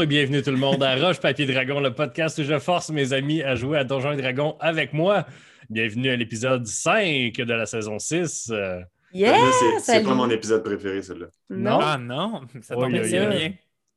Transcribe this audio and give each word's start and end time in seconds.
Bonjour 0.00 0.12
et 0.12 0.16
bienvenue 0.16 0.40
tout 0.42 0.50
le 0.50 0.56
monde 0.56 0.82
à 0.82 0.96
Roche 0.96 1.20
Papier 1.20 1.44
Dragon, 1.44 1.78
le 1.78 1.92
podcast 1.92 2.38
où 2.38 2.42
je 2.42 2.58
force 2.58 2.88
mes 2.88 3.12
amis 3.12 3.42
à 3.42 3.54
jouer 3.54 3.76
à 3.76 3.84
Donjons 3.84 4.12
et 4.12 4.16
Dragons 4.16 4.56
avec 4.58 4.94
moi. 4.94 5.26
Bienvenue 5.68 6.08
à 6.08 6.16
l'épisode 6.16 6.66
5 6.66 7.34
de 7.34 7.52
la 7.52 7.66
saison 7.66 7.98
6. 7.98 8.48
Euh, 8.50 8.80
Yeah! 9.12 9.32
Là, 9.32 9.50
c'est- 9.82 10.02
pas 10.02 10.14
mon 10.14 10.30
épisode 10.30 10.64
préféré, 10.64 11.02
celui-là. 11.02 11.26
Non? 11.50 11.80
Ah 11.82 11.98
non, 11.98 12.40
ça 12.62 12.76
tombe 12.76 12.92
bien. 12.92 13.52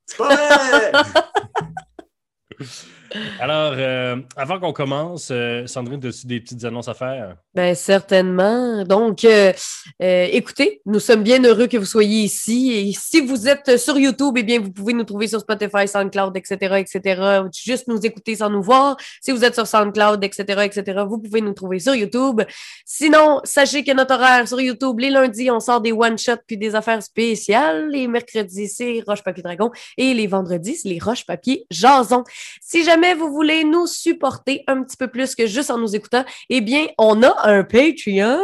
C'est 0.06 0.18
pas 0.18 0.36
vrai! 0.36 0.92
Alors, 3.40 3.74
euh, 3.76 4.18
avant 4.36 4.60
qu'on 4.60 4.74
commence, 4.74 5.30
euh, 5.32 5.68
Sandrine, 5.68 6.06
as-tu 6.06 6.28
des 6.28 6.40
petites 6.40 6.64
annonces 6.64 6.88
à 6.88 6.94
faire? 6.94 7.36
Ben, 7.54 7.76
certainement. 7.76 8.84
Donc, 8.84 9.24
euh, 9.26 9.54
euh, 10.02 10.28
écoutez, 10.32 10.82
nous 10.86 11.00
sommes 11.00 11.24
bien 11.24 11.44
heureux 11.44 11.68
que 11.68 11.78
vous 11.78 11.86
soyez 11.86 12.22
ici. 12.24 12.72
Et 12.74 12.94
si 12.94 13.22
vous 13.22 13.48
êtes 13.48 13.78
sur 13.78 13.98
YouTube, 13.98 14.36
eh 14.38 14.44
bien, 14.44 14.60
vous 14.60 14.72
pouvez 14.72 14.94
nous 14.94 15.04
trouver 15.04 15.28
sur 15.28 15.40
Spotify, 15.40 15.88
SoundCloud, 15.88 16.36
etc., 16.36 16.78
etc. 16.80 17.42
Juste 17.54 17.88
nous 17.88 18.04
écouter 18.06 18.36
sans 18.36 18.50
nous 18.50 18.64
voir. 18.64 18.98
Si 19.22 19.32
vous 19.32 19.44
êtes 19.44 19.54
sur 19.54 19.68
SoundCloud, 19.68 20.24
etc., 20.24 20.64
etc., 20.64 21.04
vous 21.08 21.20
pouvez 21.20 21.42
nous 21.42 21.54
trouver 21.54 21.80
sur 21.80 21.94
YouTube. 21.94 22.42
Sinon, 22.86 23.40
sachez 23.44 23.84
que 23.84 23.92
notre 23.92 24.16
horaire 24.16 24.48
sur 24.48 24.60
YouTube, 24.60 25.00
les 25.00 25.10
lundis, 25.10 25.52
on 25.52 25.60
sort 25.60 25.82
des 25.82 25.92
one-shots 25.92 26.44
puis 26.48 26.58
des 26.58 26.74
affaires 26.74 27.04
spéciales. 27.04 27.90
Les 27.90 28.08
mercredis, 28.08 28.68
c'est 28.68 29.04
Roche 29.06 29.24
Papier 29.24 29.44
Dragon. 29.44 29.72
Et 29.98 30.14
les 30.14 30.28
vendredis, 30.28 30.76
c'est 30.78 30.90
les 30.90 31.00
Roche 31.00 31.26
Papier 31.26 31.66
Jason. 31.70 32.24
Si 32.62 32.84
jamais 32.84 33.03
vous 33.14 33.32
voulez 33.32 33.64
nous 33.64 33.88
supporter 33.88 34.64
un 34.68 34.84
petit 34.84 34.98
peu 34.98 35.08
plus 35.08 35.36
que 35.36 35.48
juste 35.48 35.70
en 35.70 35.78
nous 35.78 35.96
écoutant, 35.96 36.24
eh 36.50 36.62
bien, 36.62 36.88
on 36.98 37.22
a 37.24 37.50
un 37.50 37.64
Patreon. 37.64 38.40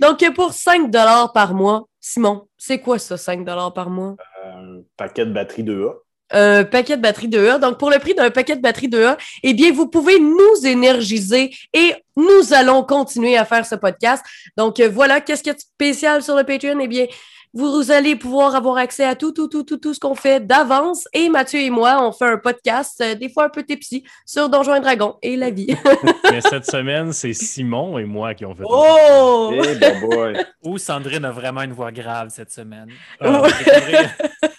Donc, 0.00 0.24
pour 0.34 0.52
5 0.52 0.90
par 1.32 1.54
mois, 1.54 1.88
Simon, 2.00 2.46
c'est 2.56 2.80
quoi 2.80 2.98
ça, 2.98 3.16
5 3.16 3.44
par 3.74 3.90
mois? 3.90 4.16
Un 4.44 4.82
paquet 4.96 5.26
de 5.26 5.32
batterie 5.32 5.64
2A. 5.64 5.94
Un 6.30 6.64
paquet 6.64 6.96
de 6.96 7.02
batterie 7.02 7.28
2A. 7.28 7.58
Donc, 7.58 7.78
pour 7.78 7.90
le 7.90 7.98
prix 7.98 8.14
d'un 8.14 8.30
paquet 8.30 8.56
de 8.56 8.60
batterie 8.60 8.88
2A, 8.88 9.16
eh 9.42 9.54
bien, 9.54 9.72
vous 9.72 9.88
pouvez 9.88 10.18
nous 10.20 10.66
énergiser 10.66 11.54
et 11.72 11.94
nous 12.16 12.52
allons 12.52 12.84
continuer 12.84 13.36
à 13.36 13.44
faire 13.44 13.64
ce 13.66 13.74
podcast. 13.74 14.24
Donc, 14.56 14.78
euh, 14.80 14.88
voilà, 14.88 15.20
qu'est-ce 15.20 15.42
qu'il 15.42 15.50
y 15.50 15.54
a 15.54 15.54
de 15.54 15.60
spécial 15.60 16.22
sur 16.22 16.36
le 16.36 16.44
Patreon? 16.44 16.78
Eh 16.80 16.88
bien, 16.88 17.06
vous 17.54 17.90
allez 17.90 18.16
pouvoir 18.16 18.54
avoir 18.54 18.76
accès 18.76 19.04
à 19.04 19.14
tout, 19.14 19.32
tout, 19.32 19.48
tout, 19.48 19.62
tout, 19.62 19.78
tout 19.78 19.94
ce 19.94 20.00
qu'on 20.00 20.14
fait 20.14 20.44
d'avance. 20.46 21.06
Et 21.12 21.28
Mathieu 21.28 21.60
et 21.60 21.70
moi, 21.70 22.02
on 22.02 22.12
fait 22.12 22.26
un 22.26 22.38
podcast, 22.38 23.00
euh, 23.00 23.14
des 23.14 23.28
fois 23.28 23.44
un 23.44 23.48
peu 23.48 23.62
tipsy, 23.62 24.04
sur 24.26 24.48
Donjons 24.48 24.74
et 24.74 24.80
Dragons 24.80 25.16
et 25.22 25.36
la 25.36 25.50
vie. 25.50 25.74
Mais 26.30 26.40
cette 26.40 26.70
semaine, 26.70 27.12
c'est 27.12 27.32
Simon 27.32 27.98
et 27.98 28.04
moi 28.04 28.34
qui 28.34 28.44
ont 28.44 28.54
fait 28.54 28.64
oh! 28.66 29.52
Bon 29.52 30.08
boy. 30.08 30.44
Ou 30.64 30.78
Sandrine 30.78 31.24
a 31.24 31.30
vraiment 31.30 31.62
une 31.62 31.72
voix 31.72 31.92
grave 31.92 32.28
cette 32.30 32.50
semaine. 32.50 32.88
Ouais. 33.20 33.28
Découvrir- 33.28 34.10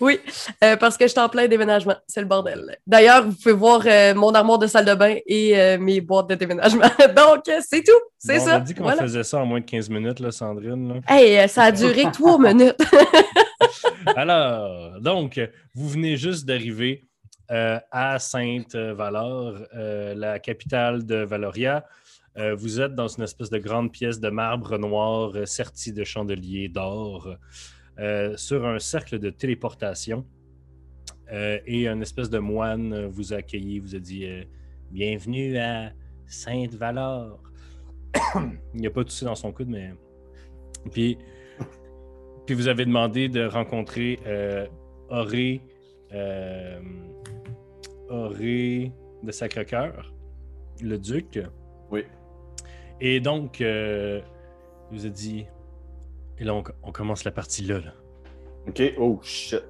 Oui, 0.00 0.20
euh, 0.64 0.76
parce 0.76 0.96
que 0.96 1.04
je 1.06 1.10
suis 1.10 1.20
en 1.20 1.28
plein 1.28 1.48
déménagement. 1.48 1.94
C'est 2.06 2.20
le 2.20 2.26
bordel. 2.26 2.76
D'ailleurs, 2.86 3.24
vous 3.26 3.32
pouvez 3.34 3.54
voir 3.54 3.82
euh, 3.86 4.14
mon 4.14 4.32
armoire 4.34 4.58
de 4.58 4.66
salle 4.66 4.84
de 4.84 4.94
bain 4.94 5.16
et 5.26 5.58
euh, 5.58 5.78
mes 5.78 6.00
boîtes 6.00 6.28
de 6.28 6.34
déménagement. 6.34 6.82
Donc, 7.16 7.44
c'est 7.66 7.82
tout. 7.82 7.92
C'est 8.18 8.38
Bon, 8.38 8.44
ça. 8.44 8.52
On 8.52 8.56
a 8.56 8.60
dit 8.60 8.74
qu'on 8.74 8.82
Voilà. 8.84 9.02
faisait 9.02 9.22
ça 9.24 9.38
en 9.38 9.46
moins 9.46 9.60
de 9.60 9.64
15 9.64 9.88
minutes, 9.90 10.20
là, 10.20 10.30
Sandrine. 10.30 10.88
là. 10.94 11.00
Hey, 11.08 11.48
ça 11.48 11.64
a 11.64 11.72
duré 11.72 12.04
trois 12.12 12.38
minutes. 12.38 12.76
Alors, 14.16 15.00
donc, 15.00 15.40
vous 15.74 15.88
venez 15.88 16.16
juste 16.16 16.44
d'arriver 16.46 17.04
à 17.48 18.18
Sainte-Valor, 18.18 19.54
la 19.72 20.38
capitale 20.38 21.04
de 21.04 21.16
Valoria. 21.24 21.84
Euh, 22.38 22.54
vous 22.54 22.80
êtes 22.80 22.94
dans 22.94 23.08
une 23.08 23.24
espèce 23.24 23.50
de 23.50 23.58
grande 23.58 23.90
pièce 23.90 24.20
de 24.20 24.30
marbre 24.30 24.78
noir 24.78 25.32
euh, 25.34 25.46
sertie 25.46 25.92
de 25.92 26.04
chandeliers 26.04 26.68
d'or 26.68 27.28
sur 28.36 28.66
un 28.66 28.78
cercle 28.78 29.18
de 29.18 29.30
téléportation. 29.30 30.24
Euh, 31.32 31.58
et 31.64 31.86
un 31.86 32.00
espèce 32.00 32.28
de 32.28 32.38
moine 32.38 32.92
euh, 32.92 33.08
vous 33.08 33.32
a 33.32 33.36
accueilli, 33.36 33.78
vous 33.78 33.94
a 33.94 34.00
dit 34.00 34.26
euh, 34.26 34.42
Bienvenue 34.90 35.56
à 35.58 35.92
Sainte-Valor. 36.26 37.40
Il 38.74 38.80
n'y 38.80 38.86
a 38.88 38.90
pas 38.90 39.04
toussé 39.04 39.24
dans 39.24 39.36
son 39.36 39.52
coude, 39.52 39.68
mais. 39.68 39.92
Puis, 40.90 41.18
puis 42.46 42.54
vous 42.56 42.66
avez 42.66 42.84
demandé 42.84 43.28
de 43.28 43.44
rencontrer 43.44 44.18
euh, 44.26 44.66
Auré, 45.08 45.60
euh, 46.12 46.80
Auré 48.08 48.92
de 49.22 49.30
Sacre-Cœur, 49.30 50.12
le 50.82 50.98
duc. 50.98 51.38
Oui. 51.92 52.02
Et 53.00 53.20
donc, 53.20 53.60
euh, 53.60 54.20
il 54.90 54.98
vous 54.98 55.06
a 55.06 55.10
dit 55.10 55.46
Et 56.40 56.44
là, 56.44 56.54
on, 56.54 56.64
on 56.82 56.90
commence 56.92 57.24
la 57.24 57.30
partie 57.30 57.62
là. 57.64 57.78
là. 57.80 57.92
OK. 58.66 58.82
Oh, 58.98 59.18
shit. 59.22 59.62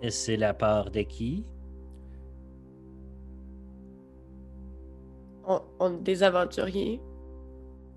Et 0.00 0.10
c'est 0.10 0.36
la 0.36 0.54
part 0.54 0.90
de 0.90 1.00
qui? 1.02 1.44
On, 5.44 5.60
on 5.80 5.94
est 5.96 6.02
des 6.02 6.22
aventuriers. 6.22 7.00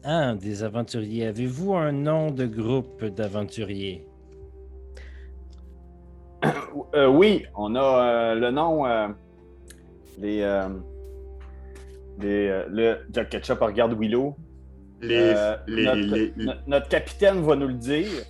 Ah, 0.03 0.33
des 0.33 0.63
aventuriers. 0.63 1.27
Avez-vous 1.27 1.73
un 1.75 1.91
nom 1.91 2.31
de 2.31 2.45
groupe 2.47 3.03
d'aventuriers? 3.05 4.07
Euh, 6.95 7.07
oui, 7.07 7.45
on 7.55 7.75
a 7.75 7.81
euh, 7.81 8.35
le 8.35 8.49
nom. 8.51 8.85
euh, 8.85 9.07
les. 10.17 10.41
euh, 10.41 10.67
les, 12.19 12.47
euh, 12.49 12.65
le 12.69 12.97
Jack 13.11 13.29
Ketchup 13.29 13.59
regarde 13.59 13.93
Willow. 13.93 14.35
Les, 15.01 15.33
Euh, 15.35 15.57
les, 15.67 15.85
notre, 15.85 16.15
les, 16.15 16.33
no- 16.37 16.53
notre 16.67 16.87
capitaine 16.89 17.41
va 17.41 17.55
nous 17.55 17.67
le 17.67 17.73
dire. 17.73 18.23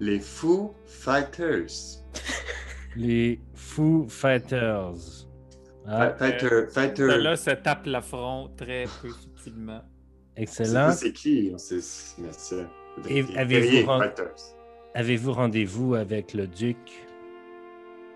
les, 0.00 0.20
Foo 0.20 0.74
Fighters. 0.86 2.02
Les 2.96 3.40
Foo 3.54 4.06
Fighters. 4.08 5.26
Ah, 5.86 6.10
fighter. 6.18 6.66
Celle-là 6.96 7.36
se 7.36 7.50
tape 7.50 7.86
l'affront 7.86 8.50
très 8.56 8.84
peu 9.00 9.10
subtilement. 9.10 9.80
Excellent. 10.36 10.92
c'est 10.92 11.12
qui, 11.12 11.50
on 11.54 11.58
sait- 11.58 12.16
mais 12.18 12.28
c'est- 12.32 12.66
avez-vous. 13.38 13.90
Avez-vous 14.94 15.32
rendez-vous 15.32 15.94
avec 15.94 16.34
le 16.34 16.46
duc? 16.46 16.76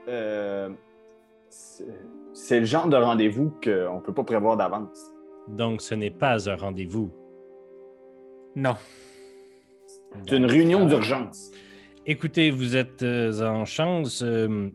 Euh, 0.08 0.68
c'est 1.48 1.84
c'est 2.32 2.58
le 2.60 2.66
genre 2.66 2.88
de 2.88 2.96
rendez-vous 2.96 3.50
qu'on 3.62 3.96
ne 3.96 4.00
peut 4.00 4.12
pas 4.12 4.24
prévoir 4.24 4.56
d'avance. 4.56 5.12
Donc, 5.48 5.80
ce 5.82 5.94
n'est 5.94 6.10
pas 6.10 6.48
un 6.48 6.56
rendez-vous. 6.56 7.12
Non. 8.56 8.76
C'est 10.26 10.36
une 10.36 10.46
réunion 10.46 10.86
d'urgence. 10.86 11.50
Écoutez, 12.06 12.50
vous 12.50 12.76
êtes 12.76 13.02
euh, 13.02 13.42
en 13.46 13.64
chance. 13.64 14.22
euh, 14.22 14.68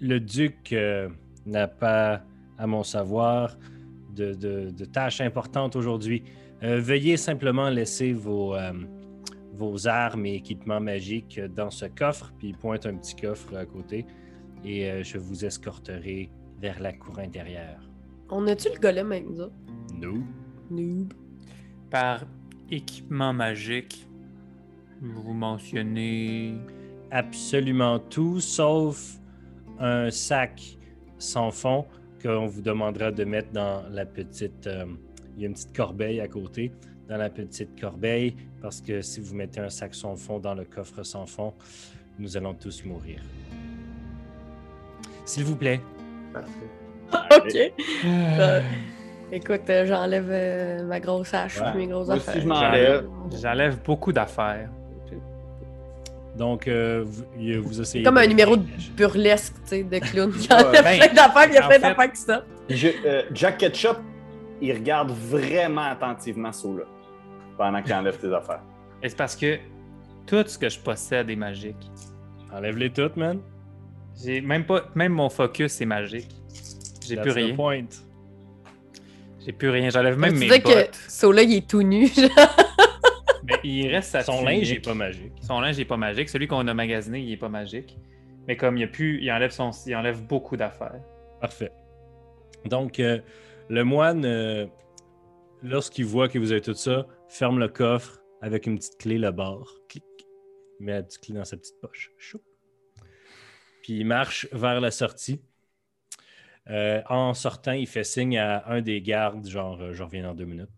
le 0.00 0.20
duc 0.20 0.72
euh, 0.72 1.08
n'a 1.46 1.66
pas, 1.68 2.22
à 2.58 2.66
mon 2.66 2.82
savoir, 2.82 3.56
de, 4.14 4.34
de- 4.34 4.70
de 4.70 4.84
tâches 4.84 5.20
importantes 5.20 5.76
aujourd'hui. 5.76 6.22
Euh, 6.62 6.78
veuillez 6.80 7.16
simplement 7.16 7.68
laisser 7.70 8.12
vos, 8.12 8.54
euh, 8.54 8.72
vos 9.52 9.86
armes 9.88 10.26
et 10.26 10.34
équipements 10.34 10.80
magiques 10.80 11.40
dans 11.40 11.70
ce 11.70 11.86
coffre, 11.86 12.32
puis 12.38 12.48
il 12.48 12.56
pointe 12.56 12.86
un 12.86 12.96
petit 12.96 13.16
coffre 13.16 13.56
à 13.56 13.64
côté, 13.66 14.04
et 14.64 14.90
euh, 14.90 15.02
je 15.02 15.18
vous 15.18 15.44
escorterai 15.44 16.30
vers 16.60 16.80
la 16.80 16.92
cour 16.92 17.18
intérieure. 17.18 17.88
On 18.30 18.46
a-tu 18.46 18.68
le 18.74 18.80
golem 18.80 19.12
avec 19.12 19.26
nous 19.28 19.40
autres? 19.40 19.54
Nous? 19.94 20.24
Noob. 20.70 21.12
Par 21.90 22.24
équipement 22.70 23.32
magique, 23.32 24.06
vous 25.00 25.32
mentionnez. 25.32 26.54
absolument 27.10 27.98
tout, 27.98 28.40
sauf 28.40 29.18
un 29.78 30.10
sac 30.10 30.78
sans 31.18 31.50
fond 31.50 31.86
qu'on 32.22 32.46
vous 32.46 32.62
demandera 32.62 33.12
de 33.12 33.24
mettre 33.24 33.52
dans 33.52 33.84
la 33.90 34.04
petite... 34.04 34.66
euh, 34.66 34.86
il 35.36 35.42
y 35.42 35.44
a 35.44 35.48
une 35.48 35.54
petite 35.54 35.76
corbeille 35.76 36.20
à 36.20 36.28
côté, 36.28 36.72
dans 37.08 37.16
la 37.16 37.28
petite 37.28 37.78
corbeille, 37.80 38.34
parce 38.62 38.80
que 38.80 39.02
si 39.02 39.20
vous 39.20 39.34
mettez 39.34 39.60
un 39.60 39.68
sac 39.68 39.94
sans 39.94 40.16
fond 40.16 40.38
dans 40.38 40.54
le 40.54 40.64
coffre 40.64 41.02
sans 41.02 41.26
fond, 41.26 41.52
nous 42.18 42.36
allons 42.36 42.54
tous 42.54 42.84
mourir. 42.84 43.20
S'il 45.24 45.44
vous 45.44 45.56
plaît. 45.56 45.80
Parfait. 46.32 46.83
OK. 47.36 47.72
Euh, 48.04 48.60
écoute, 49.32 49.68
euh, 49.70 49.86
j'enlève 49.86 50.28
euh, 50.30 50.82
ma 50.84 51.00
grosse 51.00 51.32
hache 51.34 51.60
Ouais. 51.60 51.74
mes 51.74 51.86
grosses 51.86 52.06
Moi 52.08 52.16
aussi, 52.16 52.28
affaires. 52.30 52.42
je 52.42 52.46
m'enlève. 52.48 53.06
J'enlève 53.42 53.82
beaucoup 53.82 54.12
d'affaires. 54.12 54.68
Donc, 56.36 56.66
euh, 56.66 57.04
vous, 57.62 57.80
essayez... 57.80 58.02
Comme 58.02 58.18
un 58.18 58.24
de- 58.24 58.28
numéro 58.28 58.56
de 58.56 58.64
burlesque, 58.96 59.54
tu 59.62 59.68
sais, 59.68 59.82
de 59.84 59.98
clown. 60.00 60.32
Il 60.34 60.42
y 60.46 60.52
a 60.52 60.62
ben, 60.82 60.98
plein 60.98 61.14
d'affaires, 61.14 61.46
il 61.48 61.54
y 61.54 61.58
a 61.58 61.60
plein 61.60 61.70
fait- 61.70 61.78
d'affaires 61.78 62.12
qui 62.12 62.20
sortent. 62.20 62.44
Je- 62.68 62.88
euh, 63.06 63.22
Jack 63.32 63.58
Ketchup, 63.58 63.98
il 64.60 64.72
regarde 64.72 65.12
vraiment 65.12 65.82
attentivement 65.84 66.50
Sola 66.52 66.82
pendant 67.56 67.80
qu'il 67.82 67.94
enlève 67.94 68.18
tes 68.18 68.34
affaires. 68.34 68.62
Et 69.00 69.08
c'est 69.08 69.16
parce 69.16 69.36
que 69.36 69.58
tout 70.26 70.42
ce 70.44 70.58
que 70.58 70.68
je 70.68 70.80
possède 70.80 71.30
est 71.30 71.36
magique. 71.36 71.88
Enlève-les 72.52 72.90
toutes, 72.90 73.16
man. 73.16 73.38
J'ai 74.20 74.40
même 74.40 74.64
pas. 74.64 74.82
Même 74.96 75.12
mon 75.12 75.28
focus 75.28 75.80
est 75.80 75.86
magique. 75.86 76.34
J'ai 77.06 77.16
plus 77.16 77.30
rien. 77.30 77.54
point. 77.54 77.86
J'ai 79.44 79.52
plus 79.52 79.70
rien. 79.70 79.90
J'enlève 79.90 80.18
même 80.18 80.36
mes 80.36 80.48
bottes. 80.48 80.62
que 80.62 80.96
Sola, 81.08 81.42
il 81.42 81.54
est 81.54 81.68
tout 81.68 81.82
nu. 81.82 82.06
genre. 82.14 82.30
Mais 83.44 83.60
il 83.62 83.88
reste 83.88 84.10
sa 84.10 84.22
Son 84.22 84.42
linge 84.42 84.72
n'est 84.72 84.80
pas 84.80 84.94
magique. 84.94 85.32
Son 85.42 85.60
linge 85.60 85.76
n'est 85.76 85.84
pas 85.84 85.96
magique. 85.98 86.28
Celui 86.28 86.46
qu'on 86.46 86.66
a 86.66 86.74
magasiné, 86.74 87.20
il 87.20 87.32
est 87.32 87.36
pas 87.36 87.50
magique. 87.50 87.96
Mais 88.48 88.56
comme 88.56 88.76
il 88.76 88.80
y 88.80 88.84
a 88.84 88.88
plus, 88.88 89.22
il 89.22 89.30
enlève 89.30 89.50
son, 89.50 89.70
il 89.86 89.94
enlève 89.94 90.22
beaucoup 90.22 90.56
d'affaires. 90.56 91.00
Parfait. 91.40 91.72
Donc, 92.64 93.00
euh, 93.00 93.18
le 93.68 93.84
moine, 93.84 94.24
euh, 94.24 94.66
lorsqu'il 95.62 96.06
voit 96.06 96.28
que 96.28 96.38
vous 96.38 96.52
avez 96.52 96.60
tout 96.60 96.74
ça, 96.74 97.06
ferme 97.28 97.58
le 97.58 97.68
coffre 97.68 98.20
avec 98.40 98.66
une 98.66 98.76
petite 98.76 98.98
clé 98.98 99.18
le 99.18 99.30
bord. 99.30 99.74
Clic. 99.88 100.04
Il 100.80 100.86
met 100.86 100.92
la 100.92 101.02
petite 101.02 101.20
clé 101.20 101.34
dans 101.34 101.44
sa 101.44 101.56
petite 101.56 101.78
poche. 101.80 102.10
Puis 103.82 103.98
il 103.98 104.06
marche 104.06 104.48
vers 104.52 104.80
la 104.80 104.90
sortie. 104.90 105.42
Euh, 106.70 107.02
en 107.08 107.34
sortant, 107.34 107.72
il 107.72 107.86
fait 107.86 108.04
signe 108.04 108.38
à 108.38 108.66
un 108.68 108.80
des 108.80 109.02
gardes, 109.02 109.46
genre, 109.46 109.80
euh, 109.80 109.92
je 109.92 110.02
reviens 110.02 110.22
dans 110.22 110.34
deux 110.34 110.46
minutes. 110.46 110.70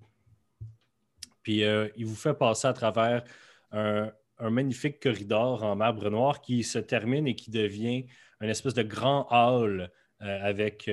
Puis 1.42 1.62
euh, 1.62 1.88
il 1.96 2.06
vous 2.06 2.16
fait 2.16 2.34
passer 2.34 2.66
à 2.66 2.72
travers 2.72 3.22
un, 3.70 4.10
magnifique 4.40 5.00
corridor 5.00 5.62
en 5.62 5.76
marbre 5.76 6.10
noir 6.10 6.40
qui 6.40 6.62
se 6.62 6.78
termine 6.78 7.26
et 7.26 7.34
qui 7.34 7.50
devient 7.50 8.04
un 8.40 8.48
espèce 8.48 8.74
de 8.74 8.82
grand 8.82 9.26
hall 9.30 9.90
avec 10.18 10.90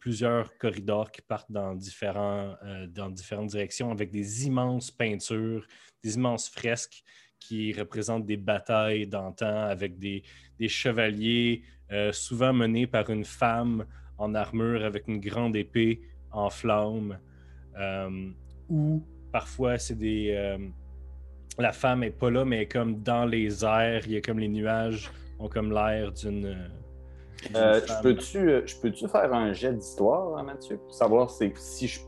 plusieurs 0.00 0.56
corridors 0.58 1.10
qui 1.10 1.22
partent 1.22 1.50
dans, 1.50 1.74
différentes 1.74 2.56
directions 3.48 3.90
avec 3.90 4.10
des 4.10 4.46
immenses 4.46 4.90
peintures, 4.90 5.66
des 6.02 6.14
immenses 6.14 6.48
fresques 6.48 7.02
qui 7.38 7.72
représentent 7.72 8.26
des 8.26 8.36
batailles 8.36 9.06
d'antan 9.06 9.64
avec 9.68 9.98
des, 9.98 10.22
chevaliers 10.68 11.64
souvent 12.12 12.52
menés 12.54 12.86
par 12.86 13.10
une 13.10 13.24
femme 13.24 13.86
en 14.18 14.34
armure 14.34 14.84
avec 14.84 15.08
une 15.08 15.20
grande 15.20 15.56
épée 15.56 16.00
en 16.32 16.50
flammes. 16.50 17.18
euh, 17.78 18.30
ou 18.70 19.02
parfois 19.32 19.78
c'est 19.78 19.94
des... 19.98 20.30
euh, 20.34 20.58
la 21.58 21.72
femme 21.72 22.02
est 22.02 22.10
pas 22.10 22.30
là, 22.30 22.44
mais 22.44 22.56
elle 22.56 22.62
est 22.62 22.66
comme 22.68 23.02
dans 23.02 23.24
les 23.26 23.64
airs. 23.64 24.02
Il 24.06 24.12
y 24.12 24.16
a 24.16 24.20
comme 24.20 24.38
les 24.38 24.48
nuages 24.48 25.10
ont 25.38 25.48
comme 25.48 25.70
l'air 25.72 26.12
d'une... 26.12 26.46
euh, 26.46 26.68
Euh, 27.54 27.80
je 27.80 27.86
femme. 27.86 28.02
peux-tu 28.02 28.38
euh, 28.50 28.62
je 28.66 28.76
peux-tu 28.80 29.06
faire 29.08 29.32
un 29.32 29.52
jet 29.52 29.72
d'histoire, 29.74 30.36
hein, 30.38 30.42
Mathieu, 30.42 30.78
pour 30.78 30.94
savoir 30.94 31.30
c'est- 31.30 31.52
si 31.56 31.86
je. 31.86 32.00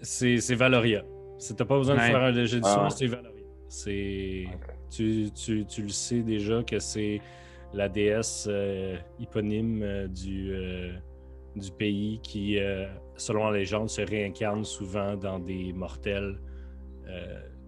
C'est 0.00 0.38
c'est 0.38 0.54
Valoria. 0.54 1.04
C'est- 1.38 1.54
T'as 1.54 1.64
pas 1.64 1.76
besoin 1.78 1.96
de 1.96 2.00
faire 2.00 2.22
un 2.22 2.30
léger 2.30 2.60
d'histoire, 2.60 2.86
Ah. 2.86 2.90
c'est 2.90 3.06
Valoria. 3.06 3.42
C'est... 3.68 4.44
Tu, 4.90 5.30
tu- 5.32 5.64
tu 5.66 5.82
le 5.82 5.88
sais 5.88 6.20
déjà 6.22 6.62
que 6.62 6.78
c'est 6.78 7.20
la 7.74 7.88
déesse 7.88 8.46
euh, 8.50 8.96
éponyme 9.20 9.82
euh, 9.82 10.06
du, 10.08 10.52
euh, 10.52 10.92
du 11.56 11.70
pays 11.72 12.20
qui, 12.22 12.58
euh, 12.58 12.86
selon 13.16 13.48
la 13.50 13.58
légende, 13.58 13.88
se 13.88 14.02
réincarne 14.02 14.64
souvent 14.64 15.16
dans 15.16 15.38
des 15.38 15.72
mortels 15.72 16.38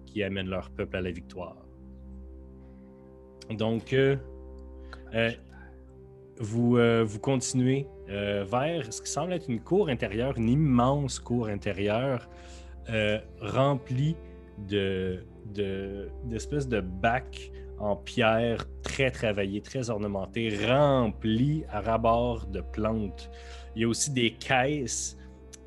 qui 0.07 0.23
amènent 0.23 0.49
leur 0.49 0.71
peuple 0.71 0.97
à 0.97 1.01
la 1.03 1.11
victoire. 1.11 1.67
Donc, 3.51 3.95
vous, 6.39 6.79
vous 7.05 7.19
continuez 7.19 7.87
vers 8.07 8.91
ce 8.91 9.03
qui 9.03 9.11
semble 9.11 9.35
être 9.35 9.51
une 9.51 9.61
cour 9.61 9.89
intérieure, 9.91 10.39
une 10.39 10.49
immense 10.49 11.19
cour 11.19 11.49
intérieure 11.49 12.31
remplie 13.41 14.17
de- 14.67 15.25
d'espèces 16.25 16.69
de 16.69 16.81
bacs 16.81 17.51
en 17.79 17.97
pierre 17.97 18.65
très 18.83 19.11
travaillés, 19.11 19.61
très 19.61 19.91
ornementés, 19.91 20.67
remplis 20.67 21.65
à 21.71 21.81
rabord 21.81 22.47
de 22.47 22.61
plantes. 22.61 23.31
Il 23.75 23.83
y 23.83 23.85
a 23.85 23.89
aussi 23.89 24.13
des 24.13 24.33
caisses 24.33 25.19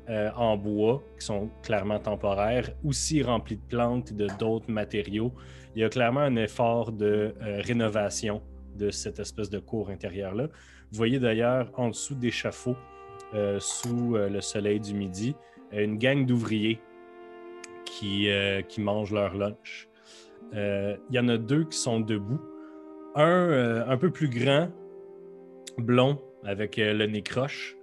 euh, 0.08 0.30
en 0.36 0.56
bois 0.56 1.02
qui 1.18 1.26
sont 1.26 1.50
clairement 1.62 1.98
temporaires, 1.98 2.70
aussi 2.84 3.22
remplies 3.22 3.56
de 3.56 3.68
plantes 3.68 4.10
et 4.12 4.14
de 4.14 4.26
d'autres 4.38 4.70
matériaux. 4.70 5.32
Il 5.74 5.82
y 5.82 5.84
a 5.84 5.88
clairement 5.88 6.20
un 6.20 6.36
effort 6.36 6.92
de 6.92 7.34
euh, 7.40 7.60
rénovation 7.60 8.42
de 8.76 8.90
cette 8.90 9.18
espèce 9.18 9.50
de 9.50 9.58
cour 9.58 9.90
intérieure-là. 9.90 10.48
Vous 10.90 10.96
voyez 10.96 11.18
d'ailleurs 11.18 11.70
en 11.74 11.88
dessous 11.88 12.14
d'échafauds, 12.14 12.76
euh, 13.34 13.60
sous 13.60 14.16
euh, 14.16 14.28
le 14.28 14.40
soleil 14.40 14.80
du 14.80 14.94
midi, 14.94 15.36
une 15.72 15.98
gang 15.98 16.24
d'ouvriers 16.24 16.80
qui, 17.84 18.28
qui 18.68 18.80
mangent 18.80 19.12
leur 19.12 19.34
lunch. 19.34 19.87
Euh, 20.54 20.96
Il 21.10 21.16
y 21.16 21.18
en 21.18 21.28
a 21.28 21.36
deux 21.36 21.64
qui 21.64 21.78
sont 21.78 22.00
debout. 22.00 22.40
Un 23.14 23.26
euh, 23.28 23.84
un 23.88 23.96
peu 23.96 24.10
plus 24.10 24.28
grand, 24.28 24.68
blond, 25.78 26.20
avec 26.44 26.78
euh, 26.78 26.92
le 26.94 27.06
nez 27.06 27.22
croche, 27.22 27.76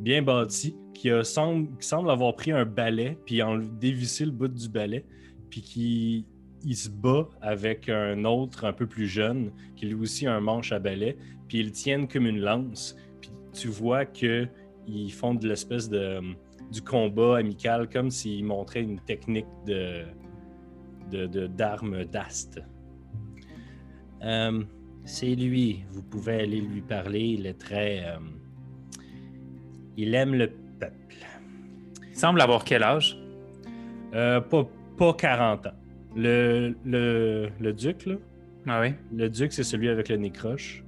bien 0.00 0.22
bâti, 0.22 0.76
qui, 0.94 1.10
semble, 1.22 2.10
avoir 2.10 2.34
pris 2.34 2.52
un 2.52 2.64
balai, 2.64 3.18
puis 3.24 3.42
en 3.42 3.58
dévissé 3.58 4.24
le 4.24 4.30
bout 4.30 4.48
du 4.48 4.68
balai, 4.68 5.04
puis 5.50 5.62
qui 5.62 6.26
il 6.66 6.76
se 6.76 6.88
bat 6.88 7.28
avec 7.42 7.90
un 7.90 8.24
autre 8.24 8.64
un 8.64 8.72
peu 8.72 8.86
plus 8.86 9.06
jeune, 9.06 9.52
qui 9.76 9.86
lui 9.86 9.94
aussi 9.94 10.26
a 10.26 10.34
un 10.34 10.40
manche 10.40 10.72
à 10.72 10.78
balai, 10.78 11.16
puis 11.46 11.58
ils 11.58 11.72
tiennent 11.72 12.08
comme 12.08 12.26
une 12.26 12.40
lance. 12.40 12.96
Puis 13.20 13.30
tu 13.52 13.68
vois 13.68 14.06
que 14.06 14.48
ils 14.86 15.12
font 15.12 15.34
de 15.34 15.46
l'espèce 15.46 15.88
de 15.88 16.20
du 16.72 16.82
combat 16.82 17.38
amical, 17.38 17.88
comme 17.88 18.10
s'ils 18.10 18.44
montraient 18.44 18.82
une 18.82 18.98
technique 19.00 19.46
de 19.66 20.04
de- 21.10 21.26
de- 21.26 21.46
d'armes 21.46 22.04
d'ast. 22.04 22.60
Euh, 24.22 24.62
c'est 25.04 25.34
lui. 25.34 25.84
Vous 25.90 26.02
pouvez 26.02 26.40
aller 26.40 26.60
lui 26.60 26.80
parler. 26.80 27.20
Il 27.20 27.46
est 27.46 27.58
très. 27.58 28.04
euh, 28.06 28.18
il 29.96 30.14
aime 30.14 30.34
le 30.34 30.48
peuple. 30.80 31.16
Il 32.10 32.16
semble 32.16 32.40
avoir 32.40 32.64
quel 32.64 32.82
âge? 32.82 33.18
Euh, 34.14 34.40
pas, 34.40 34.68
pas 34.96 35.12
40 35.14 35.66
ans. 35.66 35.72
Le, 36.16 36.74
le, 36.84 37.48
le 37.60 37.72
duc, 37.72 38.06
là, 38.06 38.14
Ah 38.66 38.80
oui. 38.80 38.94
le 39.12 39.28
duc, 39.28 39.52
c'est 39.52 39.64
celui 39.64 39.88
avec 39.88 40.08
le 40.08 40.16
nez 40.16 40.30
croche. 40.30 40.82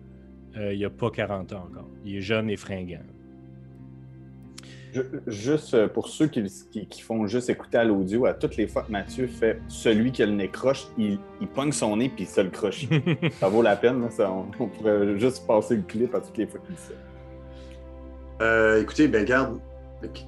Il 0.58 0.82
a 0.84 0.88
pas 0.90 1.10
40 1.10 1.52
ans 1.52 1.66
encore. 1.70 1.88
Il 2.04 2.16
est 2.16 2.20
jeune 2.22 2.48
et 2.48 2.56
fringant. 2.56 3.00
Juste 5.26 5.74
euh, 5.74 5.88
pour 5.88 6.08
ceux 6.08 6.26
qui, 6.26 6.42
qui- 6.70 6.86
qui 6.86 7.02
font 7.02 7.26
juste 7.26 7.48
écouter 7.50 7.78
à 7.78 7.84
l'audio, 7.84 8.26
à 8.26 8.34
toutes 8.34 8.56
les 8.56 8.66
fois 8.66 8.82
que 8.82 8.92
Mathieu 8.92 9.26
fait 9.26 9.60
celui 9.68 10.12
qui 10.12 10.22
a 10.22 10.26
le 10.26 10.32
nez 10.32 10.48
croche, 10.50 10.86
il, 10.98 11.18
il 11.40 11.48
pogne 11.48 11.72
son 11.72 11.96
nez 11.96 12.08
puis 12.08 12.24
il 12.24 12.26
se 12.28 12.40
le 12.40 12.50
croche. 12.50 12.86
ça 13.40 13.48
vaut 13.48 13.62
la 13.62 13.76
peine, 13.76 14.00
là, 14.02 14.10
ça, 14.10 14.30
on, 14.30 14.46
on 14.58 14.68
pourrait 14.68 15.18
juste 15.18 15.46
passer 15.46 15.76
le 15.76 15.82
clip 15.82 16.14
à 16.14 16.20
toutes 16.20 16.36
les 16.38 16.46
fois 16.46 16.60
qu'il 16.60 16.74
dit 16.74 16.80
ça. 16.82 16.94
Euh, 18.44 18.82
écoutez, 18.82 19.08
ben 19.08 19.24
garde, 19.24 19.58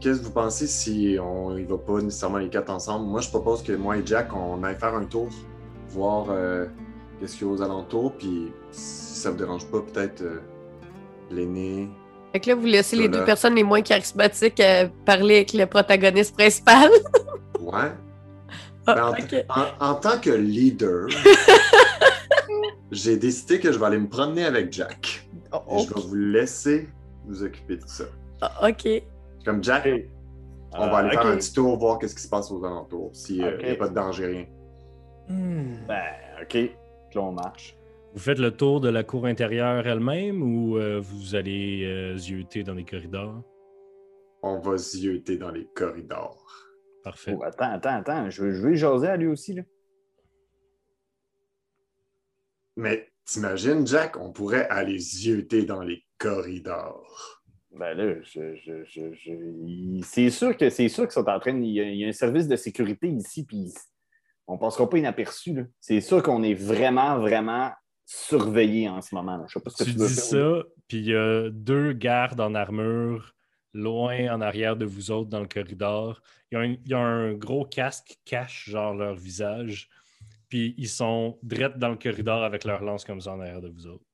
qu'est-ce 0.00 0.20
que 0.20 0.24
vous 0.24 0.30
pensez 0.32 0.66
si 0.66 1.18
on 1.22 1.56
y 1.56 1.64
va 1.64 1.76
pas 1.78 2.00
nécessairement 2.00 2.38
les 2.38 2.48
quatre 2.48 2.70
ensemble? 2.70 3.06
Moi, 3.06 3.20
je 3.20 3.28
propose 3.28 3.62
que 3.62 3.72
moi 3.72 3.98
et 3.98 4.02
Jack, 4.04 4.34
on 4.34 4.62
aille 4.64 4.76
faire 4.76 4.94
un 4.94 5.04
tour, 5.04 5.28
voir 5.90 6.26
euh, 6.30 6.66
qu'est-ce 7.20 7.36
qu'il 7.36 7.46
y 7.46 7.50
a 7.50 7.52
aux 7.52 7.62
alentours, 7.62 8.12
puis 8.14 8.50
si 8.70 9.20
ça 9.20 9.30
vous 9.30 9.36
dérange 9.36 9.66
pas, 9.66 9.80
peut-être 9.80 10.22
euh, 10.22 10.40
l'aîné. 11.30 11.88
Fait 12.38 12.42
que 12.42 12.50
là, 12.50 12.54
vous 12.54 12.66
laissez 12.66 12.94
les 12.94 13.08
deux 13.08 13.24
personnes 13.24 13.56
les 13.56 13.64
moins 13.64 13.82
charismatiques 13.82 14.60
euh, 14.60 14.86
parler 15.04 15.38
avec 15.38 15.52
le 15.54 15.66
protagoniste 15.66 16.36
principal. 16.36 16.88
Ouais. 17.60 17.90
Ah, 18.86 18.94
Ben, 18.94 19.04
en, 19.04 19.10
ok. 19.10 19.44
en- 19.80 19.86
en 19.90 19.94
tant 19.96 20.18
que 20.20 20.30
leader, 20.30 21.08
j'ai 22.92 23.16
décidé 23.16 23.58
que 23.58 23.72
je 23.72 23.78
vais 23.78 23.86
aller 23.86 23.98
me 23.98 24.08
promener 24.08 24.44
avec 24.44 24.72
Jack. 24.72 25.28
Oh, 25.52 25.58
Et 25.72 25.82
je 25.82 25.94
vais 25.94 26.00
vous 26.00 26.14
laisser 26.14 26.88
vous 27.26 27.42
occuper 27.42 27.76
de 27.76 27.86
ça. 27.86 28.04
oh, 28.42 28.68
ok. 28.68 29.02
Comme 29.44 29.62
Jack, 29.64 29.86
on 30.72 30.86
va 30.88 30.98
aller 30.98 31.08
Euh, 31.08 31.20
faire 31.20 31.26
un 31.26 31.36
petit 31.36 31.52
tour, 31.52 31.76
voir 31.76 31.98
qu'est-ce 31.98 32.14
qui 32.14 32.22
se 32.22 32.28
passe 32.28 32.50
aux 32.52 32.64
alentours, 32.64 33.10
s'il 33.12 33.38
n'y 33.38 33.44
a 33.70 33.74
pas 33.74 33.88
de 33.88 33.94
danger, 33.94 34.26
rien. 34.26 34.46
Ben, 35.28 36.02
OK. 36.40 36.48
Puis 36.52 36.70
là, 37.16 37.20
on 37.22 37.32
marche. 37.32 37.74
Vous 38.14 38.20
faites 38.20 38.38
le 38.38 38.50
tour 38.50 38.80
de 38.80 38.88
la 38.88 39.04
cour 39.04 39.26
intérieure 39.26 39.86
elle-même 39.86 40.42
ou 40.42 40.76
euh, 40.78 40.98
vous 41.00 41.34
allez 41.34 41.84
euh, 41.84 42.16
zioter 42.16 42.64
dans 42.64 42.74
les 42.74 42.84
corridors? 42.84 43.42
On 44.42 44.58
va 44.58 44.76
zioter 44.76 45.36
dans 45.36 45.50
les 45.50 45.66
corridors. 45.74 46.44
Parfait. 47.04 47.34
Oh, 47.38 47.42
attends, 47.44 47.70
attends, 47.72 47.96
attends. 47.96 48.30
Je 48.30 48.42
veux, 48.44 48.52
je 48.52 48.62
veux 48.62 48.74
jaser 48.74 49.08
à 49.08 49.16
lui 49.16 49.26
aussi. 49.26 49.54
Là. 49.54 49.62
Mais 52.76 53.08
t'imagines, 53.24 53.86
Jack, 53.86 54.16
on 54.16 54.32
pourrait 54.32 54.66
aller 54.68 54.98
zioter 54.98 55.64
dans 55.64 55.82
les 55.82 56.04
corridors. 56.18 57.42
Ben 57.72 57.94
là, 57.94 58.14
je, 58.22 58.56
je, 58.56 58.84
je, 58.84 59.12
je- 59.12 59.30
il- 59.66 60.02
c'est 60.04 60.30
sûr 60.30 60.56
que 60.56 60.70
c'est 60.70 60.88
sûr 60.88 61.04
qu'ils 61.04 61.12
sont 61.12 61.28
en 61.28 61.38
train 61.38 61.52
de. 61.52 61.60
Il 61.60 61.72
y, 61.72 61.80
a, 61.80 61.84
il 61.84 61.98
y 61.98 62.04
a 62.04 62.08
un 62.08 62.12
service 62.12 62.48
de 62.48 62.56
sécurité 62.56 63.08
ici, 63.08 63.44
puis 63.44 63.72
on 64.46 64.56
passera 64.58 64.88
pas 64.88 64.98
inaperçu. 64.98 65.52
là. 65.54 65.62
C'est 65.80 66.00
sûr 66.00 66.22
qu'on 66.22 66.42
est 66.42 66.54
vraiment, 66.54 67.18
vraiment 67.18 67.70
surveillé 68.10 68.88
en 68.88 69.02
ce 69.02 69.14
moment. 69.14 69.46
Je 69.46 69.52
sais 69.52 69.60
pas 69.60 69.68
ce 69.70 69.76
que 69.76 69.84
Tu 69.84 69.92
tu, 69.92 69.98
veux 69.98 70.08
dis 70.08 70.14
faire. 70.14 70.24
ça, 70.62 70.62
puis 70.88 70.96
il 70.98 71.04
y 71.06 71.14
a 71.14 71.50
deux 71.50 71.92
gardes 71.92 72.40
en 72.40 72.54
armure 72.54 73.34
loin 73.74 74.32
en 74.34 74.40
arrière 74.40 74.76
de 74.76 74.86
vous 74.86 75.10
autres 75.10 75.28
dans 75.28 75.40
le 75.40 75.46
corridor. 75.46 76.22
Il 76.50 76.54
y 76.54 76.56
a 76.56 76.60
un, 76.62 76.64
il 76.72 76.88
y 76.88 76.94
a 76.94 76.98
un 76.98 77.34
gros 77.34 77.66
casque 77.66 78.06
qui 78.06 78.18
cache 78.24 78.70
genre 78.70 78.94
leur 78.94 79.14
visage. 79.14 79.90
Puis 80.48 80.74
ils 80.78 80.88
sont 80.88 81.38
drettes 81.42 81.78
dans 81.78 81.90
le 81.90 81.96
corridor 81.96 82.42
avec 82.44 82.64
leur 82.64 82.82
lance 82.82 83.04
comme 83.04 83.20
ça 83.20 83.32
en 83.34 83.40
arrière 83.40 83.60
de 83.60 83.68
vous 83.68 83.86
autres. 83.86 84.06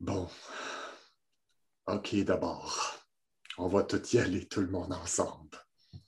Bon. 0.00 0.26
OK, 1.86 2.14
d'abord. 2.24 2.96
On 3.58 3.68
va 3.68 3.82
tout 3.82 4.00
y 4.14 4.18
aller, 4.18 4.46
tout 4.46 4.62
le 4.62 4.68
monde 4.68 4.94
ensemble. 4.94 5.50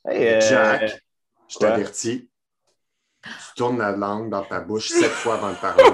Hey, 0.07 0.37
euh, 0.37 0.41
Jack, 0.41 1.05
Je 1.49 1.59
t'avertis. 1.59 2.31
Tu 3.25 3.55
tournes 3.57 3.79
la 3.79 3.93
langue 3.93 4.31
dans 4.31 4.43
ta 4.45 4.61
bouche 4.61 4.89
sept 4.89 5.11
fois 5.11 5.35
avant 5.35 5.51
de 5.51 5.57
parler. 5.57 5.85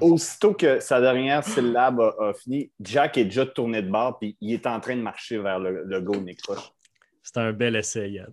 Aussitôt 0.00 0.54
que 0.54 0.80
sa 0.80 1.00
dernière 1.00 1.44
syllabe 1.44 2.00
a, 2.00 2.28
a 2.28 2.34
fini, 2.34 2.70
Jack 2.80 3.16
est 3.18 3.24
déjà 3.24 3.46
tourné 3.46 3.82
de 3.82 3.90
bord 3.90 4.18
puis 4.18 4.36
il 4.40 4.52
est 4.54 4.66
en 4.66 4.80
train 4.80 4.96
de 4.96 5.02
marcher 5.02 5.38
vers 5.38 5.58
le, 5.58 5.84
le 5.84 6.00
go 6.00 6.14
de 6.14 6.20
Necroche. 6.20 6.70
C'est 7.22 7.38
un 7.38 7.52
bel 7.52 7.76
essai, 7.76 8.10
Yann. 8.10 8.32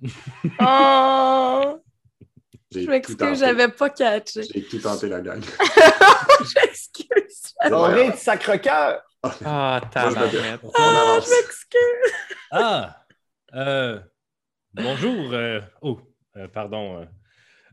Oh! 0.59 1.79
Je 2.73 2.89
m'excuse, 2.89 3.39
j'avais 3.39 3.67
pas 3.67 3.89
catché. 3.89 4.43
J'ai 4.43 4.63
tout 4.63 4.79
tenté, 4.79 5.07
la 5.09 5.21
gang. 5.21 5.41
Je 6.41 6.59
m'excuse. 6.61 7.53
Auré 7.71 8.11
de 8.11 8.15
sacre-cœur! 8.15 9.01
Ah. 9.45 9.81
On 9.95 9.99
avance. 9.99 11.27
Je 11.27 11.31
m'excuse. 11.31 12.13
Ah! 12.51 12.97
euh, 13.53 13.99
bonjour. 14.73 15.33
euh, 15.33 15.59
oh, 15.81 15.99
euh, 16.37 16.47
pardon. 16.47 17.07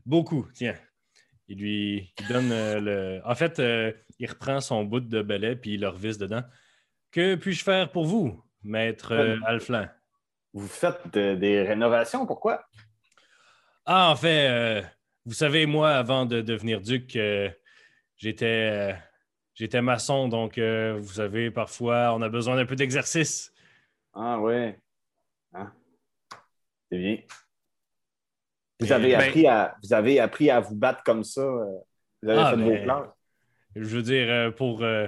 Euh, 0.09 0.15
beaucoup, 0.15 0.47
tiens. 0.53 0.75
Il 1.47 1.59
lui 1.59 2.13
il 2.19 2.27
donne 2.27 2.51
euh, 2.51 2.79
le. 2.79 3.21
En 3.25 3.35
fait, 3.35 3.59
euh, 3.59 3.91
il 4.19 4.29
reprend 4.29 4.59
son 4.59 4.83
bout 4.83 4.99
de 4.99 5.21
balai 5.21 5.55
puis 5.55 5.73
il 5.73 5.81
le 5.81 5.89
revisse 5.89 6.17
dedans. 6.17 6.43
Que 7.11 7.35
puis-je 7.35 7.63
faire 7.63 7.91
pour 7.91 8.05
vous, 8.05 8.43
maître 8.63 9.13
euh, 9.13 9.35
Alflan? 9.45 9.87
Vous 10.53 10.67
faites 10.67 11.11
de- 11.13 11.35
des 11.35 11.63
rénovations, 11.63 12.25
pourquoi? 12.25 12.65
Ah, 13.85 14.11
en 14.11 14.15
fait, 14.15 14.47
euh, 14.47 14.81
vous 15.25 15.33
savez, 15.33 15.65
moi, 15.65 15.91
avant 15.91 16.25
de 16.27 16.41
devenir 16.41 16.81
duc, 16.81 17.15
euh, 17.15 17.49
j'étais 18.15 18.45
euh, 18.71 18.93
j'étais 19.55 19.81
maçon, 19.81 20.27
donc 20.27 20.57
euh, 20.59 20.97
vous 20.99 21.13
savez, 21.13 21.49
parfois, 21.49 22.13
on 22.13 22.21
a 22.21 22.29
besoin 22.29 22.55
d'un 22.55 22.65
peu 22.65 22.75
d'exercice. 22.75 23.51
Ah 24.13 24.39
ouais. 24.39 24.79
Hein? 25.53 25.73
C'est 26.91 26.97
bien. 26.99 27.17
Vous 28.79 28.91
avez, 28.93 29.11
ben- 29.11 29.21
appris 29.21 29.47
à, 29.47 29.75
vous 29.83 29.93
avez 29.93 30.19
appris 30.19 30.49
à 30.49 30.59
vous 30.59 30.75
battre 30.75 31.03
comme 31.03 31.23
ça. 31.23 31.41
euh, 31.41 31.65
Vous 32.23 32.29
avez 32.29 32.39
Ah, 32.41 32.51
fait 32.51 32.57
ben, 32.57 32.77
vos 32.77 32.83
plans. 32.83 33.03
Je 33.75 33.83
veux 33.83 34.01
dire, 34.01 34.27
euh, 34.29 34.51
pour, 34.51 34.83
euh, 34.83 35.07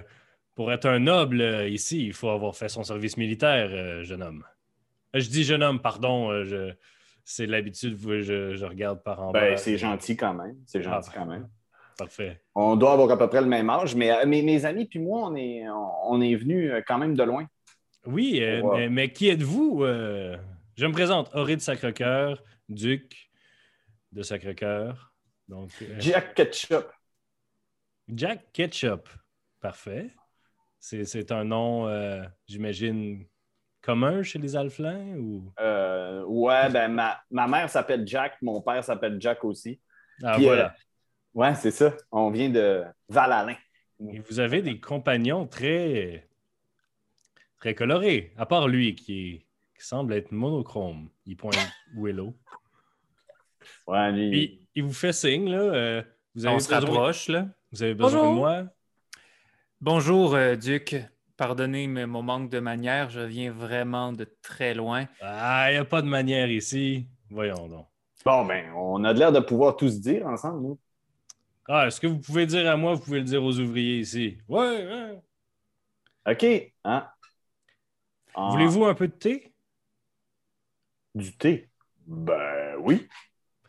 pour 0.55 0.71
être 0.71 0.85
un 0.85 0.99
noble 0.99 1.41
euh, 1.41 1.67
ici, 1.69 2.05
il 2.05 2.13
faut 2.13 2.29
avoir 2.29 2.55
fait 2.55 2.69
son 2.69 2.83
service 2.83 3.17
militaire, 3.17 3.69
euh, 3.71 4.03
jeune 4.03 4.21
homme. 4.23 4.43
Euh, 5.15 5.19
Je 5.19 5.29
dis 5.29 5.43
jeune 5.43 5.63
homme, 5.63 5.79
pardon, 5.81 6.29
euh, 6.31 6.43
je- 6.43 6.73
c'est 7.23 7.45
l'habitude, 7.45 7.97
je, 7.97 8.55
je 8.55 8.65
regarde 8.65 9.01
par 9.03 9.21
en 9.21 9.31
bas. 9.31 9.39
Ben, 9.41 9.57
c'est 9.57 9.77
gentil 9.77 10.17
quand 10.17 10.33
même. 10.33 10.55
C'est 10.65 10.81
gentil 10.81 11.09
Ah, 11.11 11.15
quand 11.17 11.25
même. 11.25 11.47
Parfait. 11.97 12.41
On 12.55 12.75
doit 12.75 12.93
avoir 12.93 13.09
à 13.11 13.17
peu 13.17 13.27
près 13.29 13.41
le 13.41 13.47
même 13.47 13.69
âge, 13.69 13.95
mais 13.95 14.11
euh, 14.11 14.25
mes, 14.25 14.65
amis 14.65 14.85
puis 14.85 14.99
moi, 14.99 15.27
on 15.29 15.35
est, 15.35 15.67
on, 15.69 16.13
on 16.13 16.21
est 16.21 16.35
venus 16.35 16.71
euh, 16.71 16.81
quand 16.85 16.97
même 16.97 17.15
de 17.15 17.23
loin. 17.23 17.45
Oui, 18.05 18.39
euh, 18.41 18.61
Wow. 18.61 18.75
mais, 18.77 18.89
mais 18.89 19.09
qui 19.11 19.29
êtes-vous? 19.29 19.83
euh? 19.83 20.35
Je 20.75 20.85
me 20.85 20.91
présente, 20.91 21.29
Horé 21.35 21.55
de 21.55 21.61
Sacre-Cœur, 21.61 22.41
duc 22.69 23.30
de 24.11 24.21
Sacre-Cœur. 24.23 25.13
Donc, 25.47 25.69
euh, 25.81 25.95
Jack 25.99 26.33
Ketchup. 26.35 26.85
Jack 28.07 28.51
Ketchup. 28.51 29.07
Parfait. 29.59 30.07
C'est 30.79 31.05
c'est 31.05 31.31
un 31.31 31.43
nom, 31.43 31.87
euh, 31.87 32.23
j'imagine, 32.47 33.25
commun 33.81 34.23
chez 34.23 34.39
les 34.39 34.55
Alflins 34.55 35.15
ou? 35.17 35.53
Euh, 35.59 36.23
ouais, 36.25 36.69
ben 36.69 36.91
ma, 36.91 37.21
ma 37.29 37.47
mère 37.47 37.69
s'appelle 37.69 38.07
Jack, 38.07 38.37
mon 38.41 38.61
père 38.61 38.83
s'appelle 38.83 39.17
Jack 39.21 39.43
aussi. 39.43 39.79
Ah, 40.23 40.33
Puis, 40.35 40.45
voilà. 40.45 40.65
euh, 40.65 40.69
ouais, 41.35 41.55
c'est 41.55 41.71
ça. 41.71 41.95
On 42.11 42.31
vient 42.31 42.49
de 42.49 42.83
Val-Alain. 43.09 43.55
Et 44.11 44.19
vous 44.19 44.39
avez 44.39 44.63
des 44.63 44.79
compagnons 44.79 45.45
très, 45.45 46.27
très 47.59 47.75
colorés, 47.75 48.33
à 48.37 48.47
part 48.47 48.67
lui 48.67 48.95
qui, 48.95 49.29
est- 49.29 49.45
qui 49.79 49.85
semble 49.85 50.13
être 50.15 50.31
monochrome. 50.31 51.09
Il 51.27 51.37
pointe 51.37 51.55
Willow. 51.95 52.35
Ouais, 53.87 54.11
lui, 54.11 54.29
Puis 54.31 54.67
il 54.75 54.83
vous 54.83 54.93
fait 54.93 55.13
signe, 55.13 55.49
là. 55.49 55.59
euh, 55.59 56.03
vous, 56.35 56.45
avez 56.45 56.55
On 56.55 56.59
se 56.59 56.69
besoin, 56.69 56.79
rapproche, 56.79 57.27
là. 57.27 57.47
vous 57.71 57.83
avez 57.83 57.93
besoin 57.93 58.19
Bonjour. 58.21 58.31
de 58.33 58.37
moi? 58.37 58.63
Bonjour, 59.81 60.35
euh, 60.35 60.55
Duc. 60.55 60.95
Pardonnez 61.37 61.87
mais 61.87 62.05
mon 62.05 62.21
manque 62.21 62.49
de 62.51 62.59
manière, 62.59 63.09
je 63.09 63.21
viens 63.21 63.51
vraiment 63.51 64.13
de 64.13 64.25
très 64.43 64.73
loin. 64.75 65.07
Ah, 65.21 65.67
il 65.69 65.73
n'y 65.73 65.79
a 65.79 65.85
pas 65.85 66.01
de 66.03 66.07
manière 66.07 66.49
ici. 66.51 67.07
Voyons 67.29 67.67
donc. 67.67 67.87
Bon, 68.23 68.45
ben, 68.45 68.71
on 68.75 69.03
a 69.03 69.13
de 69.13 69.19
l'air 69.19 69.31
de 69.31 69.39
pouvoir 69.39 69.75
tout 69.75 69.89
se 69.89 69.97
dire 69.97 70.27
ensemble, 70.27 70.61
nous. 70.61 70.79
Ah, 71.67 71.87
est-ce 71.87 71.99
que 71.99 72.05
vous 72.05 72.19
pouvez 72.19 72.45
dire 72.45 72.69
à 72.69 72.77
moi, 72.77 72.93
vous 72.93 73.01
pouvez 73.01 73.19
le 73.19 73.25
dire 73.25 73.43
aux 73.43 73.57
ouvriers 73.59 73.99
ici? 73.99 74.37
Ouais, 74.47 74.85
ouais. 74.85 75.21
OK. 76.31 76.73
Hein? 76.83 77.07
Ah, 78.35 78.49
Voulez-vous 78.51 78.85
un 78.85 78.93
peu 78.93 79.07
de 79.07 79.13
thé? 79.13 79.53
Du 81.15 81.35
thé? 81.35 81.69
Ben 82.05 82.75
oui. 82.79 83.07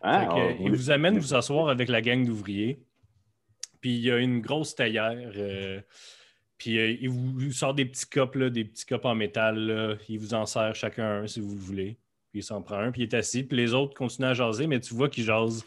Hein? 0.02 0.28
Ah, 0.30 0.50
il 0.60 0.72
vous 0.72 0.90
amène 0.90 1.18
vous 1.18 1.34
asseoir 1.34 1.68
avec 1.68 1.88
la 1.88 2.00
gang 2.00 2.24
d'ouvriers. 2.24 2.82
Puis 3.80 3.90
il 3.96 4.00
y 4.00 4.10
a 4.10 4.18
une 4.18 4.40
grosse 4.40 4.74
théière. 4.74 5.32
euh, 5.36 5.80
puis 6.58 6.78
euh, 6.78 6.96
il 7.00 7.08
vous 7.08 7.50
sort 7.52 7.74
des 7.74 7.84
petits 7.84 8.06
copes, 8.06 8.36
là, 8.36 8.48
des 8.50 8.64
petits 8.64 8.86
copes 8.86 9.04
en 9.04 9.14
métal. 9.14 9.56
là. 9.58 9.96
Il 10.08 10.18
vous 10.18 10.34
en 10.34 10.46
sert 10.46 10.74
chacun 10.74 11.22
un 11.22 11.26
si 11.26 11.40
vous 11.40 11.54
le 11.54 11.60
voulez. 11.60 11.98
Puis 12.30 12.40
il 12.40 12.42
s'en 12.42 12.62
prend 12.62 12.78
un, 12.78 12.92
puis 12.92 13.02
il 13.02 13.04
est 13.04 13.14
assis. 13.14 13.42
Puis 13.42 13.56
les 13.56 13.74
autres 13.74 13.94
continuent 13.94 14.26
à 14.28 14.34
jaser, 14.34 14.66
mais 14.66 14.80
tu 14.80 14.94
vois 14.94 15.08
qu'ils 15.08 15.24
jasent 15.24 15.64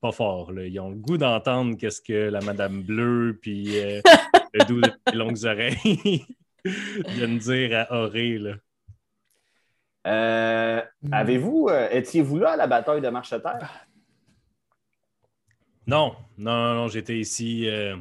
pas 0.00 0.12
fort. 0.12 0.52
là. 0.52 0.66
Ils 0.66 0.78
ont 0.80 0.90
le 0.90 0.96
goût 0.96 1.16
d'entendre 1.16 1.76
qu'est-ce 1.78 2.02
que 2.02 2.28
la 2.28 2.40
Madame 2.40 2.82
Bleue, 2.82 3.38
puis 3.40 3.78
euh, 3.78 4.00
le 4.52 4.64
doux 4.66 4.80
longues 5.14 5.44
oreilles 5.44 6.24
viennent 7.08 7.38
dire 7.38 7.86
à 7.88 8.02
Auré. 8.04 8.38
Là. 8.38 8.56
Euh, 10.06 10.82
Avez-vous, 11.10 11.68
euh, 11.70 11.88
étiez-vous 11.90 12.38
là 12.38 12.52
à 12.52 12.56
la 12.56 12.66
bataille 12.66 13.00
de 13.00 13.08
Marcheterre? 13.08 13.86
Non, 15.86 16.16
non, 16.38 16.52
non, 16.52 16.74
non, 16.74 16.88
j'étais 16.88 17.18
ici. 17.18 17.68
euh, 17.68 17.96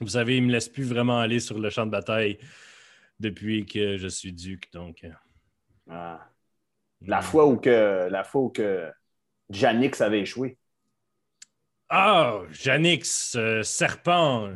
vous 0.00 0.08
savez, 0.08 0.36
il 0.36 0.42
ne 0.42 0.46
me 0.48 0.52
laisse 0.52 0.68
plus 0.68 0.84
vraiment 0.84 1.18
aller 1.20 1.40
sur 1.40 1.58
le 1.58 1.70
champ 1.70 1.86
de 1.86 1.90
bataille 1.90 2.38
depuis 3.20 3.64
que 3.66 3.96
je 3.96 4.08
suis 4.08 4.32
duc. 4.32 4.70
Donc, 4.72 5.04
euh, 5.04 5.10
Ah. 5.90 6.20
La 7.02 7.20
fois 7.20 7.46
où 7.46 7.56
que 7.58 8.08
la 8.10 8.24
fois 8.24 8.42
où 8.42 8.48
que 8.50 8.90
Janix 9.50 10.00
avait 10.00 10.20
échoué. 10.20 10.58
Ah, 11.88 12.40
Janix, 12.50 13.34
euh, 13.36 13.62
serpent. 13.62 14.50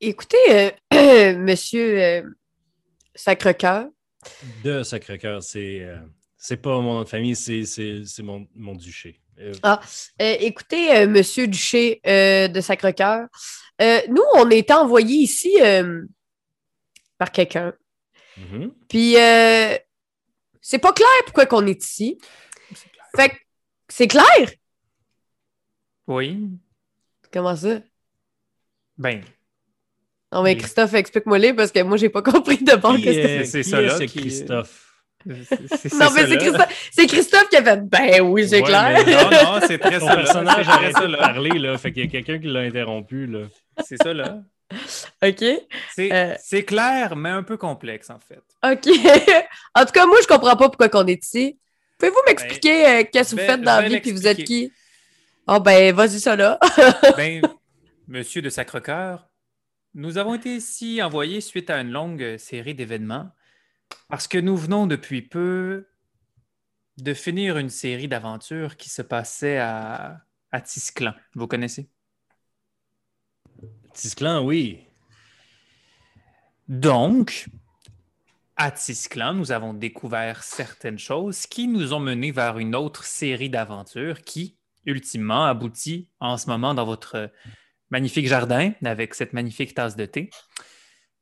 Écoutez, 0.00 0.72
euh, 0.94 1.36
monsieur 1.38 2.02
euh, 2.02 2.22
Sacre-Cœur, 3.24 3.86
De 4.64 4.82
Sacré-Cœur, 4.82 5.42
c'est 5.42 5.80
euh, 5.82 5.98
c'est 6.36 6.56
pas 6.56 6.80
mon 6.80 6.94
nom 6.94 7.02
de 7.02 7.08
famille, 7.08 7.36
c'est 7.36 7.64
c'est- 7.64 8.04
c'est 8.06 8.22
mon, 8.22 8.46
mon 8.54 8.74
duché. 8.74 9.20
Euh, 9.38 9.52
euh, 9.64 10.36
écoutez, 10.40 10.96
euh, 10.96 11.06
monsieur 11.06 11.46
Duché 11.46 12.00
euh, 12.06 12.48
de 12.48 12.60
Sacre-Cœur, 12.60 13.26
euh, 13.80 14.00
nous, 14.08 14.22
on 14.34 14.50
a 14.50 14.54
été 14.54 14.72
envoyés 14.72 15.18
ici 15.22 15.52
euh, 15.60 16.04
par 17.18 17.30
quelqu'un. 17.32 17.74
mhm. 18.36 18.72
Puis, 18.88 19.16
euh, 19.16 19.76
c'est 20.60 20.78
pas 20.78 20.92
clair 20.92 21.08
pourquoi 21.24 21.46
qu'on 21.46 21.66
est 21.66 21.82
ici. 21.82 22.18
Fait 23.16 23.30
que, 23.30 23.36
c'est 23.88 24.08
clair? 24.08 24.50
Oui. 26.06 26.48
Comment 27.32 27.56
ça? 27.56 27.80
Ben, 28.98 29.22
Non, 30.32 30.42
mais. 30.42 30.56
Christophe, 30.56 30.94
explique-moi-les 30.94 31.52
parce 31.54 31.72
que 31.72 31.80
moi, 31.82 31.96
j'ai 31.96 32.08
pas 32.08 32.22
compris 32.32 32.58
de 32.58 32.74
bord 32.76 32.96
Qui 32.96 33.04
que 33.04 33.12
c'était. 33.12 33.36
est- 33.40 33.44
c'est 33.44 33.62
ça, 33.62 33.80
là, 33.80 33.98
Christophe? 34.06 34.86
c'est 35.26 35.44
c'est 35.76 35.94
Non, 35.98 36.06
mais 36.14 36.26
c'est. 36.26 36.36
Christophe, 36.38 36.88
c'est 36.92 37.06
Christophe 37.06 37.48
qui 37.50 37.56
a 37.56 37.62
fait 37.64 37.80
Ben 37.88 38.20
oui, 38.22 38.48
c'est 38.48 38.56
Ouais, 38.60 38.62
clair. 38.62 39.04
Non, 39.06 39.30
non, 39.60 39.60
c'est 39.66 39.78
très 39.78 40.00
Son 40.00 40.06
ça. 40.06 40.16
personnage 40.16 40.54
C'est 40.54 40.60
a 40.60 40.62
très 40.64 40.72
arrêté 40.72 40.92
ça, 40.92 41.06
de 41.06 41.12
là. 41.12 41.18
parler, 41.18 41.58
là. 41.58 41.76
Fait 41.78 41.92
qu'il 41.92 42.04
y 42.04 42.06
a 42.06 42.10
quelqu'un 42.10 42.38
qui 42.38 42.46
l'a 42.46 42.60
interrompu, 42.60 43.26
là. 43.26 43.40
C'est 43.86 44.02
ça, 44.02 44.14
là. 44.14 44.38
OK. 45.22 45.44
C'est 45.94 46.12
Euh. 46.12 46.34
c'est 46.40 46.62
clair, 46.64 47.16
mais 47.16 47.30
un 47.30 47.42
peu 47.42 47.56
complexe, 47.56 48.08
en 48.08 48.18
fait. 48.20 48.40
OK. 48.64 48.86
en 49.74 49.84
tout 49.84 49.92
cas, 49.92 50.06
moi, 50.06 50.16
je 50.22 50.26
comprends 50.28 50.56
pas 50.56 50.68
pourquoi 50.68 50.88
qu'on 50.88 51.06
est 51.08 51.22
ici. 51.24 51.58
Pouvez-vous 51.98 52.22
m'expliquer 52.26 52.86
euh, 52.86 53.04
qu'est-ce 53.12 53.34
que 53.34 53.40
vous 53.40 53.46
faites 53.46 53.60
dans 53.62 53.80
la 53.82 53.88
vie 53.88 54.00
puis 54.00 54.12
vous 54.12 54.26
êtes 54.26 54.42
qui? 54.44 54.72
Oh, 55.48 55.58
ben, 55.60 55.92
vas-y, 55.94 56.20
ça 56.20 56.34
là. 56.36 56.58
Ben, 57.16 57.42
monsieur 58.08 58.40
de 58.40 58.48
Sacre-Cœur, 58.48 59.26
nous 59.94 60.18
avons 60.18 60.34
été 60.34 60.56
ici 60.56 61.02
envoyés 61.02 61.40
suite 61.40 61.70
à 61.70 61.80
une 61.80 61.90
longue 61.90 62.36
série 62.36 62.74
d'événements 62.74 63.30
parce 64.08 64.28
que 64.28 64.38
nous 64.38 64.56
venons 64.56 64.86
depuis 64.86 65.22
peu 65.22 65.88
de 66.98 67.14
finir 67.14 67.58
une 67.58 67.70
série 67.70 68.08
d'aventures 68.08 68.76
qui 68.76 68.90
se 68.90 69.02
passait 69.02 69.58
à, 69.58 70.20
à 70.52 70.60
Tisclan. 70.60 71.14
Vous 71.34 71.46
connaissez? 71.46 71.88
Tisclan, 73.94 74.44
oui. 74.44 74.86
Donc, 76.68 77.48
à 78.56 78.70
Tisclan, 78.70 79.34
nous 79.34 79.50
avons 79.50 79.74
découvert 79.74 80.42
certaines 80.42 80.98
choses 80.98 81.46
qui 81.46 81.66
nous 81.66 81.92
ont 81.92 82.00
menés 82.00 82.30
vers 82.30 82.58
une 82.58 82.76
autre 82.76 83.04
série 83.04 83.50
d'aventures 83.50 84.22
qui, 84.22 84.56
ultimement, 84.86 85.46
aboutit 85.46 86.08
en 86.20 86.36
ce 86.36 86.48
moment 86.48 86.74
dans 86.74 86.84
votre 86.84 87.32
magnifique 87.90 88.26
jardin 88.26 88.72
avec 88.84 89.14
cette 89.14 89.32
magnifique 89.32 89.74
tasse 89.74 89.96
de 89.96 90.06
thé. 90.06 90.30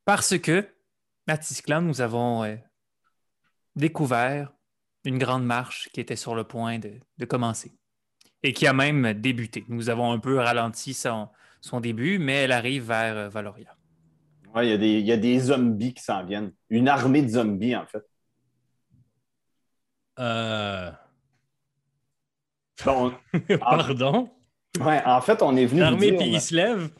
Parce 0.04 0.38
que, 0.38 0.68
à 1.26 1.36
Tisclan, 1.38 1.82
nous 1.82 2.00
avons 2.00 2.44
euh, 2.44 2.56
découvert 3.76 4.52
une 5.04 5.18
grande 5.18 5.44
marche 5.44 5.88
qui 5.92 6.00
était 6.00 6.16
sur 6.16 6.34
le 6.34 6.44
point 6.44 6.78
de, 6.78 6.92
de 7.18 7.24
commencer 7.24 7.72
et 8.42 8.52
qui 8.52 8.66
a 8.66 8.72
même 8.72 9.12
débuté. 9.14 9.64
Nous 9.68 9.90
avons 9.90 10.12
un 10.12 10.18
peu 10.18 10.38
ralenti 10.38 10.94
son, 10.94 11.28
son 11.60 11.80
début, 11.80 12.18
mais 12.18 12.34
elle 12.44 12.52
arrive 12.52 12.84
vers 12.88 13.16
euh, 13.16 13.28
Valoria. 13.28 13.74
Ouais, 14.54 14.66
il 14.66 14.70
y, 14.70 14.72
a 14.72 14.78
des- 14.78 14.98
il 15.00 15.06
y 15.06 15.12
a 15.12 15.16
des 15.16 15.38
zombies 15.38 15.92
qui 15.94 16.02
s'en 16.02 16.24
viennent. 16.24 16.52
Une 16.70 16.88
armée 16.88 17.22
de 17.22 17.28
zombies, 17.28 17.76
en 17.76 17.86
fait. 17.86 18.02
Euh, 20.18 20.90
Bon, 22.84 23.12
Pardon? 23.60 24.30
Ouais, 24.80 25.02
en 25.04 25.20
fait, 25.20 25.42
on 25.42 25.56
est 25.56 25.66
venu. 25.66 25.80
vous 25.80 25.86
L'armée, 25.90 26.12
puis 26.16 26.26
il 26.28 26.40
se 26.40 26.54
lève. 26.54 26.90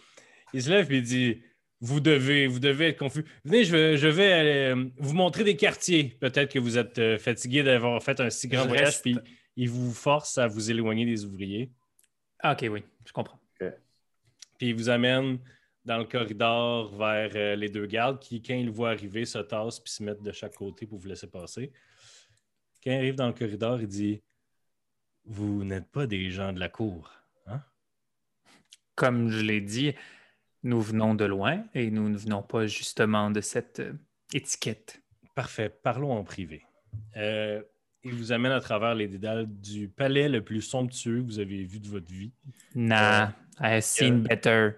Il 0.55 0.63
se 0.63 0.71
lève, 0.71 0.87
puis 0.87 0.99
il 0.99 1.03
dit 1.03 1.43
Vous 1.81 2.01
devez, 2.01 2.47
vous 2.47 2.59
devez 2.59 2.89
être 2.89 2.99
confus. 2.99 3.25
Venez, 3.45 3.65
je 3.65 3.73
vais, 3.77 3.97
je 3.97 4.09
vais 4.09 4.73
euh, 4.73 4.85
vous 4.99 5.15
montrer 5.15 5.45
des 5.45 5.57
quartiers. 5.57 6.17
Peut-être 6.21 6.53
que 6.53 6.59
vous 6.59 6.79
êtes 6.79 6.99
euh, 6.99 7.19
fatigué 7.19 7.63
d'avoir 7.63 8.03
fait 8.03 8.19
un 8.21 8.31
si 8.31 8.49
grand 8.49 8.65
Je 8.65 8.69
voyage, 8.69 8.87
reste- 8.87 9.03
puis 9.03 9.17
il 9.57 9.69
vous 9.69 9.93
force 9.93 10.39
à 10.39 10.47
vous 10.47 10.71
éloigner 10.71 11.05
des 11.05 11.25
ouvriers. 11.25 11.71
Ah, 12.41 12.53
ok, 12.53 12.67
oui, 12.71 12.83
je 13.07 13.13
comprends. 13.13 13.39
Puis 14.59 14.71
il 14.71 14.75
vous 14.75 14.89
amène 14.89 15.39
dans 15.85 15.99
le 15.99 16.05
corridor 16.05 16.93
vers 16.97 17.31
euh, 17.37 17.55
les 17.57 17.69
deux 17.69 17.87
gardes 17.87 18.19
qui, 18.19 18.43
quand 18.43 18.55
ils 18.55 18.67
le 18.67 18.73
voient 18.73 18.91
arriver, 18.91 19.25
se 19.25 19.39
tassent 19.39 19.79
puis 19.81 19.93
se 19.93 20.03
mettent 20.03 20.23
de 20.23 20.33
chaque 20.33 20.55
côté 20.57 20.85
pour 20.85 20.99
vous 20.99 21.07
laisser 21.09 21.29
passer. 21.29 21.73
Quand 22.83 22.91
il 22.91 22.97
arrive 22.97 23.15
dans 23.15 23.29
le 23.29 23.33
corridor, 23.33 23.81
il 23.81 23.87
dit 23.87 24.21
Vous 25.25 25.63
n'êtes 25.65 25.89
pas 25.91 26.07
des 26.07 26.31
gens 26.31 26.53
de 26.53 26.59
la 26.61 26.69
cour. 26.69 27.11
Comme 28.99 29.31
je 29.31 29.43
l'ai 29.43 29.61
dit, 29.61 29.95
nous 30.65 30.81
venons 30.81 31.15
de 31.15 31.25
loin 31.25 31.63
et 31.73 31.89
nous 31.93 32.09
ne 32.09 32.19
venons 32.19 32.43
pas 32.43 32.67
justement 32.67 33.31
de 33.31 33.41
cette 33.41 33.79
euh, 33.79 33.93
étiquette. 34.35 35.01
Parfait. 35.37 35.69
Parlons 35.69 36.11
en 36.11 36.25
privé. 36.25 36.65
Euh, 37.17 37.63
il 38.03 38.13
vous 38.13 38.33
amène 38.33 38.51
à 38.51 38.59
travers 38.59 38.97
les 38.97 39.07
dédales 39.07 39.47
du 39.47 39.89
palais 39.89 40.29
le 40.29 40.43
plus 40.43 40.63
somptueux 40.63 41.21
que 41.21 41.27
vous 41.27 41.39
avez 41.39 41.63
vu 41.63 41.79
de 41.79 41.87
votre 41.87 42.13
vie. 42.13 42.33
Nah, 42.75 43.35
I've 43.61 43.83
seen 43.83 44.25
better. 44.25 44.71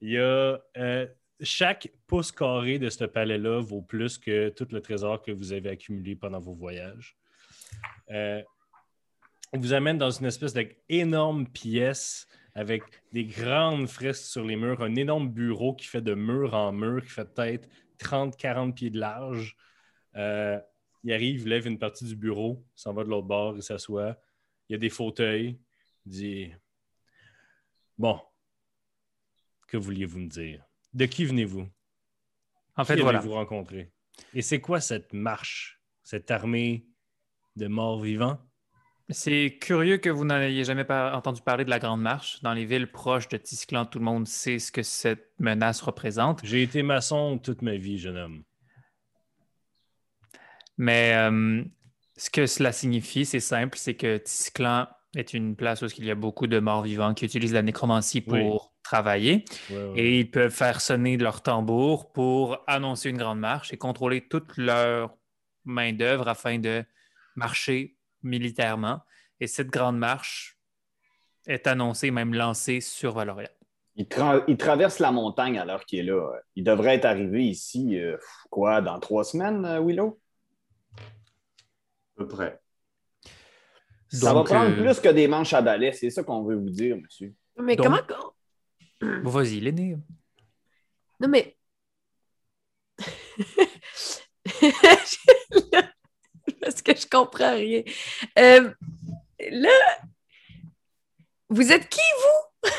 Il 0.00 0.10
y 0.10 0.18
a 0.18 0.60
euh, 0.76 1.06
chaque 1.40 1.90
pouce 2.06 2.30
carré 2.30 2.78
de 2.78 2.90
ce 2.90 3.04
palais-là 3.06 3.60
vaut 3.60 3.82
plus 3.82 4.18
que 4.18 4.50
tout 4.50 4.68
le 4.70 4.80
trésor 4.80 5.20
que 5.20 5.32
vous 5.32 5.52
avez 5.52 5.70
accumulé 5.70 6.14
pendant 6.14 6.38
vos 6.38 6.54
voyages. 6.54 7.16
Euh, 8.12 8.40
il 9.52 9.58
vous 9.58 9.72
amène 9.72 9.98
dans 9.98 10.12
une 10.12 10.26
espèce 10.26 10.54
d'énorme 10.54 11.48
pièce 11.48 12.28
avec 12.54 12.82
des 13.12 13.24
grandes 13.24 13.86
fresques 13.86 14.26
sur 14.26 14.44
les 14.44 14.56
murs, 14.56 14.82
un 14.82 14.94
énorme 14.94 15.28
bureau 15.30 15.74
qui 15.74 15.86
fait 15.86 16.02
de 16.02 16.14
mur 16.14 16.54
en 16.54 16.72
mur, 16.72 17.02
qui 17.02 17.10
fait 17.10 17.24
peut-être 17.24 17.68
30-40 17.98 18.74
pieds 18.74 18.90
de 18.90 18.98
large. 18.98 19.56
Euh, 20.16 20.60
il 21.04 21.12
arrive, 21.12 21.42
il 21.42 21.48
lève 21.48 21.66
une 21.66 21.78
partie 21.78 22.04
du 22.04 22.16
bureau, 22.16 22.64
s'en 22.74 22.92
va 22.92 23.04
de 23.04 23.08
l'autre 23.08 23.26
bord, 23.26 23.56
il 23.56 23.62
s'assoit. 23.62 24.18
Il 24.68 24.72
y 24.72 24.76
a 24.76 24.78
des 24.78 24.90
fauteuils. 24.90 25.58
Il 26.06 26.12
dit 26.12 26.52
Bon, 27.98 28.20
que 29.66 29.76
vouliez-vous 29.76 30.18
me 30.18 30.28
dire? 30.28 30.64
De 30.92 31.06
qui 31.06 31.24
venez-vous? 31.24 31.68
En 32.76 32.84
fait, 32.84 32.96
qui 32.96 33.02
voilà. 33.02 33.18
avez-vous 33.18 33.34
rencontré? 33.34 33.90
Et 34.34 34.42
c'est 34.42 34.60
quoi 34.60 34.80
cette 34.80 35.12
marche, 35.12 35.80
cette 36.02 36.30
armée 36.30 36.86
de 37.56 37.66
morts 37.66 38.00
vivants? 38.00 38.38
C'est 39.12 39.58
curieux 39.60 39.98
que 39.98 40.10
vous 40.10 40.24
n'en 40.24 40.40
ayez 40.40 40.64
jamais 40.64 40.84
par- 40.84 41.14
entendu 41.16 41.40
parler 41.42 41.64
de 41.64 41.70
la 41.70 41.78
Grande 41.78 42.00
Marche. 42.00 42.40
Dans 42.42 42.52
les 42.52 42.64
villes 42.64 42.90
proches 42.90 43.28
de 43.28 43.36
Tisclan, 43.36 43.84
tout 43.86 43.98
le 43.98 44.04
monde 44.04 44.26
sait 44.26 44.58
ce 44.58 44.72
que 44.72 44.82
cette 44.82 45.32
menace 45.38 45.80
représente. 45.82 46.40
J'ai 46.44 46.62
été 46.62 46.82
maçon 46.82 47.38
toute 47.38 47.62
ma 47.62 47.76
vie, 47.76 47.98
jeune 47.98 48.16
homme. 48.16 48.42
Mais 50.78 51.12
euh, 51.14 51.62
ce 52.16 52.30
que 52.30 52.46
cela 52.46 52.72
signifie, 52.72 53.24
c'est 53.24 53.40
simple, 53.40 53.76
c'est 53.78 53.94
que 53.94 54.16
Tisclan 54.18 54.86
est 55.14 55.34
une 55.34 55.54
place 55.56 55.82
où 55.82 55.86
il 55.98 56.04
y 56.06 56.10
a 56.10 56.14
beaucoup 56.14 56.46
de 56.46 56.58
morts 56.58 56.82
vivants 56.82 57.12
qui 57.12 57.26
utilisent 57.26 57.52
la 57.52 57.62
nécromancie 57.62 58.22
pour 58.22 58.34
Oui. 58.64 58.70
travailler. 58.82 59.44
Ouais, 59.70 59.76
ouais. 59.76 59.92
Et 60.00 60.18
ils 60.20 60.30
peuvent 60.30 60.50
faire 60.52 60.80
sonner 60.80 61.18
leur 61.18 61.42
tambour 61.42 62.12
pour 62.12 62.58
annoncer 62.66 63.10
une 63.10 63.18
grande 63.18 63.38
marche 63.38 63.72
et 63.72 63.76
contrôler 63.76 64.22
toute 64.22 64.56
leur 64.56 65.14
main-d'œuvre 65.64 66.28
afin 66.28 66.58
de 66.58 66.82
marcher 67.36 67.96
militairement. 68.22 69.00
Et 69.40 69.46
cette 69.46 69.68
grande 69.68 69.98
marche 69.98 70.58
est 71.46 71.66
annoncée, 71.66 72.10
même 72.10 72.34
lancée 72.34 72.80
sur 72.80 73.12
Valoria. 73.14 73.50
Il, 73.96 74.06
tra- 74.06 74.42
il 74.48 74.56
traverse 74.56 74.98
la 75.00 75.10
montagne 75.12 75.58
à 75.58 75.64
l'heure 75.64 75.84
qu'il 75.84 75.98
est 75.98 76.02
là. 76.04 76.32
Il 76.56 76.64
devrait 76.64 76.94
être 76.94 77.04
arrivé 77.04 77.44
ici, 77.44 77.98
euh, 77.98 78.16
quoi, 78.50 78.80
dans 78.80 78.98
trois 79.00 79.24
semaines, 79.24 79.64
euh, 79.64 79.80
Willow? 79.84 80.20
À 80.96 82.18
peu 82.18 82.28
près. 82.28 82.60
Ça 84.08 84.32
Donc, 84.32 84.48
va 84.48 84.54
prendre 84.54 84.70
euh, 84.78 84.82
plus 84.82 85.00
que 85.00 85.08
des 85.08 85.26
manches 85.28 85.52
à 85.54 85.62
balai, 85.62 85.92
c'est 85.92 86.10
ça 86.10 86.22
qu'on 86.22 86.42
veut 86.44 86.56
vous 86.56 86.70
dire, 86.70 86.96
monsieur. 86.96 87.34
Mais 87.58 87.76
Donc- 87.76 87.86
comment. 87.86 88.32
Vas-y, 89.30 89.60
l'aîné. 89.60 89.96
Non, 91.20 91.28
mais. 91.28 91.56
Parce 96.64 96.80
que 96.80 96.94
je 96.94 97.06
comprends 97.06 97.54
rien. 97.54 97.82
Euh, 98.38 98.72
là, 99.50 99.98
vous 101.48 101.72
êtes 101.72 101.88
qui, 101.88 102.00
vous? 102.22 102.78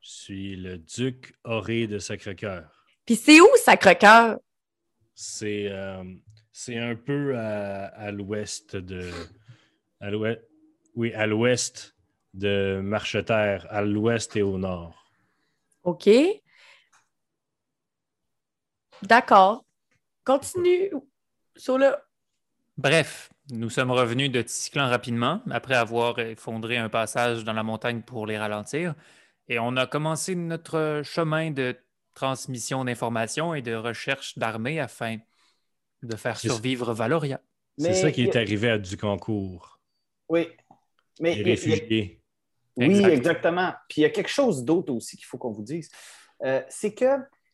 Je 0.00 0.10
suis 0.10 0.56
le 0.56 0.78
duc 0.78 1.34
Auré 1.44 1.86
de 1.86 1.98
Sacré-Cœur. 1.98 2.86
Puis 3.04 3.16
c'est 3.16 3.40
où, 3.40 3.48
Sacre-Cœur? 3.56 4.38
C'est 5.14 5.68
euh, 5.70 6.04
c'est 6.52 6.78
un 6.78 6.94
peu 6.94 7.36
à, 7.36 7.86
à 7.86 8.10
l'ouest 8.10 8.76
de. 8.76 9.10
À 10.00 10.10
l'ouest, 10.10 10.40
oui, 10.94 11.12
à 11.14 11.26
l'ouest 11.26 11.96
de 12.34 12.80
Marcheterre, 12.82 13.66
à 13.70 13.82
l'ouest 13.82 14.36
et 14.36 14.42
au 14.42 14.58
nord. 14.58 15.06
OK. 15.84 16.08
D'accord. 19.02 19.64
Continue 20.24 20.92
sur 21.56 21.78
le. 21.78 21.94
Bref, 22.78 23.30
nous 23.50 23.70
sommes 23.70 23.90
revenus 23.90 24.30
de 24.30 24.42
Tisclan 24.42 24.88
rapidement 24.88 25.40
après 25.50 25.74
avoir 25.74 26.18
effondré 26.18 26.76
un 26.76 26.88
passage 26.88 27.44
dans 27.44 27.52
la 27.54 27.62
montagne 27.62 28.02
pour 28.02 28.26
les 28.26 28.36
ralentir. 28.38 28.94
Et 29.48 29.58
on 29.58 29.76
a 29.76 29.86
commencé 29.86 30.34
notre 30.34 31.02
chemin 31.04 31.50
de 31.50 31.76
transmission 32.14 32.84
d'informations 32.84 33.54
et 33.54 33.62
de 33.62 33.74
recherche 33.74 34.36
d'armées 34.38 34.80
afin 34.80 35.18
de 36.02 36.16
faire 36.16 36.38
survivre 36.38 36.92
Valoria. 36.92 37.40
C'est 37.78 37.94
ça 37.94 38.10
qui 38.10 38.22
est 38.22 38.36
arrivé 38.36 38.70
à 38.70 38.78
Ducancourt, 38.78 39.80
Oui. 40.28 40.48
Mais 41.20 41.34
les 41.34 41.40
il 41.40 41.46
y 41.46 41.50
a- 41.50 41.54
réfugiés. 41.54 42.22
Oui, 42.76 42.84
Exact. 42.86 43.08
exactement. 43.12 43.72
Puis 43.88 44.00
il 44.00 44.02
y 44.02 44.06
a 44.06 44.10
quelque 44.10 44.28
chose 44.28 44.64
d'autre 44.64 44.92
aussi 44.92 45.16
qu'il 45.16 45.24
faut 45.24 45.38
qu'on 45.38 45.50
vous 45.52 45.62
dise. 45.62 45.90
Euh, 46.44 46.62
c'est 46.68 46.92
que 46.94 47.06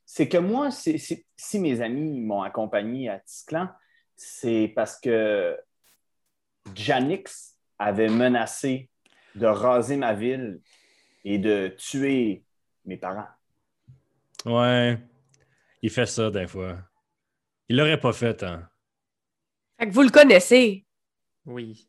c'est 0.04 0.28
que 0.28 0.38
moi, 0.38 0.70
si 0.72 1.60
mes 1.60 1.80
amis 1.80 2.20
m'ont 2.20 2.42
accompagné 2.42 3.08
à 3.08 3.20
Tisclan, 3.20 3.68
c'est 4.22 4.72
parce 4.74 4.98
que 5.00 5.58
Janix 6.74 7.56
avait 7.78 8.08
menacé 8.08 8.88
de 9.34 9.46
raser 9.46 9.96
ma 9.96 10.14
ville 10.14 10.60
et 11.24 11.38
de 11.38 11.74
tuer 11.76 12.44
mes 12.84 12.96
parents. 12.96 13.28
Ouais, 14.44 14.98
il 15.80 15.90
fait 15.90 16.06
ça 16.06 16.30
des 16.30 16.46
fois. 16.46 16.78
Il 17.68 17.76
l'aurait 17.76 18.00
pas 18.00 18.12
fait, 18.12 18.42
hein. 18.42 18.68
Fait 19.78 19.88
que 19.88 19.92
vous 19.92 20.02
le 20.02 20.10
connaissez. 20.10 20.86
Oui. 21.44 21.88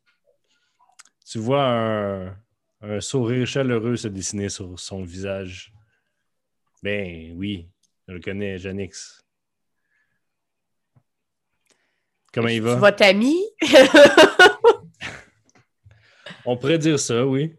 Tu 1.26 1.38
vois 1.38 1.64
un, 1.64 2.36
un 2.80 3.00
sourire 3.00 3.46
chaleureux 3.46 3.96
se 3.96 4.08
dessiner 4.08 4.48
sur 4.48 4.78
son 4.78 5.02
visage. 5.02 5.72
Ben 6.82 7.32
oui, 7.36 7.68
je 8.08 8.14
le 8.14 8.20
connais, 8.20 8.58
Janix. 8.58 9.23
Comment 12.34 12.48
il 12.48 12.60
va? 12.62 12.74
Votre 12.74 13.04
ami? 13.04 13.40
On 16.44 16.56
pourrait 16.56 16.78
dire 16.78 16.98
ça, 16.98 17.24
oui. 17.24 17.54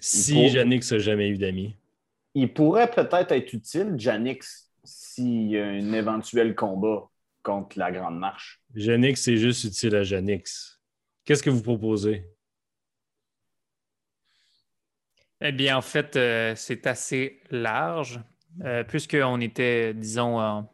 Si 0.00 0.48
Janix 0.48 0.90
n'a 0.90 0.98
jamais 0.98 1.28
eu 1.28 1.38
d'amis. 1.38 1.76
Il 2.34 2.52
pourrait 2.52 2.90
peut-être 2.90 3.30
être 3.32 3.52
utile, 3.52 3.94
Janix, 3.96 4.70
s'il 4.82 5.50
y 5.50 5.58
a 5.58 5.66
un 5.66 5.92
éventuel 5.92 6.54
combat 6.56 7.08
contre 7.44 7.78
la 7.78 7.92
Grande 7.92 8.18
Marche. 8.18 8.60
Janix, 8.74 9.20
c'est 9.20 9.36
juste 9.36 9.64
utile 9.64 9.94
à 9.94 10.02
Janix. 10.02 10.80
Qu'est-ce 11.24 11.42
que 11.42 11.50
vous 11.50 11.62
proposez? 11.62 12.24
Eh 15.40 15.52
bien, 15.52 15.76
en 15.76 15.82
fait, 15.82 16.16
euh, 16.16 16.54
c'est 16.56 16.88
assez 16.88 17.40
large, 17.50 18.20
euh, 18.64 18.82
puisqu'on 18.82 19.40
était, 19.40 19.94
disons, 19.94 20.40
en, 20.40 20.68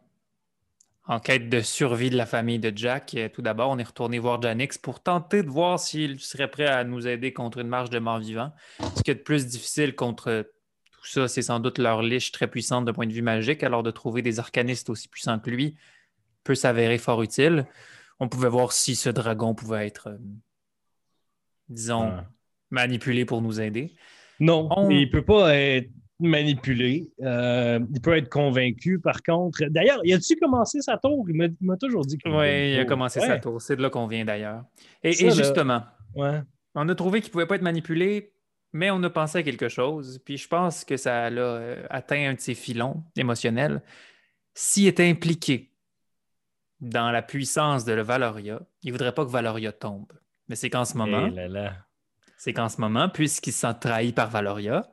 en 1.07 1.19
quête 1.19 1.49
de 1.49 1.61
survie 1.61 2.09
de 2.09 2.17
la 2.17 2.25
famille 2.25 2.59
de 2.59 2.71
Jack. 2.75 3.13
euh, 3.15 3.29
tout 3.29 3.41
d'abord, 3.41 3.69
on 3.69 3.77
est 3.77 3.83
retourné 3.83 4.17
voir 4.19 4.41
Janix 4.41 4.77
pour 4.77 5.01
tenter 5.01 5.43
de 5.43 5.49
voir 5.49 5.79
s'il 5.79 6.19
serait 6.19 6.49
prêt 6.49 6.65
à 6.67 6.83
nous 6.83 7.07
aider 7.07 7.31
contre 7.33 7.59
une 7.59 7.67
marche 7.67 7.89
de 7.91 7.99
morts 7.99 8.19
vivants. 8.19 8.51
Ce 8.95 9.03
qui 9.03 9.11
est 9.11 9.15
de 9.15 9.19
plus 9.21 9.45
difficile 9.45 9.95
contre 9.95 10.49
tout 10.91 11.05
ça, 11.05 11.27
c'est 11.27 11.43
sans 11.43 11.59
doute 11.59 11.77
leur 11.77 12.01
liche 12.01 12.31
très 12.31 12.47
puissante 12.47 12.85
d'un 12.85 12.93
point 12.93 13.05
de 13.05 13.13
vue 13.13 13.21
magique, 13.21 13.61
alors 13.63 13.83
de 13.83 13.91
trouver 13.91 14.21
des 14.23 14.39
arcanistes 14.39 14.89
aussi 14.89 15.07
puissants 15.07 15.37
que 15.39 15.49
lui 15.51 15.75
peut 16.43 16.55
s'avérer 16.55 16.97
fort 16.97 17.21
utile. 17.21 17.65
on 18.21 18.29
pouvait 18.29 18.47
voir 18.47 18.71
si 18.71 18.95
ce 18.95 19.09
dragon 19.09 19.53
pouvait 19.53 19.85
être, 19.87 20.07
euh, 20.07 20.17
disons, 21.67 22.07
Ouais. 22.15 22.23
manipulé 22.69 23.25
pour 23.25 23.41
nous 23.41 23.59
aider. 23.59 23.93
Non, 24.39 24.69
On- 24.71 24.89
il 24.89 25.09
peut 25.11 25.25
pas 25.25 25.53
être 25.53 25.89
manipulé. 26.19 27.11
Euh, 27.21 27.79
il 27.93 28.01
peut 28.01 28.15
être 28.15 28.29
convaincu, 28.29 28.99
par 28.99 29.21
contre. 29.23 29.63
D'ailleurs, 29.65 29.99
il 30.03 30.13
a-tu 30.13 30.35
commencé 30.37 30.81
sa 30.81 30.97
tour? 30.97 31.25
Il 31.29 31.49
m'a 31.61 31.77
toujours 31.77 32.05
dit 32.05 32.17
qu'il 32.17 32.31
Oui, 32.31 32.73
il 32.73 32.79
a 32.79 32.85
commencé 32.85 33.19
Ouais, 33.19 33.27
sa 33.27 33.39
tour. 33.39 33.61
C'est 33.61 33.75
de 33.75 33.81
là 33.81 33.89
qu'on 33.89 34.07
vient 34.07 34.25
d'ailleurs. 34.25 34.63
Et, 35.03 35.13
Ça, 35.13 35.25
et 35.25 35.29
là- 35.29 35.35
justement, 35.35 35.83
Ouais. 36.15 36.41
on 36.75 36.87
a 36.89 36.95
trouvé 36.95 37.19
qu'il 37.21 37.29
ne 37.29 37.33
pouvait 37.33 37.45
pas 37.47 37.55
être 37.55 37.61
manipulé, 37.61 38.31
mais 38.73 38.91
on 38.91 39.01
a 39.03 39.09
pensé 39.09 39.39
à 39.39 39.43
quelque 39.43 39.67
chose. 39.69 40.21
Puis 40.25 40.37
je 40.37 40.47
pense 40.47 40.85
que 40.85 40.97
ça 40.97 41.29
l'a 41.29 41.41
euh, 41.41 41.85
atteint 41.89 42.29
un 42.29 42.33
de 42.33 42.39
ses 42.39 42.55
filons 42.55 43.03
émotionnels. 43.17 43.81
S'il 44.53 44.87
était 44.87 45.09
impliqué 45.09 45.71
dans 46.79 47.11
la 47.11 47.21
puissance 47.21 47.83
de 47.85 47.93
le 47.93 48.01
Valoria, 48.03 48.61
il 48.83 48.87
ne 48.87 48.91
voudrait 48.93 49.13
pas 49.13 49.25
que 49.25 49.31
Valoria 49.31 49.71
tombe. 49.71 50.11
Mais 50.47 50.55
c'est 50.55 50.69
qu'en 50.69 50.85
ce 50.85 50.97
moment, 50.97 51.27
Eh 51.35 51.47
là. 51.49 51.73
c'est 52.37 52.53
qu'en 52.53 52.69
ce 52.69 52.79
moment, 52.79 53.09
puisqu'il 53.09 53.51
se 53.51 53.61
sent 53.61 53.73
trahi 53.81 54.13
par 54.13 54.29
Valoria, 54.29 54.87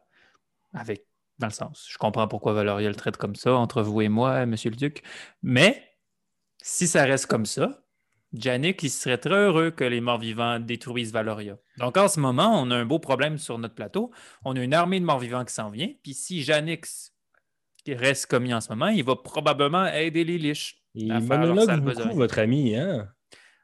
avec, 0.73 1.05
dans 1.43 1.49
le 1.49 1.53
sens, 1.53 1.87
je 1.91 1.99
comprends 1.99 2.27
pourquoi 2.29 2.55
Valoria 2.55 2.89
le 2.89 2.95
traite 2.95 3.17
comme 3.17 3.35
ça, 3.35 3.55
entre 3.55 3.83
vous 3.83 4.01
et 4.01 4.09
moi, 4.09 4.47
Monsieur 4.47 4.71
le 4.71 4.77
Duc, 4.77 5.03
mais 5.43 5.83
si 6.63 6.87
ça 6.87 7.05
reste 7.05 7.27
comme 7.27 7.45
ça, 7.45 7.85
Jannick, 8.33 8.83
il 8.83 8.91
serait 8.91 9.19
très 9.19 9.35
heureux 9.35 9.71
que 9.71 9.85
les 9.85 10.01
morts-vivants 10.01 10.59
détruisent 10.59 11.13
Valoria. 11.13 11.59
Donc 11.77 11.97
en 11.99 12.09
ce 12.09 12.19
moment, 12.19 12.63
on 12.63 12.71
a 12.71 12.77
un 12.77 12.87
beau 12.87 12.99
problème 12.99 13.37
sur 13.37 13.59
notre 13.59 13.75
plateau. 13.75 14.11
On 14.45 14.57
a 14.57 14.61
une 14.61 14.73
armée 14.73 15.01
de 15.01 15.05
morts-vivants 15.05 15.45
qui 15.45 15.53
s'en 15.53 15.69
vient, 15.69 15.91
puis 16.03 16.15
si 16.15 16.43
Janix 16.43 17.13
reste 17.87 18.27
commis 18.27 18.55
en 18.55 18.61
ce 18.61 18.71
moment, 18.71 18.87
il 18.87 19.05
va 19.05 19.17
probablement 19.17 19.87
aider 19.87 20.25
les 20.25 20.39
liches. 20.39 20.83
Il 20.95 21.13
monologue 21.13 21.81
beaucoup, 21.81 22.15
votre 22.15 22.39
ami, 22.39 22.77
hein? 22.77 23.09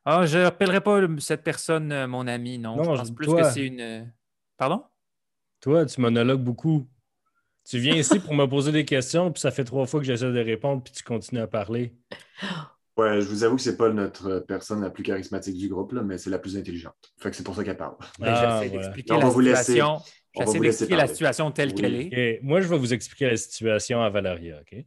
Ah, 0.05 0.27
je 0.27 0.39
n'appellerai 0.39 0.81
pas 0.81 1.01
cette 1.19 1.45
personne 1.45 1.93
euh, 1.93 2.07
mon 2.07 2.27
ami, 2.27 2.59
non. 2.59 2.77
Non, 2.77 2.95
je 2.95 3.01
pense 3.01 3.11
plus 3.11 3.27
toi. 3.27 3.43
que 3.43 3.51
c'est 3.51 3.67
une... 3.67 3.81
euh, 3.81 4.05
Pardon? 4.57 4.83
Toi, 5.61 5.87
tu 5.87 6.01
monologues 6.01 6.43
beaucoup. 6.43 6.89
Tu 7.69 7.79
viens 7.79 7.97
ici 7.97 8.19
pour 8.19 8.35
me 8.35 8.47
poser 8.47 8.73
des 8.73 8.85
questions, 8.85 9.31
puis 9.31 9.41
ça 9.41 9.51
fait 9.51 9.65
trois 9.65 9.87
fois 9.87 10.01
que 10.01 10.07
j'essaie 10.07 10.33
de 10.33 10.41
répondre, 10.41 10.83
puis 10.83 10.93
tu 10.93 11.03
continues 11.03 11.41
à 11.43 11.47
parler. 11.47 11.93
Ouais, 12.97 13.21
je 13.21 13.29
vous 13.29 13.45
avoue 13.45 13.57
que 13.57 13.63
c'est 13.63 13.77
pas 13.77 13.91
notre 13.91 14.41
personne 14.41 14.81
la 14.81 14.91
plus 14.91 15.03
charismatique 15.03 15.57
du 15.57 15.69
groupe, 15.69 15.93
là, 15.93 16.03
mais 16.03 16.17
c'est 16.19 16.31
la 16.31 16.39
plus 16.39 16.57
intelligente. 16.57 16.97
Fait 17.19 17.31
que 17.31 17.37
c'est 17.37 17.43
pour 17.45 17.55
ça 17.55 17.63
qu'elle 17.65 17.77
parle. 17.77 17.97
Ben, 18.19 18.29
Ah, 18.35 18.61
J'essaie 18.63 18.75
d'expliquer 18.77 19.13
On 19.13 19.19
la 19.19 19.25
va 19.27 19.31
vous 19.31 19.41
laisser- 19.41 19.65
situation. 19.65 19.99
J'essaie 20.35 20.61
d'expliquer 20.61 20.97
la 20.97 21.07
situation 21.07 21.51
telle 21.51 21.69
Oui. 21.71 21.75
qu'elle 21.75 21.95
est. 21.95 22.41
Moi, 22.43 22.61
je 22.61 22.69
vais 22.69 22.79
vous 22.79 22.93
expliquer 22.95 23.27
la 23.27 23.37
situation 23.37 24.01
à 24.03 24.09
Valeria, 24.11 24.61
OK? 24.61 24.85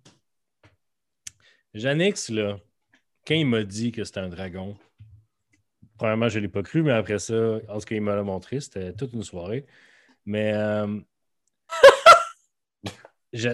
Janix, 1.74 2.30
là, 2.30 2.58
quand 3.28 3.36
il 3.36 3.46
m'a 3.46 3.64
dit 3.64 3.92
que 3.92 4.04
c'était 4.04 4.20
un 4.20 4.30
dragon, 4.30 4.76
premièrement, 5.98 6.30
je 6.30 6.40
ne 6.40 6.44
l'ai 6.44 6.50
pas 6.50 6.64
cru, 6.64 6.84
mais 6.84 6.92
après 6.92 7.20
ça, 7.20 7.60
en 7.70 7.80
ce 7.80 7.86
qu'il 7.86 8.02
me 8.02 8.14
l'a 8.14 8.24
montré, 8.24 8.60
c'était 8.60 8.94
toute 8.94 9.14
une 9.14 9.24
soirée. 9.24 9.66
Mais. 10.26 10.54
euh, 10.54 11.00
je- 13.34 13.50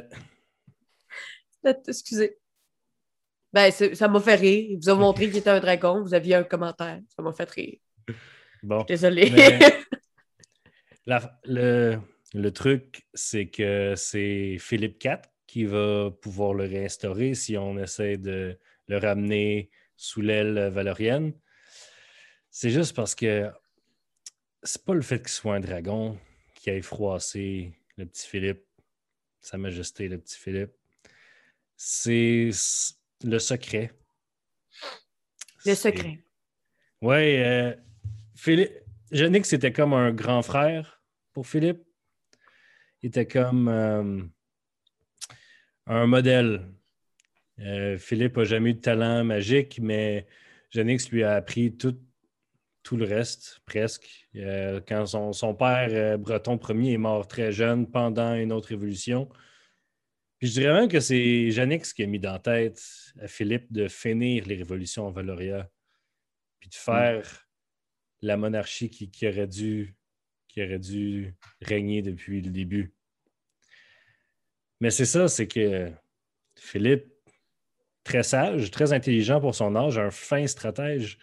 Excusez. 1.88 2.38
Ben, 3.52 3.72
ça 3.72 4.08
m'a 4.08 4.20
fait 4.20 4.36
rire. 4.36 4.66
Il 4.72 4.78
vous 4.78 4.90
a 4.90 4.96
montré 4.96 5.28
qu'il 5.28 5.38
était 5.38 5.50
un 5.50 5.60
dragon. 5.60 6.02
Vous 6.02 6.14
aviez 6.14 6.36
un 6.36 6.44
commentaire. 6.44 7.02
Ça 7.16 7.22
m'a 7.22 7.34
fait 7.34 7.50
rire. 7.50 7.78
Bon. 8.64 8.84
Désolée. 8.84 9.30
Mais- 9.32 9.60
La- 11.06 11.40
le, 11.46 12.00
le 12.34 12.52
truc, 12.52 13.08
c'est 13.14 13.48
que 13.48 13.94
c'est 13.96 14.58
Philippe 14.60 15.02
IV 15.04 15.20
qui 15.46 15.64
va 15.64 16.12
pouvoir 16.12 16.54
le 16.54 16.66
réinstaurer 16.66 17.34
si 17.34 17.58
on 17.58 17.78
essaie 17.80 18.18
de 18.18 18.60
le 18.88 18.98
ramener 18.98 19.70
sous 19.96 20.20
l'aile 20.22 20.68
valorienne. 20.68 21.34
C'est 22.52 22.70
juste 22.70 22.94
parce 22.96 23.16
que 23.16 23.50
c'est 24.64 24.84
pas 24.84 24.94
le 24.94 25.02
fait 25.02 25.20
qu'il 25.20 25.30
soit 25.30 25.56
un 25.56 25.60
dragon 25.62 26.20
qui 26.56 26.70
ait 26.72 26.82
froissé 26.82 27.72
le 27.96 28.06
petit 28.06 28.28
Philippe, 28.28 28.66
Sa 29.42 29.58
Majesté, 29.58 30.08
le 30.08 30.18
petit 30.18 30.38
Philippe. 30.38 30.74
C'est 31.76 32.50
le 33.24 33.40
secret. 33.40 33.92
Le 35.66 35.76
secret. 35.76 36.24
oui, 37.02 37.38
euh, 37.38 37.76
Philippe. 38.36 38.72
Janix, 39.12 39.48
c'était 39.48 39.72
comme 39.72 39.94
un 39.94 40.12
grand 40.12 40.42
frère 40.42 41.02
pour 41.32 41.48
Philippe. 41.48 41.82
Il 43.02 43.08
était 43.08 43.28
comme 43.28 43.70
euh, 43.70 44.22
un 45.86 46.08
modèle. 46.08 46.68
Euh, 47.60 47.98
Philippe 47.98 48.38
n'a 48.38 48.44
jamais 48.44 48.72
eu 48.72 48.74
de 48.74 48.82
talent 48.82 49.24
magique, 49.24 49.80
mais 49.82 50.28
Janix 50.72 51.10
lui 51.10 51.24
a 51.24 51.36
appris 51.36 51.76
tout, 51.76 51.98
tout 52.88 52.96
le 52.96 53.06
reste, 53.06 53.60
presque. 53.66 54.26
Euh, 54.38 54.80
quand 54.88 55.06
son, 55.06 55.34
son 55.34 55.54
père, 55.54 55.90
euh, 55.92 56.16
Breton 56.16 56.58
Ier, 56.70 56.94
est 56.94 56.98
mort 56.98 57.28
très 57.28 57.52
jeune 57.52 57.86
pendant 57.86 58.34
une 58.34 58.54
autre 58.54 58.72
évolution. 58.72 59.28
Puis 60.40 60.48
je 60.48 60.54
dirais 60.54 60.74
même 60.74 60.88
que 60.88 61.02
c'est 61.02 61.52
Janix 61.52 61.92
qui 61.92 62.04
a 62.04 62.06
mis 62.06 62.20
dans 62.20 62.40
tête 62.40 62.82
à 63.20 63.28
Philippe 63.28 63.74
de 63.74 63.90
finir 63.90 64.46
les 64.48 64.56
révolutions 64.56 65.06
en 65.06 65.12
Valoria 65.12 65.70
puis 66.62 66.70
de 66.70 66.76
faire 66.76 67.50
la 68.22 68.38
monarchie 68.38 68.90
qui, 68.90 69.12
qui 69.12 69.28
aurait 69.28 69.48
dû, 69.48 69.98
qui 70.48 70.64
aurait 70.64 70.80
dû 70.80 71.36
régner 71.60 72.02
depuis 72.02 72.40
le 72.40 72.52
début. 72.52 72.94
Mais 74.80 74.92
c'est 74.92 75.06
ça, 75.06 75.28
c'est 75.28 75.48
que 75.48 75.92
Philippe, 76.56 77.12
très 78.06 78.24
sage, 78.24 78.72
très 78.72 78.94
intelligent 78.94 79.42
pour 79.42 79.56
son 79.56 79.76
âge, 79.76 79.98
un 79.98 80.10
fin 80.10 80.48
stratège, 80.48 81.20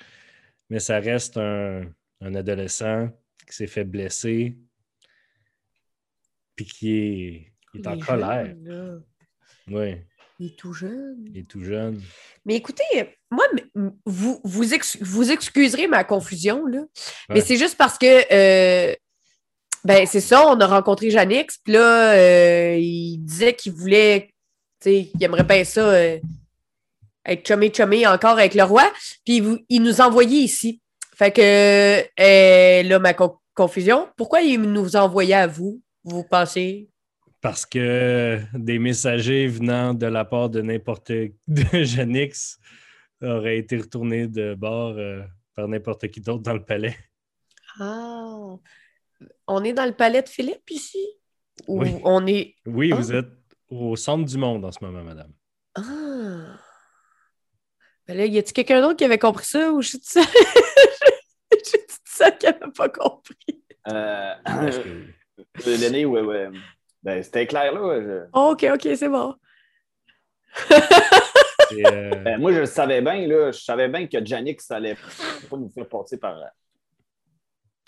mais 0.74 0.80
ça 0.80 0.98
reste 0.98 1.37
un, 1.37 1.82
un 2.20 2.34
adolescent 2.34 3.08
qui 3.48 3.54
s'est 3.54 3.68
fait 3.68 3.84
blesser, 3.84 4.56
puis 6.56 6.64
qui 6.66 7.46
est, 7.76 7.87
en 7.87 7.96
colère. 8.00 8.52
là. 8.60 8.96
Oui, 9.68 9.94
Il 10.40 10.46
est 10.48 10.56
tout 10.58 10.72
jeune. 10.72 11.26
il 11.32 11.38
est 11.38 11.48
tout 11.48 11.62
jeune. 11.62 12.02
Mais 12.44 12.56
écoutez, 12.56 12.82
moi, 13.30 13.44
vous, 14.04 14.40
vous, 14.42 14.74
ex- 14.74 14.98
vous 15.00 15.30
excuserez 15.30 15.87
ma 15.87 16.02
confusion, 16.02 16.66
là. 16.66 16.80
Mais 17.28 17.40
c'est 17.40 17.56
juste 17.56 17.76
parce 17.78 17.96
que, 17.96 18.32
euh, 18.32 18.96
ben, 19.84 20.06
c'est 20.06 20.20
ça, 20.20 20.44
on 20.48 20.58
a 20.58 20.66
rencontré 20.66 21.08
Janix, 21.08 21.56
puis 21.62 21.74
là, 21.74 22.14
euh, 22.14 22.76
il 22.80 23.18
disait 23.18 23.54
qu'il 23.54 23.72
voulait, 23.74 24.30
tu 24.80 24.90
sais, 24.90 25.10
il 25.14 25.22
aimerait 25.22 25.44
bien 25.44 25.62
ça, 25.62 25.88
euh, 25.88 26.18
être 27.26 27.46
chumé-chumé 27.46 28.06
encore 28.06 28.32
avec 28.38 28.54
le 28.54 28.62
roi, 28.64 28.84
puis 29.24 29.40
vous- 29.40 29.58
il 29.68 29.82
nous 29.82 30.00
envoyait 30.00 30.40
ici. 30.42 30.80
Fait 31.16 31.30
que, 31.30 31.40
euh, 32.20 32.82
là, 32.82 32.98
ma 32.98 33.14
con- 33.14 33.38
confusion, 33.54 34.08
pourquoi 34.16 34.40
il 34.42 34.60
nous 34.60 34.96
envoyait 34.96 35.34
à 35.34 35.46
vous, 35.46 35.80
vous 36.02 36.24
pensez? 36.24 36.88
Parce 37.40 37.66
que 37.66 38.40
des 38.54 38.78
messagers 38.78 39.46
venant 39.46 39.94
de 39.94 40.06
la 40.06 40.24
part 40.24 40.48
de 40.50 40.60
n'importe 40.62 41.12
de 41.12 41.82
Janix 41.84 42.58
auraient 43.22 43.58
été 43.58 43.76
retournés 43.78 44.26
de 44.26 44.54
bord 44.54 44.94
euh, 44.98 45.22
par 45.54 45.68
n'importe 45.68 46.08
qui 46.08 46.20
d'autre 46.20 46.42
dans 46.42 46.54
le 46.54 46.64
palais. 46.64 46.96
Ah, 47.78 48.56
on 49.46 49.64
est 49.64 49.72
dans 49.72 49.84
le 49.87 49.92
palais 49.92 50.22
de 50.22 50.28
Philippe 50.28 50.70
ici? 50.70 50.98
Ou 51.68 51.80
Oui. 51.82 51.94
on 52.02 52.26
est... 52.26 52.54
Oui, 52.66 52.90
Ah. 52.92 52.96
vous 52.96 53.12
êtes 53.12 53.30
au 53.68 53.94
centre 53.96 54.24
du 54.24 54.37
monde 54.38 54.64
en 54.64 54.72
ce 54.72 54.78
moment, 54.82 55.02
madame. 55.04 55.32
Ah. 55.76 56.58
Ben 58.06 58.16
là, 58.16 58.26
y 58.26 58.38
a-t-il 58.38 58.52
quelqu'un 58.52 58.80
d'autre 58.82 58.96
qui 58.96 59.04
avait 59.04 59.18
compris 59.18 59.46
ça 59.46 59.72
ou 59.72 59.80
je 59.82 59.88
suis 59.88 59.98
ça? 60.02 60.20
je 61.52 61.56
suis 61.68 61.78
ça 62.04 62.30
qui 62.30 62.46
n'avait 62.46 62.70
pas 62.76 62.88
compris. 62.88 63.62
Euh, 63.88 64.34
Parce 64.44 64.78
que- 64.78 64.88
euh, 65.68 65.76
Lenny, 65.78 66.04
ouais, 66.04 66.20
ouais. 66.20 66.48
Ben, 67.02 67.22
c'était 67.22 67.46
clair, 67.46 67.72
là. 67.72 68.00
je- 68.02 68.26
Oh, 68.32 68.50
OK, 68.52 68.66
OK, 68.72 68.88
c'est 68.96 69.08
bon. 69.08 69.34
euh, 71.72 72.10
Ben, 72.24 72.38
moi, 72.40 72.52
je 72.52 72.60
le 72.60 72.66
savais 72.66 73.00
bien, 73.02 73.26
là. 73.26 73.50
Je 73.52 73.60
savais 73.60 73.88
bien 73.88 74.06
que 74.06 74.24
Janix 74.24 74.70
allait 74.70 74.96
pas 75.50 75.56
nous 75.56 75.70
faire 75.70 75.88
passer 75.88 76.18
par. 76.18 76.38
euh, 76.38 76.44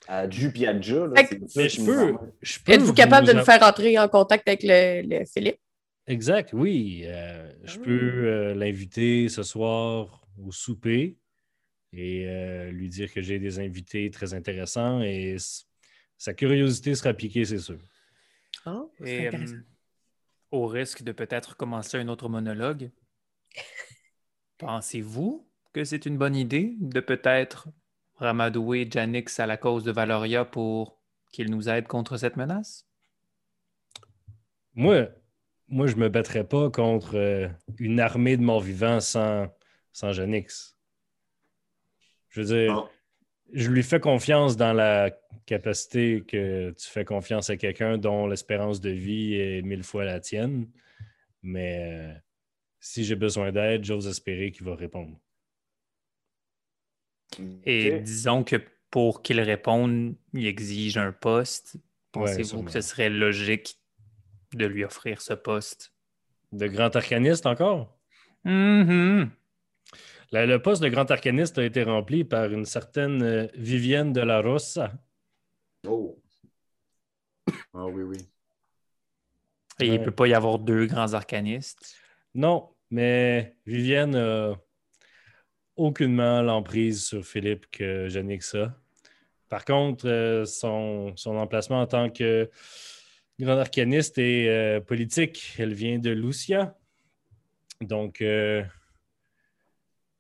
À 0.09 0.29
Ju 0.31 0.51
puis 0.53 0.67
à 0.67 0.73
Ja, 0.81 1.07
là. 1.07 1.13
Ça 1.17 1.37
mais 1.57 1.69
je 1.69 1.85
peux. 1.85 2.15
Êtes-vous 2.73 2.95
capable 2.95 3.27
de 3.27 3.33
nous 3.33 3.45
faire 3.45 3.63
entrer 3.63 3.99
en 3.99 4.09
contact 4.09 4.47
avec 4.49 4.61
le, 4.63 5.03
le 5.03 5.25
Philippe? 5.27 5.59
Exact, 6.07 6.53
oui. 6.53 7.03
Euh, 7.07 7.53
je 7.65 7.77
Ah. 7.77 7.83
peux 7.85 7.91
euh, 7.91 8.55
l'inviter 8.55 9.29
ce 9.29 9.43
soir 9.43 10.27
au 10.43 10.53
souper 10.53 11.17
et 11.93 12.27
euh, 12.29 12.71
lui 12.71 12.89
dire 12.89 13.13
que 13.13 13.23
j'ai 13.23 13.39
des 13.39 13.59
invités 13.59 14.11
très 14.11 14.35
intéressants 14.35 15.03
et 15.03 15.37
sa 16.19 16.35
curiosité 16.35 16.95
sera 16.95 17.13
piquée, 17.15 17.45
c'est 17.45 17.59
sûr. 17.59 17.79
Oh, 18.67 18.91
c'est 18.99 19.23
Et 19.23 19.29
euh, 19.29 19.63
au 20.51 20.67
risque 20.67 21.03
de 21.03 21.13
peut-être 21.13 21.57
commencer 21.57 21.99
un 21.99 22.09
autre 22.09 22.29
monologue, 22.29 22.91
pensez-vous 24.59 25.47
que 25.73 25.85
c'est 25.85 26.07
une 26.07 26.19
bonne 26.19 26.37
idée 26.37 26.77
de 26.81 27.01
peut-être 27.01 27.69
ramadouer 28.17 28.89
Janix 28.91 29.39
à 29.41 29.47
la 29.47 29.57
cause 29.57 29.85
de 29.85 29.93
Valoria 29.93 30.45
pour 30.45 30.99
qu'il 31.33 31.51
nous 31.51 31.69
aide 31.69 31.87
contre 31.87 32.17
cette 32.17 32.37
menace? 32.37 32.87
Moi, 34.75 35.09
moi 35.69 35.87
je 35.87 35.97
ne 35.97 36.01
me 36.01 36.09
battrais 36.09 36.45
pas 36.45 36.71
contre 36.71 37.17
euh, 37.17 37.49
une 37.79 38.01
armée 38.01 38.37
de 38.37 38.43
morts-vivants 38.43 39.01
sans, 39.01 39.49
sans 39.93 40.13
Janix. 40.13 40.77
Je 42.29 42.41
veux 42.41 42.47
dire, 42.47 42.91
je 43.53 43.71
lui 43.71 43.83
fais 43.83 44.01
confiance 44.01 44.57
dans 44.57 44.73
la 44.73 45.11
capacité 45.47 46.23
que 46.27 46.71
tu 46.71 46.89
fais 46.89 47.05
confiance 47.05 47.51
à 47.51 47.57
quelqu'un 47.57 47.97
dont 47.99 48.27
l'espérance 48.27 48.81
de 48.81 48.91
vie 48.91 49.35
est 49.35 49.63
mille 49.63 49.85
fois 49.85 50.05
la 50.05 50.21
tienne. 50.21 50.69
Mais 51.43 51.79
euh, 51.81 52.13
si 52.81 53.05
j'ai 53.05 53.15
besoin 53.15 53.53
d'aide, 53.53 53.85
j'ose 53.85 54.07
espérer 54.07 54.51
qu'il 54.51 54.67
va 54.67 54.75
répondre. 54.75 55.19
Et 57.65 58.01
disons 58.01 58.45
que 58.45 58.57
pour 58.91 59.23
qu'il 59.23 59.41
réponde, 59.41 60.15
il 60.33 60.47
exige 60.47 60.97
un 60.97 61.13
poste. 61.13 61.77
Pensez-vous 62.13 62.63
que 62.63 62.71
ce 62.71 62.81
serait 62.81 63.11
logique 63.11 63.79
de 64.57 64.67
lui 64.67 64.85
offrir 64.85 65.21
ce 65.21 65.35
poste? 65.35 65.93
De 66.53 66.67
grand 66.67 66.95
arcaniste 66.95 67.47
encore? 67.47 67.97
Mhm. 68.45 69.31
La- 70.33 70.47
le 70.47 70.61
poste 70.61 70.83
de 70.83 70.89
grand 70.89 71.11
arcaniste 71.11 71.59
a 71.59 71.65
été 71.65 71.83
rempli 71.83 72.25
par 72.25 72.53
une 72.53 72.65
certaine 72.65 73.23
euh, 73.23 73.47
Vivienne 73.55 74.13
de 74.13 74.21
la 74.21 74.41
Rosa. 74.41 74.93
Oh. 75.87 76.21
Ah 77.75 77.87
oui, 77.87 78.03
oui. 78.03 78.19
Et 79.79 79.87
il 79.87 80.01
ne 80.01 80.05
peut 80.05 80.11
pas 80.11 80.27
y 80.27 80.35
avoir 80.35 80.59
deux 80.59 80.87
grands 80.87 81.13
arcanistes? 81.13 81.97
Non, 82.35 82.71
mais 82.91 83.57
Vivienne 83.67 84.17
a 84.17 84.55
aucunement 85.77 86.41
l'emprise 86.43 87.05
sur 87.05 87.25
Philippe 87.25 87.67
que 87.71 88.09
je 88.09 88.19
n'ai 88.19 88.39
que 88.39 88.45
ça. 88.45 88.75
Par 89.49 89.65
contre, 89.65 90.09
euh, 90.09 90.45
son, 90.45 91.15
son 91.17 91.37
emplacement 91.37 91.81
en 91.83 91.87
tant 91.87 92.11
que 92.11 92.51
grand 93.39 93.59
arcaniste 93.59 94.19
est 94.19 94.49
euh, 94.49 94.81
politique. 94.81 95.55
Elle 95.59 95.75
vient 95.75 95.99
de 95.99 96.11
Lucia. 96.11 96.77
Donc, 97.81 98.23
euh, 98.23 98.63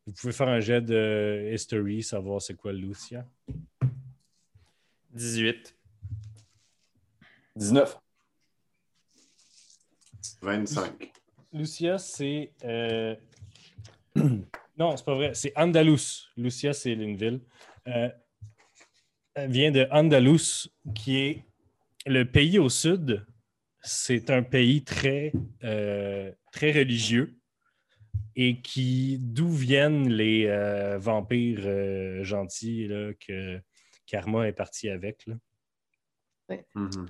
vous 0.06 0.12
pouvez 0.12 0.32
faire 0.32 0.48
un 0.48 0.60
jet 0.60 0.80
de 0.82 1.50
history, 1.52 2.02
savoir 2.02 2.40
c'est 2.42 2.54
quoi 2.54 2.72
Lucia. 2.72 3.26
18. 5.12 5.74
19. 7.56 7.98
25. 10.42 11.12
Lucia, 11.52 11.96
c'est. 11.98 12.52
euh, 12.64 13.16
non, 14.78 14.96
c'est 14.96 15.04
pas 15.04 15.14
vrai. 15.14 15.32
C'est 15.34 15.52
Andalus. 15.56 16.28
Lucia, 16.36 16.72
c'est 16.74 16.92
une 16.92 17.16
ville. 17.16 17.40
Euh, 17.86 18.10
Elle 19.34 19.50
vient 19.50 19.70
de 19.70 19.88
Andalus, 19.90 20.68
qui 20.94 21.16
est 21.16 21.44
le 22.06 22.24
pays 22.24 22.58
au 22.58 22.68
sud. 22.68 23.26
C'est 23.82 24.30
un 24.30 24.42
pays 24.42 24.82
très, 24.82 25.32
euh, 25.62 26.32
très 26.50 26.72
religieux 26.72 27.38
et 28.34 28.60
qui 28.60 29.18
d'où 29.20 29.48
viennent 29.50 30.08
les 30.08 30.46
euh, 30.46 30.98
vampires 30.98 31.62
euh, 31.64 32.24
gentils 32.24 32.88
là, 32.88 33.12
que 33.14 33.60
Karma 34.06 34.48
est 34.48 34.52
parti 34.52 34.88
avec. 34.88 35.26
là? 35.26 35.34
Mhm. 36.74 37.06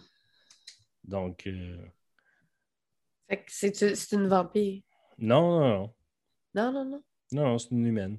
Donc, 1.05 1.47
euh, 1.47 1.77
Fait 3.29 3.39
que 3.39 3.45
c'est 3.49 3.95
c'est 3.95 4.17
une 4.17 4.29
vampire. 4.29 4.83
non, 5.19 5.61
non, 5.61 5.69
non. 5.79 5.95
Non, 6.55 6.73
non, 6.73 6.85
non. 6.85 7.03
Non, 7.33 7.43
non, 7.45 7.59
c'est 7.59 7.71
une 7.71 7.87
humaine. 7.87 8.19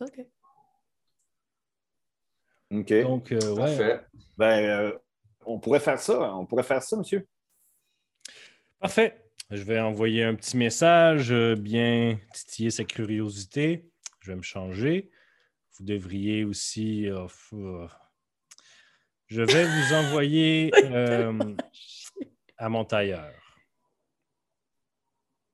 OK. 0.00 0.26
OK. 2.70 3.02
Donc, 3.02 3.32
euh, 3.32 3.50
ouais. 3.54 3.56
Parfait. 3.56 4.06
Ben, 4.36 4.64
euh, 4.64 4.98
on 5.46 5.58
pourrait 5.58 5.80
faire 5.80 5.98
ça. 5.98 6.34
On 6.34 6.46
pourrait 6.46 6.62
faire 6.62 6.82
ça, 6.82 6.96
monsieur. 6.96 7.26
Parfait. 8.80 9.18
Je 9.50 9.62
vais 9.64 9.78
envoyer 9.80 10.22
un 10.24 10.34
petit 10.34 10.56
message, 10.56 11.30
euh, 11.30 11.54
bien 11.54 12.18
titiller 12.32 12.70
sa 12.70 12.84
curiosité. 12.84 13.84
Je 14.20 14.30
vais 14.30 14.36
me 14.36 14.42
changer. 14.42 15.10
Vous 15.78 15.84
devriez 15.84 16.44
aussi. 16.44 17.06
euh, 17.08 17.26
euh, 17.52 17.86
je 19.26 19.42
vais 19.42 19.64
vous 19.64 19.94
envoyer 19.94 20.70
euh, 20.84 21.54
à 22.56 22.68
mon 22.68 22.84
tailleur. 22.84 23.32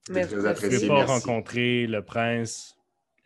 Très 0.04 0.28
Je 0.28 0.36
ne 0.36 0.42
pas 0.88 0.94
merci. 0.94 1.12
rencontrer 1.12 1.86
le 1.86 2.02
prince 2.04 2.76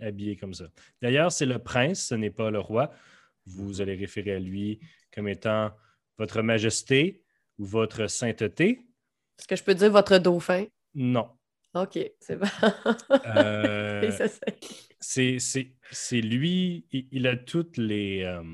habillé 0.01 0.37
comme 0.37 0.53
ça. 0.55 0.65
D'ailleurs, 1.01 1.31
c'est 1.31 1.47
le 1.47 1.59
prince, 1.59 2.07
ce 2.09 2.15
n'est 2.15 2.31
pas 2.31 2.51
le 2.51 2.59
roi. 2.59 2.93
Vous 3.47 3.81
allez 3.81 3.95
référer 3.95 4.33
à 4.33 4.39
lui 4.39 4.81
comme 5.15 5.29
étant 5.29 5.71
votre 6.23 6.41
majesté 6.43 7.21
ou 7.59 7.65
votre 7.65 8.07
sainteté? 8.07 8.87
Est-ce 9.39 9.49
que 9.49 9.57
je 9.57 9.65
peux 9.65 9.75
dire 9.75 9.91
votre 9.91 10.19
dauphin? 10.19 10.67
Non. 10.95 11.29
OK, 11.75 11.99
c'est 12.21 12.37
bon. 12.37 12.47
Euh, 13.27 14.11
c'est- 14.17 14.41
c'est, 15.01 15.39
c'est- 15.41 15.73
c'est 15.91 16.21
lui, 16.21 16.87
il, 16.93 17.09
il 17.11 17.27
a 17.27 17.37
toutes 17.37 17.77
les, 17.77 18.23
euh, 18.23 18.45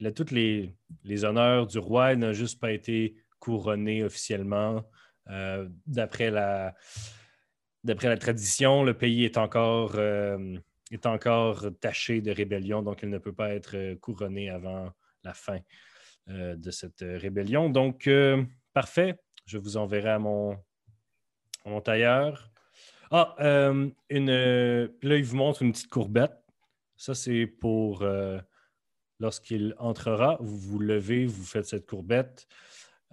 il 0.00 0.06
a 0.06 0.12
toutes 0.12 0.32
les, 0.32 0.74
les 1.04 1.24
honneurs 1.24 1.66
du 1.66 1.78
roi. 1.78 2.12
Il 2.12 2.18
n'a 2.18 2.34
juste 2.34 2.60
pas 2.60 2.72
été 2.72 3.16
couronné 3.38 4.04
officiellement. 4.04 4.84
Euh, 5.30 5.66
d'après, 5.86 6.30
la, 6.30 6.74
d'après 7.84 8.08
la 8.08 8.18
tradition, 8.18 8.84
le 8.84 8.92
pays 8.92 9.24
est 9.24 9.38
encore, 9.38 9.98
est 9.98 11.06
encore 11.06 11.64
taché 11.80 12.20
de 12.20 12.32
rébellion, 12.32 12.82
donc 12.82 13.02
il 13.02 13.08
ne 13.08 13.16
peut 13.18 13.32
pas 13.32 13.54
être 13.54 13.94
couronné 13.94 14.50
avant 14.50 14.90
la 15.24 15.32
fin 15.32 15.60
de 16.28 16.70
cette 16.70 17.02
euh, 17.02 17.18
rébellion. 17.18 17.68
Donc, 17.70 18.06
euh, 18.06 18.44
parfait. 18.72 19.18
Je 19.46 19.58
vous 19.58 19.76
enverrai 19.76 20.10
à 20.10 20.18
mon, 20.18 20.52
à 21.64 21.68
mon 21.68 21.80
tailleur. 21.80 22.50
Ah, 23.10 23.34
euh, 23.40 23.90
une, 24.08 24.30
euh, 24.30 24.88
là, 25.02 25.16
il 25.16 25.24
vous 25.24 25.36
montre 25.36 25.62
une 25.62 25.72
petite 25.72 25.90
courbette. 25.90 26.38
Ça, 26.96 27.14
c'est 27.14 27.46
pour 27.46 28.02
euh, 28.02 28.40
lorsqu'il 29.18 29.74
entrera, 29.78 30.38
vous 30.40 30.56
vous 30.56 30.78
levez, 30.78 31.26
vous 31.26 31.44
faites 31.44 31.66
cette 31.66 31.86
courbette 31.86 32.46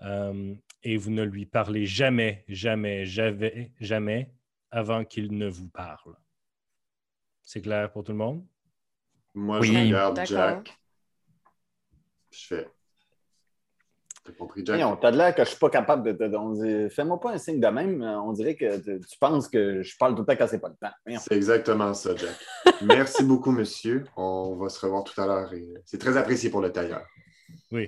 euh, 0.03 0.53
et 0.83 0.95
vous 0.95 1.11
ne 1.11 1.23
lui 1.23 1.45
parlez 1.45 1.85
jamais, 1.85 2.45
jamais, 2.47 3.05
jamais, 3.05 3.73
jamais 3.79 4.31
avant 4.71 5.03
qu'il 5.03 5.35
ne 5.35 5.49
vous 5.49 5.67
parle. 5.67 6.15
C'est 7.41 7.61
clair 7.61 7.91
pour 7.91 8.03
tout 8.03 8.11
le 8.11 8.19
monde? 8.19 8.45
Moi, 9.33 9.59
Oui. 9.59 9.73
je 9.73 9.79
regarde. 9.79 10.21
Jack. 10.25 10.79
Je 12.31 12.45
fais. 12.45 12.67
T'as 14.39 14.45
compris, 14.45 14.65
Jack? 14.65 14.77
Voyons, 14.77 14.95
t'as 14.95 15.11
de 15.11 15.17
l'air 15.17 15.35
que 15.35 15.43
je 15.43 15.49
suis 15.49 15.59
pas 15.59 15.69
capable 15.69 16.17
de. 16.17 16.35
on 16.37 16.51
dit, 16.53 16.89
Fais-moi 16.89 17.19
pas 17.19 17.31
un 17.33 17.37
signe 17.37 17.59
de 17.59 17.67
même. 17.67 18.01
On 18.01 18.31
dirait 18.31 18.55
que 18.55 18.77
tu 18.77 19.17
penses 19.19 19.49
que 19.49 19.83
je 19.83 19.97
parle 19.97 20.15
tout 20.15 20.21
le 20.21 20.25
temps 20.25 20.35
quand 20.37 20.47
c'est 20.47 20.59
pas 20.59 20.69
le 20.69 20.75
temps. 20.75 21.17
C'est 21.19 21.35
exactement 21.35 21.93
ça, 21.93 22.15
Jack. 22.15 22.35
Merci 22.81 23.23
beaucoup, 23.23 23.51
monsieur. 23.51 24.05
On 24.15 24.55
va 24.55 24.69
se 24.69 24.79
revoir 24.79 25.03
tout 25.03 25.19
à 25.19 25.25
l'heure. 25.25 25.53
et 25.53 25.67
C'est 25.85 25.97
très 25.97 26.15
apprécié 26.15 26.49
pour 26.49 26.61
le 26.61 26.71
tailleur. 26.71 27.05
Oui. 27.71 27.87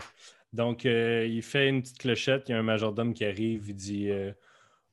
Donc, 0.51 0.85
euh, 0.85 1.25
il 1.25 1.41
fait 1.41 1.69
une 1.69 1.81
petite 1.81 1.99
clochette. 1.99 2.49
Il 2.49 2.51
y 2.51 2.55
a 2.55 2.59
un 2.59 2.63
majordome 2.63 3.13
qui 3.13 3.23
arrive. 3.23 3.69
Il 3.69 3.75
dit 3.75 4.09
euh, 4.09 4.31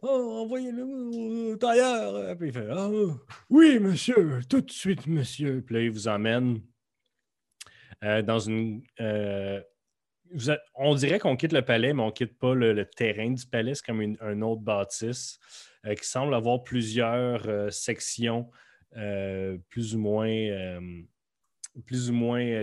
Oh, 0.02 0.42
envoyez-le 0.44 0.84
au 0.84 1.56
tailleur. 1.56 2.36
Puis 2.36 2.48
il 2.48 2.52
fait 2.54 2.68
Ah, 2.70 2.88
Oui, 3.50 3.80
monsieur, 3.80 4.38
tout 4.48 4.60
de 4.60 4.70
suite, 4.70 5.08
monsieur. 5.08 5.60
Puis 5.66 5.74
là, 5.74 5.80
il 5.80 5.90
vous 5.90 6.06
emmène 6.06 6.60
euh, 8.04 8.22
dans 8.22 8.38
une. 8.38 8.82
On 10.74 10.94
dirait 10.94 11.18
qu'on 11.18 11.36
quitte 11.36 11.52
le 11.52 11.62
palais, 11.62 11.92
mais 11.92 12.02
on 12.02 12.06
ne 12.06 12.12
quitte 12.12 12.38
pas 12.38 12.54
le, 12.54 12.84
terrain 12.84 13.30
du 13.30 13.46
palais. 13.46 13.74
C'est 13.74 13.84
comme 13.84 14.02
une, 14.02 14.16
un 14.20 14.42
autre 14.42 14.62
bâtisse 14.62 15.38
euh, 15.86 15.94
qui 15.94 16.06
semble 16.06 16.34
avoir 16.34 16.62
plusieurs 16.62 17.48
euh, 17.48 17.70
sections 17.70 18.50
euh, 18.96 19.58
plus 19.68 19.94
ou 19.94 19.98
moins, 19.98 20.38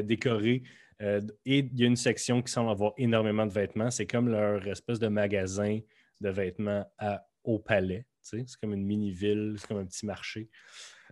décorées. 0.01 0.63
Et 1.01 1.19
il 1.45 1.79
y 1.79 1.83
a 1.83 1.87
une 1.87 1.95
section 1.95 2.41
qui 2.41 2.51
semble 2.51 2.71
avoir 2.71 2.93
énormément 2.97 3.45
de 3.45 3.51
vêtements. 3.51 3.91
C'est 3.91 4.07
comme 4.07 4.29
leur 4.29 4.65
espèce 4.67 4.99
de 4.99 5.07
magasin 5.07 5.79
de 6.21 6.29
vêtements 6.29 6.89
au 7.43 7.59
palais. 7.59 8.05
C'est 8.21 8.45
comme 8.61 8.73
une 8.73 8.85
mini-ville, 8.85 9.55
c'est 9.57 9.67
comme 9.67 9.79
un 9.79 9.85
petit 9.85 10.05
marché. 10.05 10.49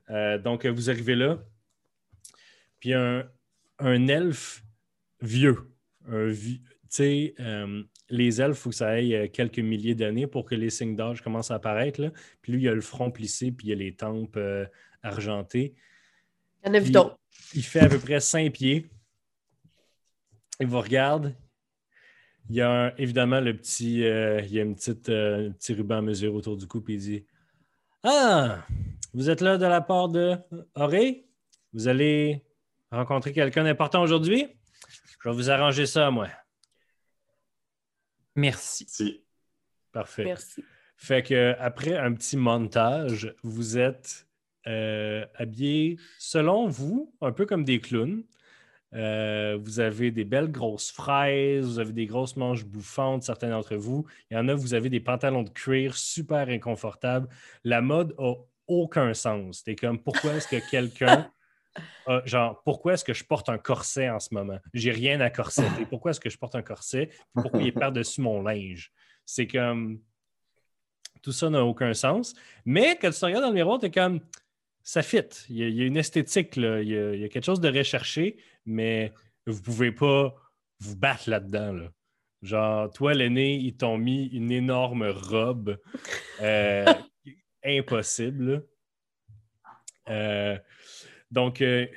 Donc, 0.09 0.65
vous 0.65 0.89
arrivez 0.89 1.15
là, 1.15 1.37
puis 2.79 2.93
un, 2.93 3.29
un 3.79 4.07
elfe 4.07 4.63
vieux. 5.21 5.72
Un 6.07 6.31
tu 6.31 6.59
sais, 6.89 7.33
euh, 7.39 7.81
les 8.09 8.39
elfes, 8.39 8.57
il 8.57 8.61
faut 8.61 8.69
que 8.69 8.75
ça 8.75 8.89
aille 8.89 9.15
euh, 9.15 9.27
quelques 9.27 9.57
milliers 9.59 9.95
d'années 9.95 10.27
pour 10.27 10.45
que 10.45 10.53
les 10.53 10.69
signes 10.69 10.95
d'âge 10.95 11.21
commencent 11.23 11.49
à 11.49 11.55
apparaître. 11.55 11.99
Là. 11.99 12.11
Puis 12.41 12.53
lui, 12.53 12.61
il 12.63 12.67
a 12.69 12.75
le 12.75 12.81
front 12.81 13.09
plissé, 13.09 13.51
puis 13.51 13.67
il 13.69 13.71
a 13.71 13.75
les 13.75 13.95
tempes 13.95 14.37
euh, 14.37 14.65
argentées. 15.01 15.73
Il 16.63 16.67
y 16.67 16.69
en 16.69 16.73
a 16.75 16.77
vu 16.77 16.83
Puis- 16.85 16.91
d'autres. 16.91 17.17
Il 17.55 17.63
fait 17.63 17.79
à 17.79 17.89
peu 17.89 17.97
près 17.97 18.19
5 18.19 18.51
pieds. 18.53 18.89
Il 20.59 20.67
vous 20.67 20.79
regarde. 20.81 21.33
Il 22.49 22.55
y 22.55 22.61
a 22.61 22.69
un- 22.69 22.95
évidemment 22.97 23.39
le 23.39 23.55
petit, 23.57 24.03
euh, 24.05 24.41
il 24.41 24.51
y 24.51 24.59
a 24.59 24.63
une 24.63 24.75
petite, 24.75 25.09
un 25.09 25.51
petit 25.51 25.73
ruban 25.73 25.97
à 25.97 26.01
mesure 26.01 26.35
autour 26.35 26.57
du 26.57 26.67
cou, 26.67 26.81
puis 26.81 26.93
il 26.95 26.99
dit 26.99 27.25
Ah, 28.03 28.65
vous 29.13 29.29
êtes 29.31 29.41
là 29.41 29.57
de 29.57 29.65
la 29.65 29.81
part 29.81 30.09
de 30.09 30.35
Auré? 30.75 31.25
Vous 31.73 31.87
allez 31.87 32.43
rencontrer 32.91 33.31
quelqu'un 33.31 33.63
d'important 33.63 34.03
aujourd'hui 34.03 34.45
Je 35.23 35.29
vais 35.29 35.35
vous 35.35 35.49
arranger 35.49 35.85
ça, 35.85 36.11
moi. 36.11 36.27
Merci. 38.35 38.85
Si. 38.89 39.23
Parfait. 39.93 40.25
Merci. 40.25 40.65
Fait 40.97 41.23
que 41.23 41.55
après 41.59 41.95
un 41.95 42.13
petit 42.13 42.35
montage, 42.35 43.33
vous 43.41 43.77
êtes 43.77 44.27
euh, 44.67 45.25
habillés, 45.35 45.97
selon 46.19 46.67
vous, 46.67 47.15
un 47.21 47.31
peu 47.31 47.45
comme 47.45 47.63
des 47.63 47.79
clowns. 47.79 48.23
Euh, 48.95 49.57
vous 49.61 49.79
avez 49.79 50.11
des 50.11 50.25
belles 50.25 50.51
grosses 50.51 50.91
fraises, 50.91 51.65
vous 51.65 51.79
avez 51.79 51.93
des 51.93 52.05
grosses 52.05 52.35
manches 52.35 52.65
bouffantes, 52.65 53.23
certains 53.23 53.49
d'entre 53.49 53.75
vous. 53.75 54.05
Il 54.29 54.33
y 54.35 54.37
en 54.37 54.49
a, 54.49 54.53
vous 54.53 54.73
avez 54.73 54.89
des 54.89 54.99
pantalons 54.99 55.43
de 55.43 55.49
cuir 55.49 55.95
super 55.95 56.49
inconfortables. 56.49 57.29
La 57.63 57.79
mode 57.79 58.13
a 58.17 58.33
aucun 58.67 59.13
sens. 59.13 59.61
C'est 59.63 59.75
comme 59.75 59.99
pourquoi 59.99 60.33
est-ce 60.33 60.49
que 60.49 60.69
quelqu'un. 60.69 61.31
a- 62.05 62.21
genre, 62.25 62.61
pourquoi 62.63 62.93
est-ce 62.93 63.03
que 63.03 63.13
je 63.13 63.23
porte 63.23 63.49
un 63.49 63.57
corset 63.57 64.09
en 64.09 64.19
ce 64.19 64.33
moment? 64.33 64.59
J'ai 64.73 64.91
rien 64.91 65.19
à 65.21 65.29
corseter. 65.29 65.85
Pourquoi 65.89 66.11
est-ce 66.11 66.19
que 66.19 66.29
je 66.29 66.37
porte 66.37 66.55
un 66.55 66.61
corset? 66.61 67.09
Pourquoi 67.33 67.61
il 67.61 67.67
est 67.67 67.71
par-dessus 67.71 68.21
mon 68.21 68.41
linge? 68.41 68.91
C'est 69.25 69.47
comme. 69.47 69.99
Tout 71.21 71.31
ça 71.31 71.49
n'a 71.49 71.63
aucun 71.63 71.93
sens. 71.93 72.35
Mais 72.65 72.97
quand 73.01 73.09
tu 73.09 73.19
te 73.19 73.25
regardes 73.25 73.43
dans 73.43 73.49
le 73.49 73.55
miroir, 73.55 73.79
tu 73.79 73.85
es 73.85 73.91
comme. 73.91 74.19
Ça 74.83 75.01
fit. 75.01 75.21
Il 75.49 75.55
y, 75.57 75.63
a, 75.63 75.67
il 75.69 75.75
y 75.75 75.81
a 75.81 75.85
une 75.85 75.95
esthétique, 75.97 76.57
là. 76.57 76.81
Il, 76.81 76.89
y 76.89 76.97
a, 76.97 77.13
il 77.15 77.21
y 77.21 77.23
a 77.23 77.29
quelque 77.29 77.45
chose 77.45 77.61
de 77.61 77.69
recherché, 77.69 78.35
mais 78.65 79.13
vous 79.47 79.61
pouvez 79.61 79.93
pas 79.93 80.35
vous 80.81 80.97
battre 80.97 81.29
là-dedans. 81.29 81.71
Là. 81.71 81.89
Genre, 82.41 82.91
toi, 82.91 83.13
l'aîné, 83.13 83.55
ils 83.55 83.77
t'ont 83.77 83.97
mis 83.97 84.25
une 84.27 84.51
énorme 84.51 85.05
robe. 85.07 85.79
euh, 86.41 86.85
impossible. 87.63 88.65
Euh, 90.09 90.57
donc, 91.33 91.61
euh, 91.61 91.87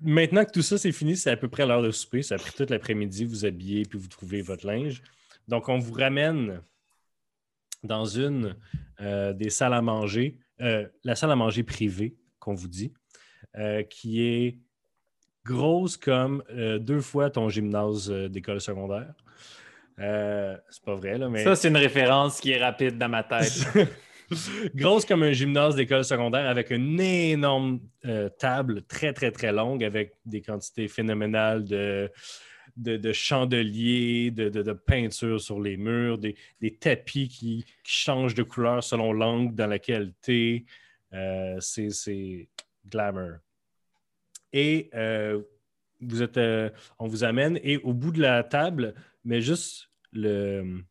maintenant 0.00 0.44
que 0.44 0.52
tout 0.52 0.62
ça 0.62 0.76
c'est 0.76 0.92
fini, 0.92 1.16
c'est 1.16 1.30
à 1.30 1.36
peu 1.36 1.48
près 1.48 1.66
l'heure 1.66 1.82
de 1.82 1.90
souper. 1.90 2.22
Ça 2.22 2.34
a 2.34 2.38
pris 2.38 2.52
toute 2.52 2.68
l'après-midi, 2.68 3.24
vous 3.24 3.46
habillez 3.46 3.84
puis 3.84 3.98
vous 3.98 4.08
trouvez 4.08 4.42
votre 4.42 4.66
linge. 4.66 5.02
Donc, 5.48 5.68
on 5.70 5.78
vous 5.78 5.94
ramène 5.94 6.60
dans 7.82 8.04
une 8.04 8.56
euh, 9.00 9.32
des 9.32 9.48
salles 9.48 9.72
à 9.72 9.80
manger, 9.80 10.38
euh, 10.60 10.86
la 11.02 11.16
salle 11.16 11.30
à 11.30 11.36
manger 11.36 11.62
privée, 11.62 12.14
qu'on 12.38 12.54
vous 12.54 12.68
dit, 12.68 12.92
euh, 13.56 13.82
qui 13.82 14.22
est 14.22 14.58
grosse 15.46 15.96
comme 15.96 16.44
deux 16.80 17.00
fois 17.00 17.30
ton 17.30 17.48
gymnase 17.48 18.10
d'école 18.10 18.60
secondaire. 18.60 19.14
C'est 19.96 20.84
pas 20.84 20.94
vrai, 20.94 21.16
là, 21.16 21.30
mais. 21.30 21.42
Ça, 21.42 21.56
c'est 21.56 21.68
une 21.68 21.78
référence 21.78 22.38
qui 22.38 22.52
est 22.52 22.62
rapide 22.62 22.98
dans 22.98 23.08
ma 23.08 23.24
tête. 23.24 23.66
Grosse 24.74 25.04
comme 25.04 25.22
un 25.22 25.32
gymnase 25.32 25.76
d'école 25.76 26.04
secondaire 26.04 26.46
avec 26.46 26.70
une 26.70 27.00
énorme 27.00 27.80
euh, 28.04 28.28
table 28.28 28.82
très, 28.82 29.12
très, 29.12 29.30
très 29.30 29.52
longue 29.52 29.82
avec 29.82 30.14
des 30.24 30.40
quantités 30.40 30.88
phénoménales 30.88 31.64
de, 31.64 32.10
de, 32.76 32.96
de 32.96 33.12
chandeliers, 33.12 34.30
de, 34.30 34.72
peintures 34.72 35.40
sur 35.40 35.60
les 35.60 35.76
murs, 35.76 36.18
des, 36.18 36.36
tapis 36.78 37.28
qui, 37.28 37.64
changent 37.82 38.34
de 38.34 38.44
couleur 38.44 38.84
selon 38.84 39.12
l'angle 39.12 39.54
dans 39.54 39.66
lequel 39.66 40.12
tu 40.22 40.64
es. 41.12 41.56
c'est 41.60 42.48
glamour. 42.88 43.38
Et 44.52 44.90
euh, 44.94 45.40
vous 46.00 46.22
êtes, 46.22 46.38
euh, 46.38 46.70
on 46.98 47.06
vous 47.06 47.24
amène 47.24 47.58
et 47.62 47.78
au 47.78 47.92
bout 47.92 48.10
de 48.10 48.20
la 48.20 48.42
table, 48.42 48.94
mais 49.24 49.40
juste 49.40 49.90
le, 50.12 50.82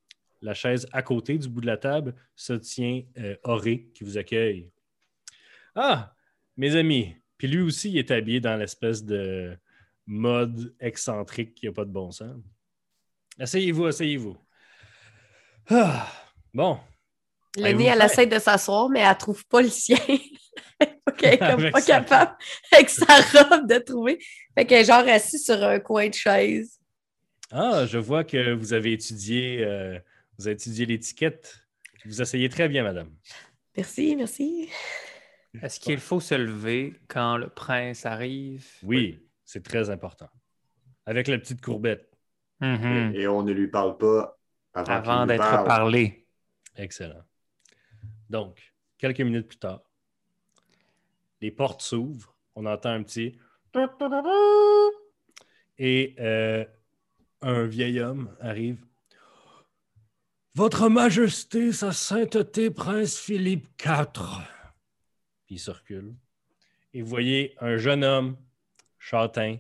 la 0.41 0.53
chaise 0.53 0.87
à 0.91 1.01
côté 1.01 1.37
du 1.37 1.47
bout 1.49 1.61
de 1.61 1.65
la 1.67 1.77
table, 1.77 2.15
se 2.35 2.53
tient 2.53 3.01
euh, 3.17 3.35
Auré 3.43 3.89
qui 3.93 4.03
vous 4.03 4.17
accueille. 4.17 4.71
Ah, 5.75 6.13
mes 6.57 6.75
amis. 6.75 7.15
Puis 7.37 7.47
lui 7.47 7.61
aussi, 7.61 7.89
il 7.89 7.97
est 7.97 8.11
habillé 8.11 8.39
dans 8.39 8.55
l'espèce 8.57 9.03
de 9.03 9.57
mode 10.05 10.75
excentrique 10.79 11.53
qui 11.55 11.65
n'a 11.67 11.71
pas 11.71 11.85
de 11.85 11.91
bon 11.91 12.11
sens. 12.11 12.35
Asseyez-vous, 13.39 13.85
asseyez-vous. 13.85 14.37
Ah, 15.69 16.07
bon. 16.53 16.79
Allez-vous 17.57 17.81
elle 17.81 18.01
essaie 18.01 18.27
de 18.27 18.39
s'asseoir, 18.39 18.89
mais 18.89 18.99
elle 18.99 19.17
trouve 19.17 19.45
pas 19.47 19.61
le 19.61 19.69
sien. 19.69 19.97
OK, 21.07 21.23
elle 21.23 21.33
est 21.33 21.37
comme 21.37 21.47
Avec 21.59 21.73
pas 21.73 21.81
sa- 21.81 21.99
capable, 21.99 22.37
avec 22.71 22.89
sa 22.89 23.05
robe, 23.05 23.67
de 23.67 23.77
trouver. 23.79 24.19
Fait 24.57 24.65
qu'elle 24.65 24.81
est 24.81 24.85
genre 24.85 25.07
assise 25.07 25.45
sur 25.45 25.61
un 25.63 25.79
coin 25.79 26.07
de 26.09 26.13
chaise. 26.13 26.79
Ah, 27.51 27.85
je 27.87 27.97
vois 27.97 28.23
que 28.23 28.53
vous 28.53 28.73
avez 28.73 28.93
étudié, 28.93 29.63
euh, 29.63 29.99
vous 30.39 30.47
avez 30.47 30.53
étudié 30.53 30.85
l'étiquette. 30.85 31.67
Vous 32.05 32.21
asseyez 32.21 32.47
très 32.47 32.69
bien, 32.69 32.83
madame. 32.83 33.11
Merci, 33.75 34.15
merci. 34.15 34.69
Est-ce 35.61 35.81
qu'il 35.81 35.99
faut 35.99 36.21
se 36.21 36.33
lever 36.33 36.93
quand 37.09 37.35
le 37.35 37.49
prince 37.49 38.05
arrive? 38.05 38.65
Oui, 38.83 39.27
c'est 39.43 39.61
très 39.61 39.89
important. 39.89 40.29
Avec 41.05 41.27
la 41.27 41.37
petite 41.39 41.61
courbette. 41.61 42.09
Mhm. 42.61 43.11
Et 43.15 43.27
on 43.27 43.43
ne 43.43 43.51
lui 43.51 43.67
parle 43.67 43.97
pas 43.97 44.39
avant, 44.73 45.25
d'être 45.25 45.39
parle. 45.39 45.67
parlé. 45.67 46.25
Excellent. 46.77 47.23
Donc, 48.29 48.61
quelques 48.97 49.19
minutes 49.19 49.49
plus 49.49 49.59
tard, 49.59 49.81
les 51.41 51.51
portes 51.51 51.81
s'ouvrent. 51.81 52.33
On 52.55 52.65
entend 52.65 52.91
un 52.91 53.03
petit. 53.03 53.37
Et 55.77 56.15
euh, 56.17 56.63
un 57.41 57.65
vieil 57.65 57.99
homme 57.99 58.33
arrive. 58.39 58.85
Votre 60.59 60.89
Majesté, 60.89 61.71
Sa 61.71 61.93
Sainteté, 61.93 62.69
Prince 62.69 63.17
Philippe 63.17 63.65
IV. 63.81 64.07
Puis 65.45 65.55
il 65.55 65.57
se 65.57 65.71
recule. 65.71 66.15
Et 66.93 67.01
vous 67.01 67.07
voyez 67.07 67.55
un 67.61 67.77
jeune 67.77 68.03
homme, 68.03 68.35
châtain, 68.97 69.55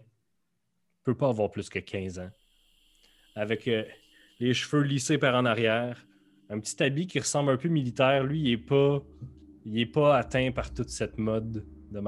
peut 1.05 1.15
pas 1.15 1.29
avoir 1.29 1.51
plus 1.51 1.69
que 1.69 1.79
15 1.79 2.19
ans, 2.19 2.29
avec 3.33 3.69
euh, 3.69 3.85
les 4.41 4.53
cheveux 4.53 4.81
lissés 4.81 5.17
par 5.17 5.35
en 5.35 5.45
arrière, 5.45 6.05
un 6.49 6.59
petit 6.59 6.83
habit 6.83 7.07
qui 7.07 7.19
ressemble 7.19 7.51
un 7.51 7.57
peu 7.57 7.69
militaire. 7.69 8.25
Lui, 8.25 8.41
il 8.41 8.51
est 8.51 8.57
pas, 8.57 9.01
il 9.63 9.79
est 9.79 9.85
pas 9.85 10.17
atteint 10.17 10.51
par 10.51 10.73
toute 10.73 10.89
cette 10.89 11.17
mode 11.17 11.65
de. 11.91 12.01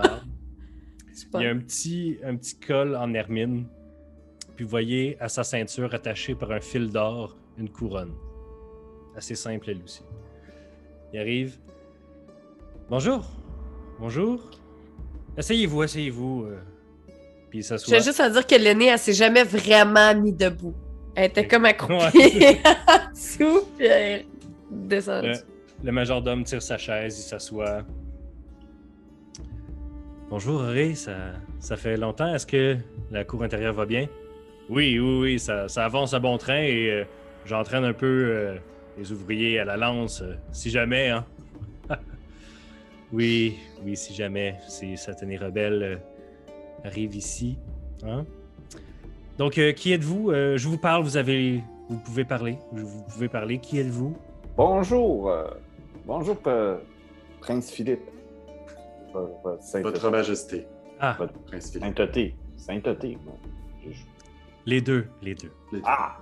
C'est 1.13 1.29
Il 1.35 1.41
y 1.43 1.45
a 1.45 1.49
un 1.49 1.59
petit, 1.59 2.17
un 2.25 2.35
petit 2.35 2.59
col 2.59 2.97
en 2.97 3.13
hermine. 3.13 3.69
Puis 4.57 4.65
vous 4.65 4.69
voyez 4.69 5.17
à 5.21 5.29
sa 5.29 5.45
ceinture 5.45 5.93
attachée 5.93 6.35
par 6.35 6.51
un 6.51 6.59
fil 6.59 6.89
d'or 6.89 7.37
une 7.57 7.69
couronne. 7.69 8.13
Assez 9.15 9.35
simple 9.35 9.69
elle 9.69 9.81
aussi. 9.83 10.01
Il 11.13 11.19
arrive. 11.19 11.57
Bonjour. 12.89 13.25
Bonjour. 13.99 14.49
Asseyez-vous, 15.37 15.81
asseyez-vous. 15.81 16.45
euh. 16.45 16.59
Puis 17.49 17.59
il 17.59 17.63
s'assoit. 17.63 17.97
veux 17.97 18.03
juste 18.03 18.19
à 18.19 18.29
dire 18.29 18.45
que 18.47 18.55
l'aînée, 18.55 18.87
elle 18.87 18.99
s'est 18.99 19.13
jamais 19.13 19.43
vraiment 19.43 20.15
mise 20.15 20.35
debout. 20.35 20.73
Elle 21.15 21.25
était 21.25 21.47
comme 21.47 21.65
accroupie 21.65 21.93
Ouais. 22.37 22.61
en 22.87 23.11
dessous, 23.11 23.61
puis 23.77 23.85
elle 23.87 24.19
est 24.21 24.25
descendue. 24.71 25.27
Le, 25.29 25.35
le 25.85 25.91
majordome 25.91 26.43
tire 26.45 26.61
sa 26.61 26.77
chaise, 26.77 27.17
il 27.19 27.23
s'assoit. 27.23 27.81
Bonjour, 30.29 30.61
Ré, 30.61 30.95
ça, 30.95 31.33
ça 31.59 31.75
fait 31.75 31.97
longtemps. 31.97 32.33
Est-ce 32.33 32.47
que 32.47 32.77
la 33.11 33.25
cour 33.25 33.43
intérieure 33.43 33.73
va 33.73 33.85
bien? 33.85 34.07
Oui, 34.69 34.97
oui, 34.99 35.19
oui, 35.19 35.39
ça, 35.39 35.67
ça 35.67 35.83
avance 35.83 36.13
à 36.13 36.19
bon 36.19 36.37
train 36.37 36.61
et 36.61 36.89
euh, 36.89 37.03
j'entraîne 37.45 37.83
un 37.83 37.91
peu 37.93 38.05
euh, 38.07 38.55
les 39.01 39.11
ouvriers 39.11 39.59
à 39.59 39.65
la 39.65 39.77
lance, 39.77 40.21
euh, 40.21 40.35
si 40.51 40.69
jamais, 40.69 41.09
hein. 41.09 41.25
oui, 43.11 43.57
oui, 43.83 43.97
si 43.97 44.13
jamais 44.13 44.55
ces 44.67 44.95
satanés 44.95 45.37
rebelles 45.37 45.83
euh, 45.83 46.87
arrivent 46.87 47.15
ici, 47.15 47.57
hein. 48.03 48.25
Donc, 49.37 49.57
euh, 49.57 49.71
qui 49.71 49.91
êtes-vous? 49.91 50.29
Euh, 50.29 50.57
je 50.57 50.67
vous 50.67 50.77
parle, 50.77 51.03
vous 51.03 51.17
avez... 51.17 51.63
Vous 51.89 51.97
pouvez 51.97 52.23
parler, 52.25 52.57
vous 52.71 53.03
pouvez 53.03 53.27
parler. 53.27 53.57
Qui 53.57 53.79
êtes-vous? 53.79 54.15
Bonjour. 54.55 55.29
euh, 55.29 55.49
bonjour, 56.05 56.37
Prince 57.41 57.69
Philippe. 57.71 57.99
Votre 59.13 59.61
sainteté. 59.61 59.89
Votre 59.89 60.09
Majesté, 60.11 60.65
Ah, 60.99 61.17
Prince 61.47 61.71
Philippe. 61.71 61.83
Sainteté. 61.83 62.35
Sainteté. 62.55 63.17
Je- 63.85 63.91
les 64.65 64.79
deux, 64.79 65.07
les 65.21 65.35
deux. 65.35 65.51
Les- 65.73 65.81
Ah! 65.83 66.17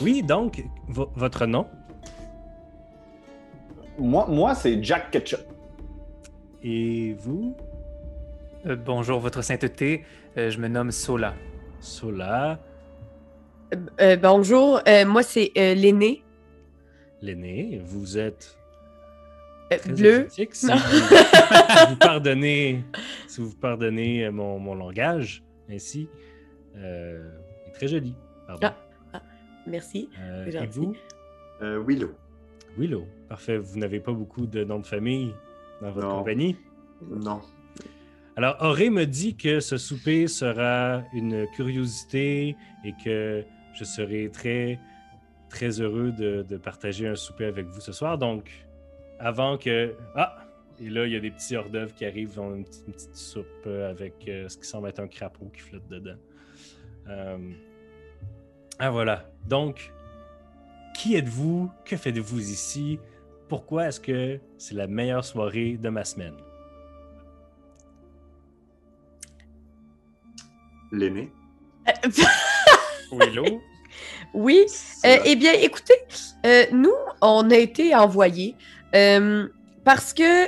Oui, 0.00 0.22
donc, 0.22 0.64
vo- 0.88 1.10
votre 1.14 1.46
nom? 1.46 1.66
Moi, 3.98 4.26
moi 4.28 4.54
c'est 4.54 4.82
Jack 4.82 5.10
Ketchup. 5.10 5.40
et 6.62 7.14
vous, 7.18 7.54
Euh, 8.66 8.74
bonjour, 8.74 9.20
Votre 9.20 9.42
Sainteté. 9.42 10.04
Euh, 10.36 10.50
je 10.50 10.58
me 10.58 10.66
nomme 10.68 10.90
Sola. 10.90 11.34
Sola, 11.80 12.58
Euh, 14.00 14.16
bonjour, 14.16 14.80
euh, 14.88 15.04
moi 15.06 15.22
c'est 15.22 15.50
euh, 15.56 15.74
l'aîné. 15.74 16.22
l'aîné, 17.22 17.80
vous 17.84 18.18
êtes 18.18 18.56
Euh, 19.72 19.78
très 19.78 19.92
bleu. 19.92 20.26
Si 20.30 20.46
vous, 20.66 21.96
pardonnez, 22.00 22.84
si 23.28 23.40
vous 23.40 23.54
pardonnez 23.56 24.30
mon, 24.30 24.58
mon 24.58 24.74
langage, 24.74 25.42
ainsi, 25.70 26.08
euh, 26.76 27.28
est 27.68 27.72
très 27.72 27.88
joli. 27.88 28.14
Pardon. 28.46 28.68
Ah. 28.68 28.76
Merci. 29.66 30.08
Euh, 30.20 30.46
et 30.62 30.66
vous, 30.66 30.94
Euh, 31.62 31.82
Willow. 31.86 32.10
Willow, 32.78 33.06
parfait. 33.28 33.56
Vous 33.56 33.78
n'avez 33.78 34.00
pas 34.00 34.12
beaucoup 34.12 34.46
de 34.46 34.62
noms 34.64 34.78
de 34.80 34.86
famille 34.86 35.32
dans 35.80 35.90
votre 35.90 36.06
Non. 36.06 36.18
compagnie? 36.18 36.56
Non. 37.08 37.40
Alors, 38.36 38.56
Auré 38.60 38.90
me 38.90 39.04
dit 39.06 39.34
que 39.36 39.60
ce 39.60 39.78
souper 39.78 40.26
sera 40.28 41.02
une 41.14 41.46
curiosité 41.54 42.54
et 42.84 42.92
que 43.02 43.42
je 43.74 43.84
serai 43.84 44.30
très, 44.30 44.78
très 45.48 45.80
heureux 45.80 46.12
de, 46.12 46.44
de 46.46 46.56
partager 46.58 47.08
un 47.08 47.14
souper 47.16 47.46
avec 47.46 47.66
vous 47.66 47.80
ce 47.80 47.92
soir. 47.92 48.18
Donc, 48.18 48.50
avant 49.18 49.56
que. 49.56 49.94
Ah! 50.14 50.36
Et 50.78 50.90
là, 50.90 51.06
il 51.06 51.12
y 51.14 51.16
a 51.16 51.20
des 51.20 51.30
petits 51.30 51.56
hors 51.56 51.70
d'œuvre 51.70 51.94
qui 51.94 52.04
arrivent, 52.04 52.38
ont 52.38 52.54
une 52.54 52.64
petite, 52.64 52.84
une 52.86 52.92
petite 52.92 53.16
soupe 53.16 53.66
avec 53.66 54.28
euh, 54.28 54.46
ce 54.50 54.58
qui 54.58 54.66
semble 54.66 54.88
être 54.90 55.00
un 55.00 55.08
crapaud 55.08 55.50
qui 55.54 55.60
flotte 55.62 55.88
dedans. 55.88 56.18
Euh, 57.08 57.38
Ah 58.78 58.90
voilà. 58.90 59.24
Donc, 59.46 59.92
qui 60.94 61.14
êtes-vous? 61.14 61.70
Que 61.84 61.96
faites-vous 61.96 62.50
ici? 62.50 62.98
Pourquoi 63.48 63.88
est-ce 63.88 64.00
que 64.00 64.38
c'est 64.58 64.74
la 64.74 64.86
meilleure 64.86 65.24
soirée 65.24 65.78
de 65.80 65.88
ma 65.88 66.04
semaine? 66.04 66.36
L'aîné. 70.92 71.32
Willow. 73.12 73.60
oui. 74.34 74.66
Euh, 75.04 75.18
eh 75.24 75.36
bien, 75.36 75.52
écoutez, 75.52 75.94
euh, 76.44 76.64
nous, 76.72 76.94
on 77.20 77.50
a 77.50 77.56
été 77.56 77.94
envoyés 77.94 78.56
euh, 78.94 79.48
parce 79.84 80.12
que 80.12 80.46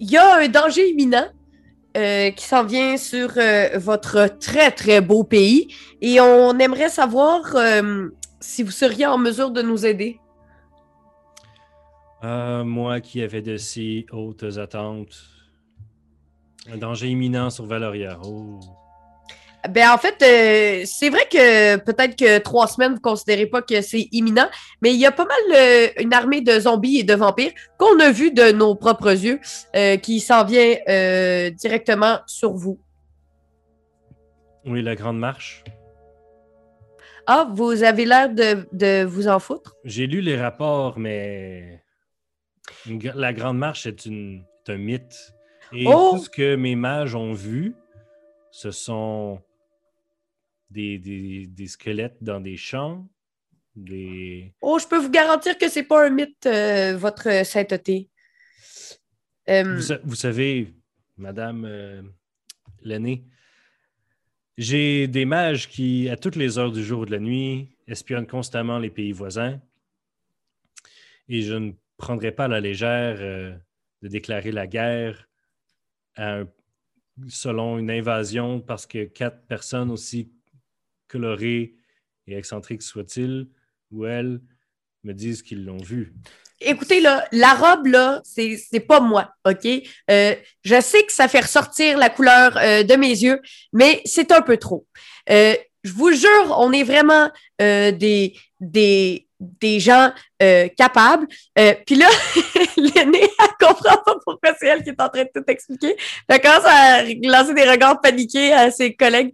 il 0.00 0.10
y 0.10 0.16
a 0.16 0.36
un 0.36 0.48
danger 0.48 0.88
imminent 0.90 1.28
euh, 1.96 2.30
qui 2.30 2.44
s'en 2.44 2.64
vient 2.64 2.96
sur 2.96 3.32
euh, 3.36 3.76
votre 3.76 4.38
très, 4.38 4.70
très 4.70 5.00
beau 5.00 5.24
pays 5.24 5.68
et 6.00 6.20
on 6.20 6.58
aimerait 6.58 6.88
savoir 6.88 7.54
euh, 7.54 8.08
si 8.40 8.62
vous 8.62 8.70
seriez 8.70 9.06
en 9.06 9.18
mesure 9.18 9.50
de 9.50 9.60
nous 9.60 9.84
aider. 9.84 10.18
Moi 12.22 13.00
qui 13.00 13.20
avais 13.22 13.42
de 13.42 13.56
si 13.56 14.06
hautes 14.12 14.56
attentes. 14.56 15.22
Un 16.72 16.76
danger 16.76 17.08
imminent 17.08 17.50
sur 17.50 17.66
Valoria. 17.66 18.18
Oh. 18.24 18.60
Ben, 19.70 19.90
en 19.90 19.98
fait, 19.98 20.16
euh, 20.22 20.84
c'est 20.86 21.08
vrai 21.08 21.28
que 21.30 21.76
peut-être 21.76 22.16
que 22.16 22.38
trois 22.38 22.66
semaines, 22.66 22.94
vous 22.94 23.00
considérez 23.00 23.46
pas 23.46 23.62
que 23.62 23.80
c'est 23.80 24.08
imminent, 24.10 24.48
mais 24.80 24.92
il 24.92 24.98
y 24.98 25.06
a 25.06 25.12
pas 25.12 25.24
mal 25.24 25.38
euh, 25.56 25.88
une 26.00 26.12
armée 26.12 26.40
de 26.40 26.58
zombies 26.58 26.98
et 26.98 27.04
de 27.04 27.14
vampires 27.14 27.52
qu'on 27.78 28.00
a 28.00 28.10
vu 28.10 28.32
de 28.32 28.50
nos 28.50 28.74
propres 28.74 29.12
yeux 29.12 29.38
euh, 29.76 29.96
qui 29.98 30.18
s'en 30.20 30.44
vient 30.44 30.74
directement 31.52 32.18
sur 32.26 32.54
vous. 32.54 32.80
Oui, 34.64 34.82
la 34.82 34.96
grande 34.96 35.18
marche. 35.18 35.62
Ah, 37.26 37.46
vous 37.52 37.84
avez 37.84 38.04
l'air 38.04 38.30
de, 38.30 38.66
de 38.72 39.04
vous 39.04 39.28
en 39.28 39.38
foutre? 39.38 39.76
J'ai 39.84 40.08
lu 40.08 40.20
les 40.20 40.36
rapports, 40.36 40.98
mais 40.98 41.82
une 42.86 43.00
la 43.14 43.32
Grande 43.32 43.58
Marche 43.58 43.86
est, 43.86 44.06
une, 44.06 44.44
est 44.66 44.72
un 44.72 44.76
mythe. 44.76 45.32
Et 45.72 45.84
Oh! 45.86 46.12
tout 46.12 46.24
ce 46.24 46.30
que 46.30 46.56
mes 46.56 46.74
mages 46.74 47.14
ont 47.14 47.32
vu, 47.32 47.74
ce 48.50 48.72
sont 48.72 49.40
des, 50.72 50.98
des- 50.98 51.46
des 51.46 51.66
squelettes 51.66 52.16
dans 52.22 52.40
des 52.40 52.56
champs, 52.56 53.08
des... 53.76 54.54
Oh, 54.60 54.78
je 54.80 54.86
peux 54.86 54.98
vous 54.98 55.10
garantir 55.10 55.56
que 55.58 55.68
c'est 55.68 55.82
pas 55.84 56.06
un 56.06 56.10
mythe, 56.10 56.46
euh, 56.46 56.96
votre 56.96 57.44
sainteté. 57.44 58.08
Euh, 59.48 59.74
Vous, 59.76 59.82
sa- 59.82 60.00
vous 60.04 60.14
savez, 60.14 60.74
Madame 61.16 61.64
euh, 61.64 62.02
l'aînée, 62.82 63.24
j'ai 64.58 65.08
des 65.08 65.24
mages 65.24 65.68
qui, 65.68 66.08
à 66.08 66.16
toutes 66.16 66.36
les 66.36 66.58
heures 66.58 66.72
du 66.72 66.84
jour 66.84 67.02
et 67.04 67.06
de 67.06 67.12
la 67.12 67.18
nuit, 67.18 67.76
espionnent 67.86 68.26
constamment 68.26 68.78
les 68.78 68.90
pays 68.90 69.12
voisins. 69.12 69.60
Et 71.28 71.42
je 71.42 71.54
ne 71.54 71.72
prendrai 71.96 72.32
pas 72.32 72.44
à 72.44 72.48
la 72.48 72.60
légère 72.60 73.16
euh, 73.20 73.54
de 74.02 74.08
déclarer 74.08 74.52
la 74.52 74.66
guerre 74.66 75.28
à 76.16 76.40
un- 76.40 76.48
selon 77.28 77.78
une 77.78 77.90
invasion 77.90 78.60
parce 78.60 78.86
que 78.86 79.04
quatre 79.04 79.46
personnes 79.46 79.90
aussi 79.90 80.30
colorées 81.12 81.74
et 82.26 82.36
excentriques 82.36 82.82
soient-ils, 82.82 83.48
ou 83.90 84.06
elles, 84.06 84.40
me 85.04 85.12
disent 85.12 85.42
qu'ils 85.42 85.64
l'ont 85.64 85.82
vu. 85.82 86.14
Écoutez, 86.60 87.00
là, 87.00 87.26
la 87.32 87.54
robe, 87.54 87.86
là, 87.86 88.22
c'est 88.24 88.86
pas 88.86 89.00
moi, 89.00 89.34
OK? 89.44 89.66
Euh, 90.10 90.34
je 90.64 90.80
sais 90.80 91.04
que 91.04 91.12
ça 91.12 91.26
fait 91.26 91.40
ressortir 91.40 91.98
la 91.98 92.08
couleur 92.08 92.56
euh, 92.56 92.84
de 92.84 92.94
mes 92.94 93.08
yeux, 93.08 93.40
mais 93.72 94.00
c'est 94.04 94.30
un 94.30 94.42
peu 94.42 94.56
trop. 94.56 94.86
Euh, 95.28 95.56
je 95.82 95.92
vous 95.92 96.12
jure, 96.12 96.56
on 96.56 96.70
est 96.72 96.84
vraiment 96.84 97.28
des, 97.58 98.36
des, 98.60 99.26
des 99.40 99.80
gens 99.80 100.12
capables. 100.76 101.26
Puis 101.56 101.96
là, 101.96 102.08
l'aînée, 102.76 103.28
elle 103.40 103.66
comprend 103.66 103.96
pas 103.96 104.14
pourquoi 104.24 104.54
c'est 104.60 104.68
elle 104.68 104.84
qui 104.84 104.90
est 104.90 105.00
en 105.00 105.08
train 105.08 105.24
de 105.24 105.30
tout 105.34 105.42
expliquer. 105.48 105.96
Elle 106.28 106.40
commence 106.40 106.64
à 106.66 107.02
lancer 107.02 107.54
des 107.54 107.68
regards 107.68 108.00
paniqués 108.00 108.52
à 108.52 108.70
ses 108.70 108.94
collègues. 108.94 109.32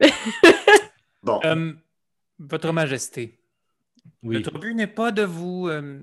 Bon, 1.22 1.40
Euh, 1.44 1.72
Votre 2.38 2.72
Majesté, 2.72 3.40
Oui. 4.22 4.34
notre 4.36 4.58
but 4.58 4.74
n'est 4.74 4.86
pas 4.86 5.12
de 5.12 5.22
vous 5.22 5.68
euh, 5.68 6.02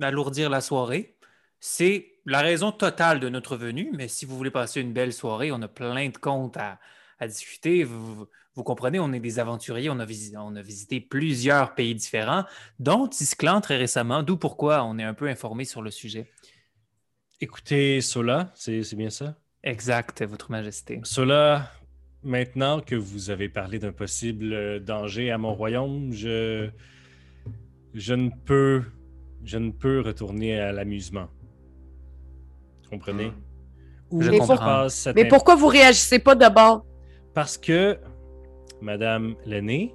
alourdir 0.00 0.50
la 0.50 0.60
soirée. 0.60 1.16
C'est 1.60 2.14
la 2.26 2.40
raison 2.40 2.72
totale 2.72 3.20
de 3.20 3.28
notre 3.28 3.56
venue, 3.56 3.90
mais 3.94 4.08
si 4.08 4.24
vous 4.24 4.36
voulez 4.36 4.50
passer 4.50 4.80
une 4.80 4.92
belle 4.92 5.12
soirée, 5.12 5.52
on 5.52 5.60
a 5.62 5.68
plein 5.68 6.08
de 6.08 6.16
comptes 6.16 6.56
à, 6.56 6.80
à 7.18 7.28
discuter. 7.28 7.84
Vous, 7.84 8.26
vous 8.54 8.64
comprenez, 8.64 8.98
on 8.98 9.12
est 9.12 9.20
des 9.20 9.38
aventuriers, 9.38 9.90
on 9.90 9.98
a, 10.00 10.04
visi- 10.04 10.36
on 10.36 10.56
a 10.56 10.62
visité 10.62 11.00
plusieurs 11.00 11.74
pays 11.74 11.94
différents, 11.94 12.44
dont 12.78 13.06
Tisclan 13.06 13.60
très 13.60 13.76
récemment, 13.76 14.22
d'où 14.22 14.36
pourquoi 14.36 14.84
on 14.84 14.98
est 14.98 15.04
un 15.04 15.14
peu 15.14 15.28
informé 15.28 15.64
sur 15.64 15.82
le 15.82 15.90
sujet. 15.90 16.30
Écoutez, 17.40 18.00
Sola, 18.00 18.52
c'est 18.54 18.82
c'est 18.82 18.96
bien 18.96 19.10
ça? 19.10 19.34
Exact, 19.62 20.22
Votre 20.22 20.50
Majesté. 20.50 21.00
Cela, 21.04 21.70
maintenant 22.22 22.80
que 22.80 22.94
vous 22.94 23.30
avez 23.30 23.48
parlé 23.48 23.78
d'un 23.78 23.92
possible 23.92 24.52
euh, 24.52 24.78
danger 24.80 25.30
à 25.30 25.38
mon 25.38 25.54
royaume, 25.54 26.12
je, 26.12 26.68
je 27.94 28.14
ne 28.14 28.30
peux, 28.44 28.82
je 29.44 29.58
ne 29.58 29.70
peux 29.70 30.00
retourner 30.00 30.58
à 30.60 30.72
l'amusement. 30.72 31.28
Comprenez? 32.90 33.32
Où 34.10 34.20
Je 34.22 34.30
se 34.32 34.38
comprends. 34.38 34.56
passe 34.56 34.94
cette 34.96 35.14
Mais 35.16 35.22
imp- 35.22 35.28
pourquoi 35.30 35.54
vous 35.54 35.68
réagissez 35.68 36.18
pas 36.18 36.34
d'abord? 36.34 36.84
Parce 37.34 37.56
que, 37.56 37.98
Madame 38.80 39.36
l'aînée, 39.46 39.94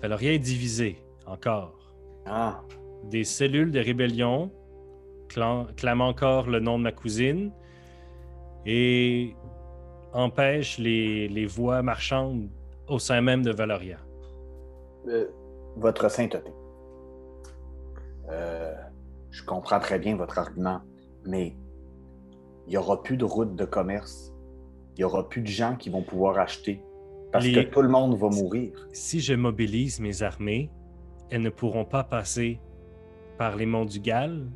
Valoria 0.00 0.32
est 0.32 0.38
divisée 0.40 0.98
encore. 1.26 1.94
Ah, 2.26 2.62
Des 3.04 3.22
cellules 3.24 3.70
de 3.70 3.78
rébellion 3.78 4.50
clament 5.76 6.08
encore 6.08 6.48
le 6.50 6.60
nom 6.60 6.78
de 6.78 6.82
ma 6.84 6.92
cousine 6.92 7.52
et 8.66 9.34
empêchent 10.12 10.78
les, 10.78 11.28
les 11.28 11.46
voies 11.46 11.82
marchandes 11.82 12.48
au 12.88 12.98
sein 12.98 13.20
même 13.20 13.42
de 13.42 13.52
Valoria. 13.52 13.98
euh, 15.08 15.26
votre 15.76 16.10
sainteté. 16.10 16.50
Euh, 18.30 18.74
je 19.30 19.42
comprends 19.44 19.80
très 19.80 19.98
bien 19.98 20.16
votre 20.16 20.38
argument, 20.38 20.80
mais 21.24 21.56
il 22.66 22.70
n'y 22.70 22.76
aura 22.76 23.02
plus 23.02 23.16
de 23.16 23.24
route 23.24 23.54
de 23.56 23.64
commerce. 23.64 24.32
Il 24.94 25.00
n'y 25.00 25.04
aura 25.04 25.28
plus 25.28 25.40
de 25.42 25.46
gens 25.48 25.76
qui 25.76 25.88
vont 25.90 26.02
pouvoir 26.02 26.38
acheter. 26.38 26.82
Parce 27.32 27.46
Les- 27.46 27.52
que 27.64 27.70
tout 27.70 27.82
le 27.82 27.88
monde 27.88 28.14
va 28.16 28.28
mourir. 28.28 28.72
Si 28.92 29.20
je 29.20 29.32
mobilise 29.34 30.00
mes 30.00 30.22
armées, 30.22 30.70
elles 31.30 31.40
ne 31.40 31.48
pourront 31.50 31.86
pas 31.86 32.04
passer 32.04 32.60
par 33.38 33.56
les 33.56 33.64
monts 33.66 33.86
du 33.86 34.00
Galles 34.00 34.46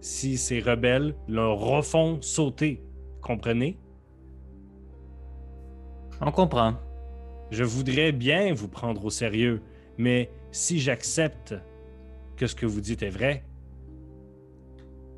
si 0.00 0.38
ces 0.38 0.60
rebelles 0.60 1.14
leur 1.28 1.58
refont 1.58 2.20
sauter. 2.22 2.82
Comprenez? 3.20 3.78
On 6.20 6.30
comprend. 6.32 6.74
Je 7.50 7.64
voudrais 7.64 8.12
bien 8.12 8.54
vous 8.54 8.68
prendre 8.68 9.04
au 9.04 9.10
sérieux, 9.10 9.60
mais 9.98 10.30
si 10.50 10.78
j'accepte 10.80 11.54
que 12.36 12.46
ce 12.46 12.54
que 12.54 12.66
vous 12.66 12.80
dites 12.80 13.02
est 13.02 13.10
vrai, 13.10 13.44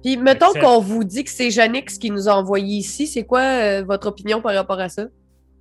Puis 0.02 0.16
mettons 0.16 0.52
qu'on 0.52 0.80
vous 0.80 1.04
dit 1.04 1.24
que 1.24 1.30
c'est 1.30 1.50
Janix 1.50 1.98
qui 1.98 2.10
nous 2.10 2.28
a 2.28 2.32
envoyés 2.32 2.78
ici, 2.78 3.06
c'est 3.06 3.24
quoi 3.24 3.40
euh, 3.40 3.84
votre 3.84 4.08
opinion 4.08 4.40
par 4.40 4.54
rapport 4.54 4.78
à 4.78 4.88
ça? 4.88 5.06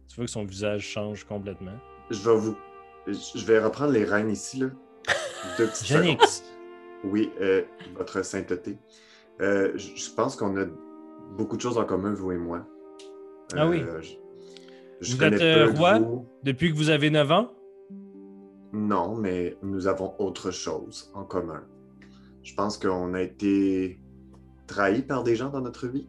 tu 0.08 0.16
vois 0.16 0.26
que 0.26 0.32
son 0.32 0.46
visage 0.46 0.82
change 0.84 1.24
complètement. 1.26 1.78
je 2.10 2.18
vais 2.20 2.36
vous. 2.38 2.56
Je 3.08 3.46
vais 3.46 3.60
reprendre 3.60 3.92
les 3.94 4.04
rênes 4.04 4.30
ici, 4.30 4.60
là. 4.60 4.68
Deux 5.58 5.68
petites 5.68 5.88
Janix? 5.88 6.44
Oui, 7.06 7.32
euh, 7.40 7.64
votre 7.96 8.24
sainteté. 8.26 8.78
Euh, 9.42 9.72
je 9.76 9.96
je 9.96 10.10
pense 10.12 10.36
qu'on 10.36 10.58
a 10.58 10.66
beaucoup 11.38 11.56
de 11.56 11.62
choses 11.62 11.78
en 11.78 11.86
commun, 11.86 12.14
vous 12.14 12.32
et 12.32 12.38
moi. 12.38 12.66
Ah 13.56 13.68
oui. 13.68 13.84
je, 14.02 14.16
je 15.02 15.16
Vous 15.16 15.24
êtes, 15.24 15.42
euh, 15.42 15.72
roi? 15.74 16.00
vous. 16.00 16.26
depuis 16.44 16.72
que 16.72 16.78
vous 16.78 16.90
avez 16.90 17.10
9 17.10 17.32
ans, 17.32 17.52
Non, 18.74 19.16
mais 19.16 19.58
nous 19.64 19.88
avons 19.88 20.14
autre 20.20 20.52
chose 20.52 21.12
en 21.14 21.24
commun. 21.24 21.64
Je 22.44 22.54
pense 22.56 22.78
qu'on 22.78 23.14
a 23.14 23.22
été 23.22 24.00
trahis 24.68 25.02
par 25.02 25.24
des 25.24 25.36
gens 25.36 25.50
dans 25.50 25.62
notre 25.62 25.88
vie, 25.88 26.08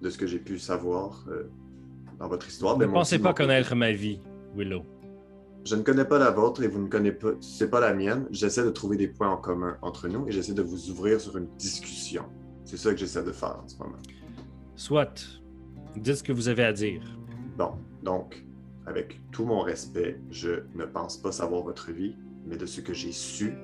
de 0.00 0.10
ce 0.10 0.18
que 0.18 0.26
j'ai 0.26 0.38
pu 0.38 0.58
savoir 0.58 1.24
euh, 1.28 1.44
dans 2.18 2.28
votre 2.28 2.48
histoire. 2.48 2.74
ne 2.76 2.80
Ben, 2.80 2.86
mon 2.88 2.94
pensez 2.94 3.18
pas 3.18 3.34
connaître 3.34 3.74
ma 3.74 3.92
vie, 3.92 4.20
Willow. 4.56 4.82
Je 5.64 5.76
ne 5.76 5.82
connais 5.82 6.06
pas 6.06 6.18
la 6.18 6.30
vôtre 6.30 6.62
et 6.62 6.68
vous 6.68 6.80
ne 6.80 6.88
connaissez 6.88 7.66
pas, 7.68 7.80
pas 7.80 7.86
la 7.88 7.94
mienne. 7.94 8.26
J'essaie 8.30 8.64
de 8.64 8.70
trouver 8.70 8.96
des 8.96 9.08
points 9.08 9.28
en 9.28 9.36
commun 9.36 9.76
entre 9.82 10.08
nous 10.08 10.26
et 10.26 10.32
j'essaie 10.32 10.54
de 10.54 10.62
vous 10.62 10.90
ouvrir 10.90 11.20
sur 11.20 11.36
une 11.36 11.48
discussion. 11.58 12.24
C'est 12.64 12.78
ça 12.78 12.90
que 12.92 12.96
j'essaie 12.96 13.22
de 13.24 13.32
faire 13.32 13.58
en 13.62 13.68
ce 13.68 13.76
moment. 13.78 13.98
Soit, 14.74 15.26
dites 15.96 16.14
ce 16.16 16.22
que 16.22 16.32
vous 16.32 16.48
avez 16.48 16.64
à 16.64 16.72
dire. 16.72 17.02
Bon, 17.58 17.72
donc, 18.02 18.44
avec 18.86 19.20
tout 19.30 19.44
mon 19.44 19.60
respect, 19.60 20.18
je 20.30 20.62
ne 20.74 20.84
pense 20.84 21.16
pas 21.16 21.32
savoir 21.32 21.62
votre 21.62 21.92
vie, 21.92 22.16
mais 22.46 22.56
de 22.56 22.66
ce 22.66 22.80
que 22.80 22.94
j'ai 22.94 23.12
su, 23.12 23.54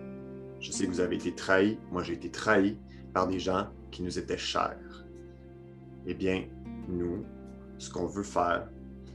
Je 0.58 0.72
sais 0.72 0.86
que 0.86 0.90
vous 0.90 1.00
avez 1.00 1.16
été 1.16 1.34
trahi. 1.34 1.78
Moi, 1.92 2.02
j'ai 2.02 2.14
été 2.14 2.30
trahi 2.30 2.78
par 3.12 3.28
des 3.28 3.38
gens 3.38 3.68
qui 3.90 4.02
nous 4.02 4.18
étaient 4.18 4.38
chers. 4.38 5.04
Eh 6.06 6.14
bien, 6.14 6.46
nous, 6.88 7.24
ce 7.78 7.90
qu'on 7.90 8.06
veut 8.06 8.22
faire, 8.22 8.68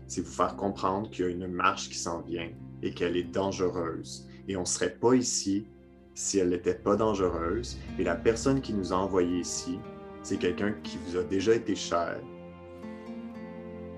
c'est 0.08 0.22
vous 0.22 0.32
faire 0.32 0.56
comprendre 0.56 1.10
qu'il 1.10 1.26
y 1.26 1.28
a 1.28 1.32
une 1.32 1.48
marche 1.48 1.90
qui 1.90 1.98
s'en 1.98 2.22
vient 2.22 2.50
et 2.84 2.94
qu'elle 2.94 3.18
est 3.18 3.24
dangereuse. 3.24 4.28
Et 4.48 4.56
on 4.56 4.62
ne 4.62 4.66
serait 4.66 4.94
pas 4.94 5.16
ici 5.16 5.66
si 6.14 6.38
elle 6.38 6.50
n'était 6.50 6.76
pas 6.76 6.96
dangereuse. 6.96 7.78
Et 7.98 8.04
la 8.04 8.16
personne 8.16 8.62
qui 8.62 8.74
nous 8.74 8.94
a 8.94 8.98
envoyés 8.98 9.40
ici, 9.40 9.80
c'est 10.24 10.38
quelqu'un 10.38 10.74
qui 10.84 10.98
vous 11.06 11.18
a 11.18 11.24
déjà 11.24 11.56
été 11.56 11.76
cher. 11.76 12.20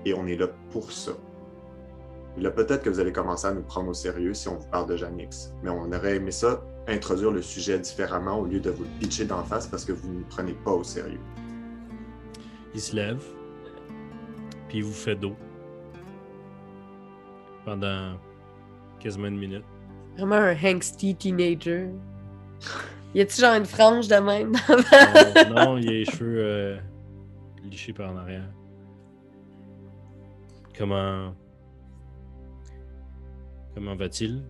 Et 0.04 0.14
on 0.14 0.26
est 0.26 0.36
là 0.36 0.48
pour 0.70 0.92
ça. 0.92 1.12
Et 2.36 2.40
là, 2.40 2.50
peut-être 2.50 2.82
que 2.82 2.90
vous 2.90 3.00
allez 3.00 3.12
commencer 3.12 3.46
à 3.46 3.52
nous 3.52 3.62
prendre 3.62 3.88
au 3.88 3.94
sérieux 3.94 4.34
si 4.34 4.48
on 4.48 4.56
vous 4.56 4.68
parle 4.68 4.88
de 4.88 4.96
Janix. 4.96 5.52
Mais 5.62 5.70
on 5.70 5.92
aurait 5.92 6.16
aimé 6.16 6.32
ça, 6.32 6.62
introduire 6.88 7.30
le 7.30 7.42
sujet 7.42 7.78
différemment 7.78 8.40
au 8.40 8.46
lieu 8.46 8.60
de 8.60 8.70
vous 8.70 8.82
le 8.82 8.90
pitcher 8.98 9.24
d'en 9.24 9.44
face 9.44 9.66
parce 9.66 9.84
que 9.84 9.92
vous 9.92 10.08
ne 10.08 10.18
nous 10.18 10.26
prenez 10.28 10.52
pas 10.52 10.72
au 10.72 10.82
sérieux. 10.82 11.20
Il 12.74 12.80
se 12.80 12.96
lève, 12.96 13.22
puis 14.68 14.78
il 14.78 14.84
vous 14.84 14.92
fait 14.92 15.14
dos 15.14 15.36
pendant 17.64 18.18
quasiment 18.98 19.28
une 19.28 19.38
minute. 19.38 19.64
Vraiment 20.16 20.34
un 20.34 20.56
hangsty 20.56 21.14
teenager. 21.14 21.88
Y 23.14 23.20
a-tu 23.20 23.40
genre 23.40 23.54
une 23.54 23.64
frange 23.64 24.08
de 24.08 24.16
même? 24.16 24.52
non, 25.50 25.54
non, 25.54 25.78
il 25.78 25.88
a 25.88 25.92
les 25.92 26.04
cheveux 26.04 26.38
euh, 26.38 26.78
lichés 27.62 27.92
par 27.92 28.10
en 28.10 28.16
arrière. 28.16 28.48
Comment. 30.76 31.34
Comment 33.74 33.96
va-t-il? 33.96 34.42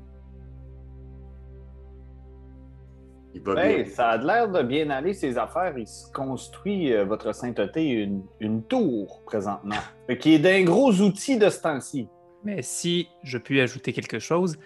Il 3.34 3.40
va 3.42 3.64
Hey, 3.66 3.82
bien. 3.82 3.92
ça 3.92 4.10
a 4.10 4.16
l'air 4.16 4.48
de 4.48 4.62
bien 4.62 4.90
aller, 4.90 5.12
ces 5.12 5.36
affaires. 5.38 5.76
Il 5.76 5.88
se 5.88 6.10
construit, 6.12 6.92
euh, 6.92 7.04
votre 7.04 7.34
sainteté, 7.34 7.88
une, 7.90 8.24
une 8.40 8.62
tour 8.62 9.22
présentement, 9.24 9.74
qui 10.20 10.34
est 10.34 10.38
d'un 10.38 10.62
gros 10.62 10.92
outil 11.00 11.36
de 11.38 11.48
ce 11.48 11.60
temps-ci. 11.60 12.08
Mais 12.44 12.62
si 12.62 13.08
je 13.22 13.38
puis 13.38 13.60
ajouter 13.60 13.92
quelque 13.92 14.18
chose, 14.18 14.56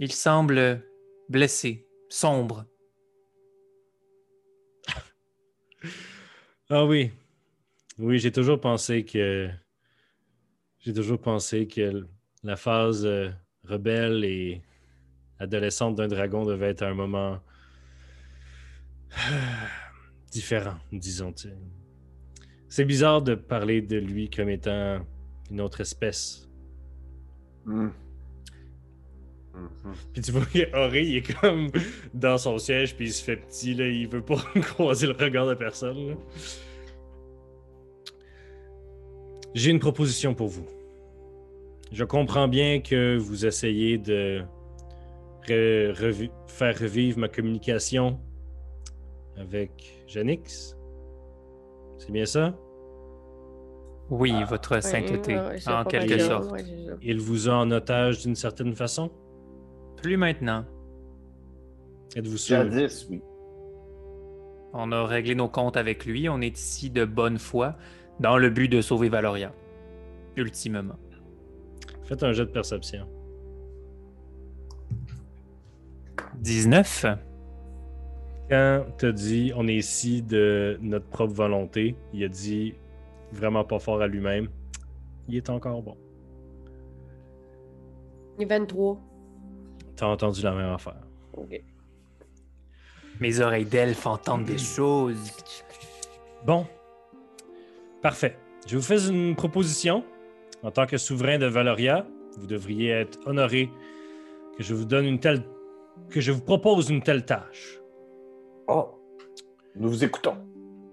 il 0.00 0.10
semble 0.12 0.82
blessé, 1.28 1.86
sombre. 2.08 2.64
Ah 6.70 6.84
oui. 6.84 7.10
Oui, 7.98 8.18
j'ai 8.18 8.32
toujours 8.32 8.60
pensé 8.60 9.04
que. 9.04 9.48
J'ai 10.88 10.94
toujours 10.94 11.18
pensé 11.18 11.66
que 11.66 12.06
la 12.42 12.56
phase 12.56 13.04
euh, 13.04 13.28
rebelle 13.62 14.24
et 14.24 14.62
adolescente 15.38 15.96
d'un 15.96 16.08
dragon 16.08 16.46
devait 16.46 16.70
être 16.70 16.82
un 16.82 16.94
moment 16.94 17.40
différent, 20.32 20.78
disons-t-il. 20.90 21.58
C'est 22.70 22.86
bizarre 22.86 23.20
de 23.20 23.34
parler 23.34 23.82
de 23.82 23.98
lui 23.98 24.30
comme 24.30 24.48
étant 24.48 25.06
une 25.50 25.60
autre 25.60 25.82
espèce. 25.82 26.48
Hmm. 27.66 27.88
Mhm. 29.52 29.94
Puis 30.14 30.22
tu 30.22 30.32
vois 30.32 30.46
qu'Ori, 30.46 31.04
il 31.04 31.16
est 31.18 31.38
comme 31.38 31.70
dans 32.14 32.38
son 32.38 32.56
siège, 32.56 32.96
puis 32.96 33.08
il 33.08 33.12
se 33.12 33.22
fait 33.22 33.36
petit, 33.36 33.74
là, 33.74 33.86
il 33.86 34.08
veut 34.08 34.24
pas 34.24 34.42
croiser 34.62 35.06
le 35.06 35.12
regard 35.12 35.48
de 35.48 35.54
personne. 35.54 36.08
là. 36.08 36.14
J'ai 39.54 39.70
une 39.70 39.80
proposition 39.80 40.34
pour 40.34 40.48
vous. 40.48 40.77
Je 41.92 42.04
comprends 42.04 42.48
bien 42.48 42.80
que 42.80 43.16
vous 43.16 43.46
essayez 43.46 43.98
de 43.98 44.42
re- 45.46 46.30
faire 46.46 46.78
revivre 46.78 47.18
ma 47.18 47.28
communication 47.28 48.18
avec 49.36 50.04
Janix. 50.06 50.76
C'est 51.98 52.10
bien 52.10 52.26
ça? 52.26 52.54
Oui, 54.10 54.32
Ah, 54.34 54.44
votre 54.44 54.82
sainteté, 54.82 55.36
en 55.66 55.84
quelque 55.84 56.18
sorte. 56.18 56.54
Il 57.02 57.20
vous 57.20 57.48
a 57.48 57.52
en 57.54 57.70
otage 57.70 58.22
d'une 58.22 58.34
certaine 58.36 58.74
façon? 58.74 59.10
Plus 59.96 60.16
maintenant. 60.16 60.64
Êtes-vous 62.16 62.38
sûr? 62.38 62.56
Jadis, 62.70 63.06
oui. 63.10 63.20
On 64.72 64.92
a 64.92 65.04
réglé 65.06 65.34
nos 65.34 65.48
comptes 65.48 65.76
avec 65.76 66.06
lui. 66.06 66.28
On 66.28 66.40
est 66.40 66.56
ici 66.58 66.90
de 66.90 67.04
bonne 67.04 67.38
foi 67.38 67.76
dans 68.20 68.36
le 68.38 68.48
but 68.50 68.68
de 68.68 68.80
sauver 68.80 69.08
Valoria. 69.08 69.52
Ultimement. 70.36 70.96
Faites 72.08 72.22
un 72.22 72.32
jet 72.32 72.46
de 72.46 72.50
perception. 72.50 73.06
19. 76.36 77.04
Quand 78.48 78.86
t'as 78.96 79.12
dit 79.12 79.52
on 79.54 79.68
est 79.68 79.74
ici 79.74 80.22
de 80.22 80.78
notre 80.80 81.04
propre 81.04 81.34
volonté, 81.34 81.96
il 82.14 82.24
a 82.24 82.28
dit 82.28 82.74
vraiment 83.30 83.62
pas 83.62 83.78
fort 83.78 84.00
à 84.00 84.06
lui-même. 84.06 84.48
Il 85.28 85.36
est 85.36 85.50
encore 85.50 85.82
bon. 85.82 85.98
Il 88.38 88.44
est 88.44 88.46
23. 88.46 88.98
T'as 89.94 90.06
entendu 90.06 90.40
la 90.40 90.52
même 90.52 90.72
affaire. 90.72 91.02
Ok. 91.34 91.62
Mes 93.20 93.40
oreilles 93.40 93.66
d'elfe 93.66 94.06
entendent 94.06 94.46
des 94.46 94.56
choses. 94.56 95.30
Bon. 96.46 96.66
Parfait. 98.00 98.38
Je 98.66 98.76
vous 98.76 98.82
fais 98.82 99.08
une 99.08 99.36
proposition. 99.36 100.04
En 100.62 100.70
tant 100.70 100.86
que 100.86 100.96
souverain 100.96 101.38
de 101.38 101.46
Valoria, 101.46 102.06
vous 102.38 102.46
devriez 102.46 102.90
être 102.90 103.18
honoré 103.26 103.70
que 104.56 104.62
je 104.62 104.74
vous 104.74 104.84
donne 104.84 105.04
une 105.04 105.20
telle. 105.20 105.42
que 106.10 106.20
je 106.20 106.32
vous 106.32 106.40
propose 106.40 106.90
une 106.90 107.02
telle 107.02 107.24
tâche. 107.24 107.80
Oh, 108.66 108.90
nous 109.76 109.88
vous 109.88 110.04
écoutons. 110.04 110.36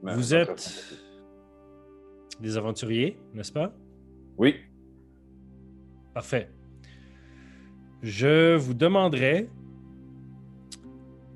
Vous 0.04 0.34
êtes 0.36 0.94
des 2.40 2.58
aventuriers, 2.58 3.18
n'est-ce 3.34 3.52
pas? 3.52 3.74
Oui. 4.38 4.56
Parfait. 6.14 6.50
Je 8.02 8.56
vous 8.56 8.74
demanderai 8.74 9.50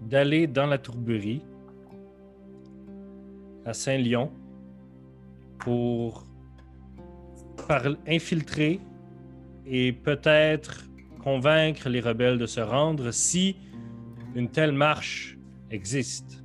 d'aller 0.01 0.45
dans 0.47 0.67
la 0.67 0.77
tourberie 0.77 1.41
à 3.65 3.73
Saint-Lyon 3.73 4.31
pour 5.57 6.25
par- 7.69 7.95
infiltrer 8.07 8.79
et 9.67 9.93
peut-être 9.93 10.89
convaincre 11.23 11.87
les 11.87 11.99
rebelles 11.99 12.39
de 12.39 12.47
se 12.47 12.59
rendre 12.59 13.11
si 13.11 13.55
une 14.35 14.49
telle 14.49 14.71
marche 14.71 15.37
existe. 15.69 16.43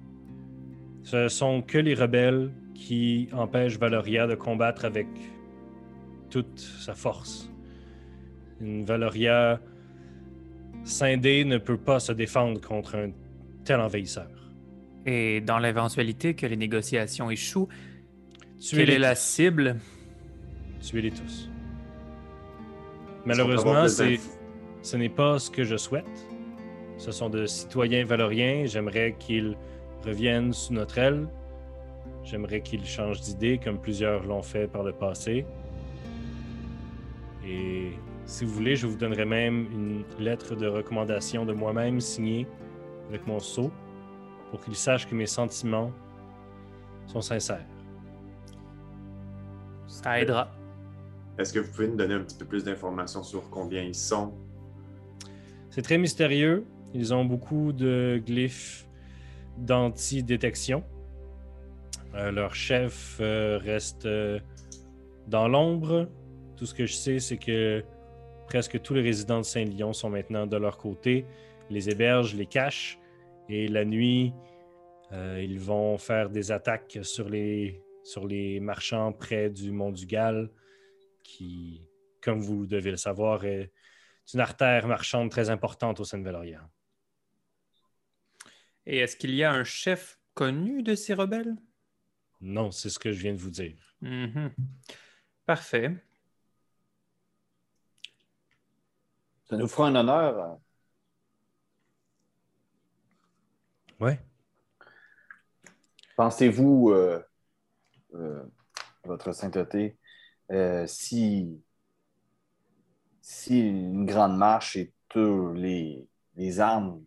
Ce 1.03 1.29
sont 1.29 1.63
que 1.63 1.79
les 1.79 1.95
rebelles 1.95 2.53
qui 2.75 3.29
empêchent 3.33 3.79
Valoria 3.79 4.27
de 4.27 4.35
combattre 4.35 4.85
avec 4.85 5.07
toute 6.29 6.59
sa 6.59 6.95
force. 6.95 7.51
Une 8.61 8.85
Valoria 8.85 9.61
scindée 10.85 11.45
ne 11.47 11.57
peut 11.57 11.79
pas 11.79 12.01
se 12.01 12.13
défendre 12.13 12.61
contre 12.61 12.97
un 12.97 13.13
tel 13.65 13.81
envahisseur. 13.81 14.29
Et 15.07 15.41
dans 15.41 15.59
l'éventualité 15.59 16.35
que 16.35 16.47
les 16.47 16.57
négociations 16.57 17.31
échouent, 17.31 17.69
quelle 17.69 18.61
Tuez-les 18.61 18.95
est 18.95 18.99
la 18.99 19.15
cible? 19.15 19.77
Tuez-les 20.85 21.11
tous. 21.11 21.49
Malheureusement, 23.25 23.89
ce 23.89 24.97
n'est 24.97 25.09
pas 25.09 25.39
ce 25.39 25.51
que 25.51 25.65
je 25.65 25.77
souhaite. 25.77 26.05
Ce 26.99 27.11
sont 27.11 27.31
de 27.31 27.47
citoyens 27.47 28.05
valoriens. 28.05 28.67
J'aimerais 28.67 29.17
qu'ils 29.19 29.57
reviennent 30.05 30.53
sous 30.53 30.75
notre 30.75 30.99
aile. 30.99 31.27
J'aimerais 32.23 32.61
qu'ils 32.61 32.85
changent 32.85 33.23
d'idée 33.23 33.59
comme 33.63 33.81
plusieurs 33.81 34.25
l'ont 34.25 34.43
fait 34.43 34.67
par 34.69 34.83
le 34.83 34.93
passé. 34.93 35.47
Et 37.47 37.93
si 38.27 38.45
vous 38.45 38.53
voulez, 38.53 38.77
je 38.77 38.87
vous 38.87 38.97
donnerai 38.97 39.25
même 39.25 39.67
une 39.73 40.05
lettre 40.23 40.55
de 40.55 40.67
recommandation 40.67 41.47
de 41.47 41.55
moi-même 41.55 42.01
signée 42.01 42.47
avec 43.09 43.27
mon 43.27 43.39
sceau 43.39 43.71
pour 44.51 44.61
qu'ils 44.63 44.77
sachent 44.77 45.09
que 45.09 45.15
mes 45.15 45.27
sentiments 45.27 45.93
sont 47.07 47.23
sincères. 47.23 47.65
Ça 49.87 50.21
aidera. 50.21 50.51
Est-ce 51.39 51.53
que 51.53 51.59
vous 51.59 51.71
pouvez 51.71 51.89
nous 51.89 51.97
donner 51.97 52.15
un 52.15 52.21
petit 52.21 52.37
peu 52.37 52.45
plus 52.45 52.65
d'informations 52.65 53.23
sur 53.23 53.51
combien 53.51 53.83
ils 53.83 53.95
sont? 53.95 54.33
C'est 55.71 55.83
très 55.83 55.99
mystérieux. 55.99 56.65
Ils 56.95 57.13
ont 57.13 57.25
beaucoup 57.25 57.73
de 57.73 58.23
glyphes 58.25 58.87
d'anti-détection. 59.59 60.85
Euh, 62.15 62.31
leur 62.31 62.55
chef 62.55 63.19
euh, 63.21 63.59
reste 63.59 64.07
euh, 64.07 64.39
dans 65.27 65.49
l'ombre. 65.49 66.09
Tout 66.57 66.67
ce 66.67 66.75
que 66.75 66.87
je 66.87 66.95
sais, 66.95 67.19
c'est 67.19 67.39
que 67.39 67.85
presque 68.47 68.81
tous 68.81 68.95
les 68.95 69.03
résidents 69.03 69.39
de 69.39 69.45
Saint-Lyon 69.45 69.93
sont 69.93 70.11
maintenant 70.11 70.47
de 70.47 70.57
leur 70.57 70.79
côté, 70.79 71.27
les 71.71 71.91
hébergent, 71.91 72.37
les 72.37 72.47
cachent. 72.47 73.01
Et 73.49 73.67
la 73.67 73.85
nuit, 73.85 74.33
ils 75.13 75.61
vont 75.61 75.99
faire 75.99 76.31
des 76.31 76.51
attaques 76.51 76.99
sur 77.03 77.29
les, 77.29 77.83
sur 78.03 78.27
les 78.27 78.59
marchands 78.59 79.13
près 79.13 79.51
du 79.51 79.71
Mont 79.71 79.93
du 79.93 80.07
Galles, 80.07 80.49
qui, 81.25 81.89
comme 82.23 82.41
vous 82.41 82.67
devez 82.67 82.93
le 82.93 82.97
savoir, 82.97 83.45
est 83.45 83.73
une 84.33 84.41
artère 84.41 84.87
marchande 84.87 85.31
très 85.31 85.51
importante 85.51 85.99
au 85.99 86.05
sein 86.05 86.19
de 86.19 86.25
Valoria. 86.25 86.71
Et 88.87 88.99
est-ce 88.99 89.17
qu'il 89.17 89.35
y 89.35 89.43
a 89.43 89.53
un 89.53 89.65
chef 89.65 90.21
connu 90.35 90.83
de 90.85 90.95
ces 90.95 91.15
rebelles? 91.15 91.57
Non, 92.41 92.71
c'est 92.71 92.91
ce 92.91 92.99
que 92.99 93.11
je 93.11 93.19
viens 93.19 93.33
de 93.33 93.39
vous 93.41 93.51
dire. 93.51 93.97
Mhm. 94.01 94.55
Parfait. 95.47 95.97
Ça 99.45 99.57
nous 99.57 99.69
fera 99.69 99.89
un 99.89 99.97
honneur. 99.97 100.39
euh, 100.39 100.55
Ouais. 104.01 104.21
Pensez-vous, 106.17 106.91
euh, 106.91 107.23
euh, 108.15 108.45
votre 109.05 109.33
sainteté, 109.33 109.99
euh, 110.51 110.87
si, 110.87 111.61
si 113.21 113.61
une 113.61 114.05
grande 114.05 114.37
marche 114.37 114.77
et 114.77 114.93
tous 115.09 115.53
les, 115.55 116.07
les 116.37 116.61
armes 116.61 117.03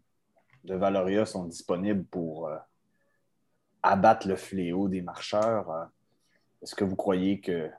de 0.63 0.75
Valoria 0.75 1.25
sont 1.25 1.45
disponibles 1.45 2.05
pour 2.05 2.47
euh, 2.47 2.57
abattre 3.83 4.27
le 4.27 4.35
fléau 4.35 4.89
des 4.89 5.01
marcheurs, 5.01 5.69
euh, 5.69 5.85
est-ce 6.61 6.75
que 6.75 6.83
vous 6.83 6.95
croyez 6.95 7.39
que 7.39 7.69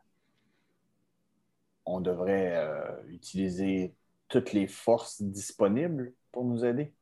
on 1.84 2.00
devrait 2.00 2.54
euh, 2.54 3.02
utiliser 3.08 3.94
toutes 4.28 4.52
les 4.52 4.66
forces 4.66 5.22
disponibles 5.22 6.12
pour 6.30 6.44
nous 6.44 6.64
aider? 6.64 6.92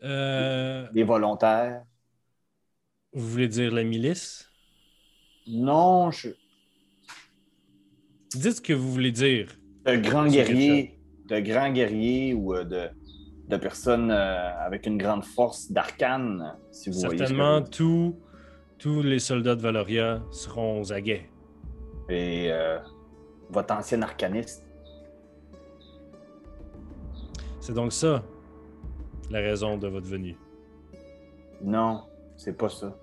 Les 0.00 1.04
volontaires? 1.04 1.84
vous 3.16 3.30
voulez 3.30 3.48
dire 3.48 3.72
la 3.72 3.82
milice? 3.82 4.48
Non, 5.46 6.10
je, 6.10 6.28
Dites 8.34 8.56
ce 8.56 8.60
que 8.60 8.72
vous 8.72 8.90
voulez 8.92 9.12
dire. 9.12 9.48
de 9.84 9.96
grands 9.96 10.26
guerriers, 10.26 10.98
de 11.28 11.40
grands 11.40 11.70
guerriers 11.72 12.34
ou 12.34 12.54
euh, 12.54 12.64
de, 12.64 12.88
de 13.48 13.56
personnes 13.56 14.10
euh, 14.10 14.64
avec 14.64 14.86
une 14.86 14.98
grande 14.98 15.24
force 15.24 15.70
d'arcane, 15.70 16.56
si 16.70 16.90
vous 16.90 17.00
voyez. 17.00 17.18
Certainement, 17.18 17.62
tous, 17.62 18.16
tous 18.78 19.02
les 19.02 19.18
soldats 19.18 19.54
de 19.54 19.62
Valoria 19.62 20.22
seront 20.30 20.80
aux 20.80 20.92
aguets. 20.92 21.28
Et 22.08 22.48
euh, 22.50 22.78
votre 23.50 23.74
ancien 23.74 24.02
arcaniste. 24.02 24.66
C'est 27.60 27.74
donc 27.74 27.92
ça, 27.92 28.22
la 29.30 29.40
raison 29.40 29.76
de 29.76 29.88
votre 29.88 30.06
venue. 30.06 30.36
Non, 31.62 32.02
c'est 32.36 32.56
pas 32.56 32.68
ça. 32.68 32.96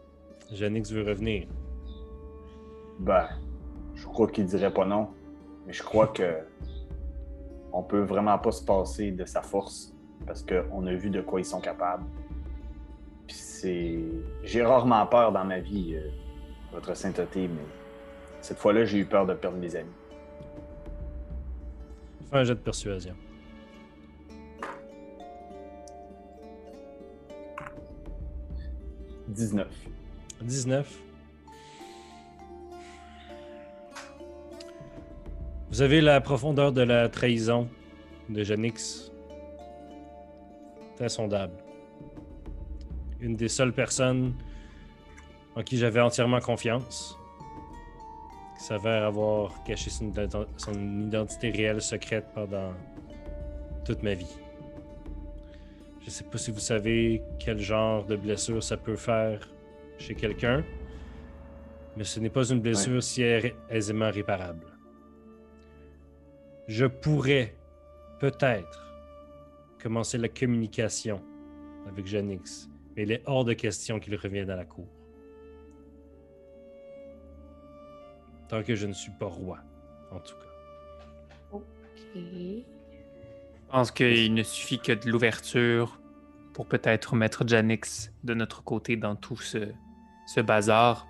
Janix 0.52 0.92
veut 0.92 1.04
revenir. 1.04 1.48
Ben, 3.00 3.28
je 4.04 4.08
crois 4.10 4.28
qu'il 4.28 4.46
dirait 4.46 4.74
pas 4.74 4.86
non. 4.86 5.08
Mais 5.66 5.72
je 5.72 5.82
crois 5.82 6.08
que 6.08 6.40
on 7.72 7.84
peut 7.84 8.02
vraiment 8.02 8.38
pas 8.38 8.52
se 8.52 8.62
passer 8.62 9.12
de 9.12 9.24
sa 9.24 9.42
force 9.42 9.96
parce 10.28 10.44
qu'on 10.44 10.86
a 10.86 10.94
vu 10.94 11.10
de 11.10 11.22
quoi 11.22 11.40
ils 11.40 11.46
sont 11.46 11.62
capables. 11.62 12.04
Puis 13.26 13.38
c'est. 13.38 14.00
J'ai 14.44 14.62
rarement 14.62 15.08
peur 15.08 15.32
dans 15.32 15.46
ma 15.46 15.60
vie, 15.60 15.96
euh, 15.96 16.10
votre 16.74 16.94
sainteté, 16.98 17.48
mais 17.48 17.64
cette 18.42 18.58
fois-là, 18.58 18.84
j'ai 18.84 18.98
eu 18.98 19.06
peur 19.06 19.26
de 19.26 19.36
perdre 19.36 19.58
mes 19.58 19.74
amis. 19.74 19.90
Fais 22.30 22.38
un 22.38 22.44
jet 22.44 22.56
de 22.56 22.60
persuasion. 22.60 23.16
«19. 29.30 29.68
19. 30.42 31.04
Vous 35.70 35.82
avez 35.82 36.02
la 36.02 36.22
profondeur 36.22 36.72
de 36.72 36.82
la 36.82 37.10
trahison 37.10 37.68
de 38.30 38.44
Janix. 38.44 39.12
C'est 40.96 41.06
insondable. 41.06 41.54
Une 43.20 43.36
des 43.36 43.48
seules 43.48 43.74
personnes 43.74 44.34
en 45.56 45.64
qui 45.64 45.78
j'avais 45.78 46.00
entièrement 46.02 46.40
confiance, 46.40 47.18
qui 48.58 48.64
s'avère 48.66 49.04
avoir 49.04 49.64
caché 49.64 49.90
son, 49.90 50.06
ident- 50.12 50.48
son 50.58 50.74
identité 51.08 51.50
réelle 51.50 51.82
secrète 51.82 52.26
pendant 52.34 52.74
toute 53.86 54.04
ma 54.04 54.14
vie. 54.14 54.38
Je 56.06 56.10
sais 56.10 56.24
pas 56.26 56.38
si 56.38 56.52
vous 56.52 56.60
savez 56.60 57.22
quel 57.40 57.60
genre 57.60 58.06
de 58.06 58.16
blessure 58.16 58.62
ça 58.62 58.78
peut 58.78 58.96
faire 58.98 59.48
chez 59.98 60.16
quelqu'un, 60.16 60.64
mais 61.96 62.04
ce 62.04 62.20
n'est 62.20 62.30
pas 62.30 62.46
une 62.50 62.60
blessure 62.60 63.02
si 63.02 63.22
ai- 63.24 63.56
aisément 63.70 64.12
réparable. 64.12 64.66
Je 66.68 66.86
pourrais 66.86 67.56
peut-être 68.20 68.94
commencer 69.82 70.18
la 70.18 70.30
communication 70.30 71.22
avec 71.88 72.08
Janix, 72.08 72.70
mais 72.96 73.04
il 73.04 73.12
est 73.12 73.22
hors 73.26 73.44
de 73.44 73.54
question 73.54 74.00
qu'il 74.00 74.16
revienne 74.16 74.50
à 74.50 74.56
la 74.56 74.64
cour. 74.64 74.88
Tant 78.48 78.64
que 78.64 78.76
je 78.76 78.88
ne 78.88 78.94
suis 78.94 79.12
pas 79.12 79.26
roi, 79.26 79.60
en 80.12 80.20
tout 80.20 80.36
cas. 80.36 81.58
OK. 81.58 81.64
Je 82.16 82.62
pense 83.70 83.92
qu'il 83.92 84.34
ne 84.34 84.44
suffit 84.44 84.80
que 84.80 84.94
de 84.94 85.10
l'ouverture 85.10 86.00
pour 86.54 86.68
peut-être 86.68 87.16
mettre 87.16 87.46
Janix 87.46 88.14
de 88.24 88.34
notre 88.34 88.64
côté 88.64 88.96
dans 88.96 89.16
tout 89.16 89.38
ce, 89.38 89.70
ce 90.28 90.40
bazar. 90.40 91.08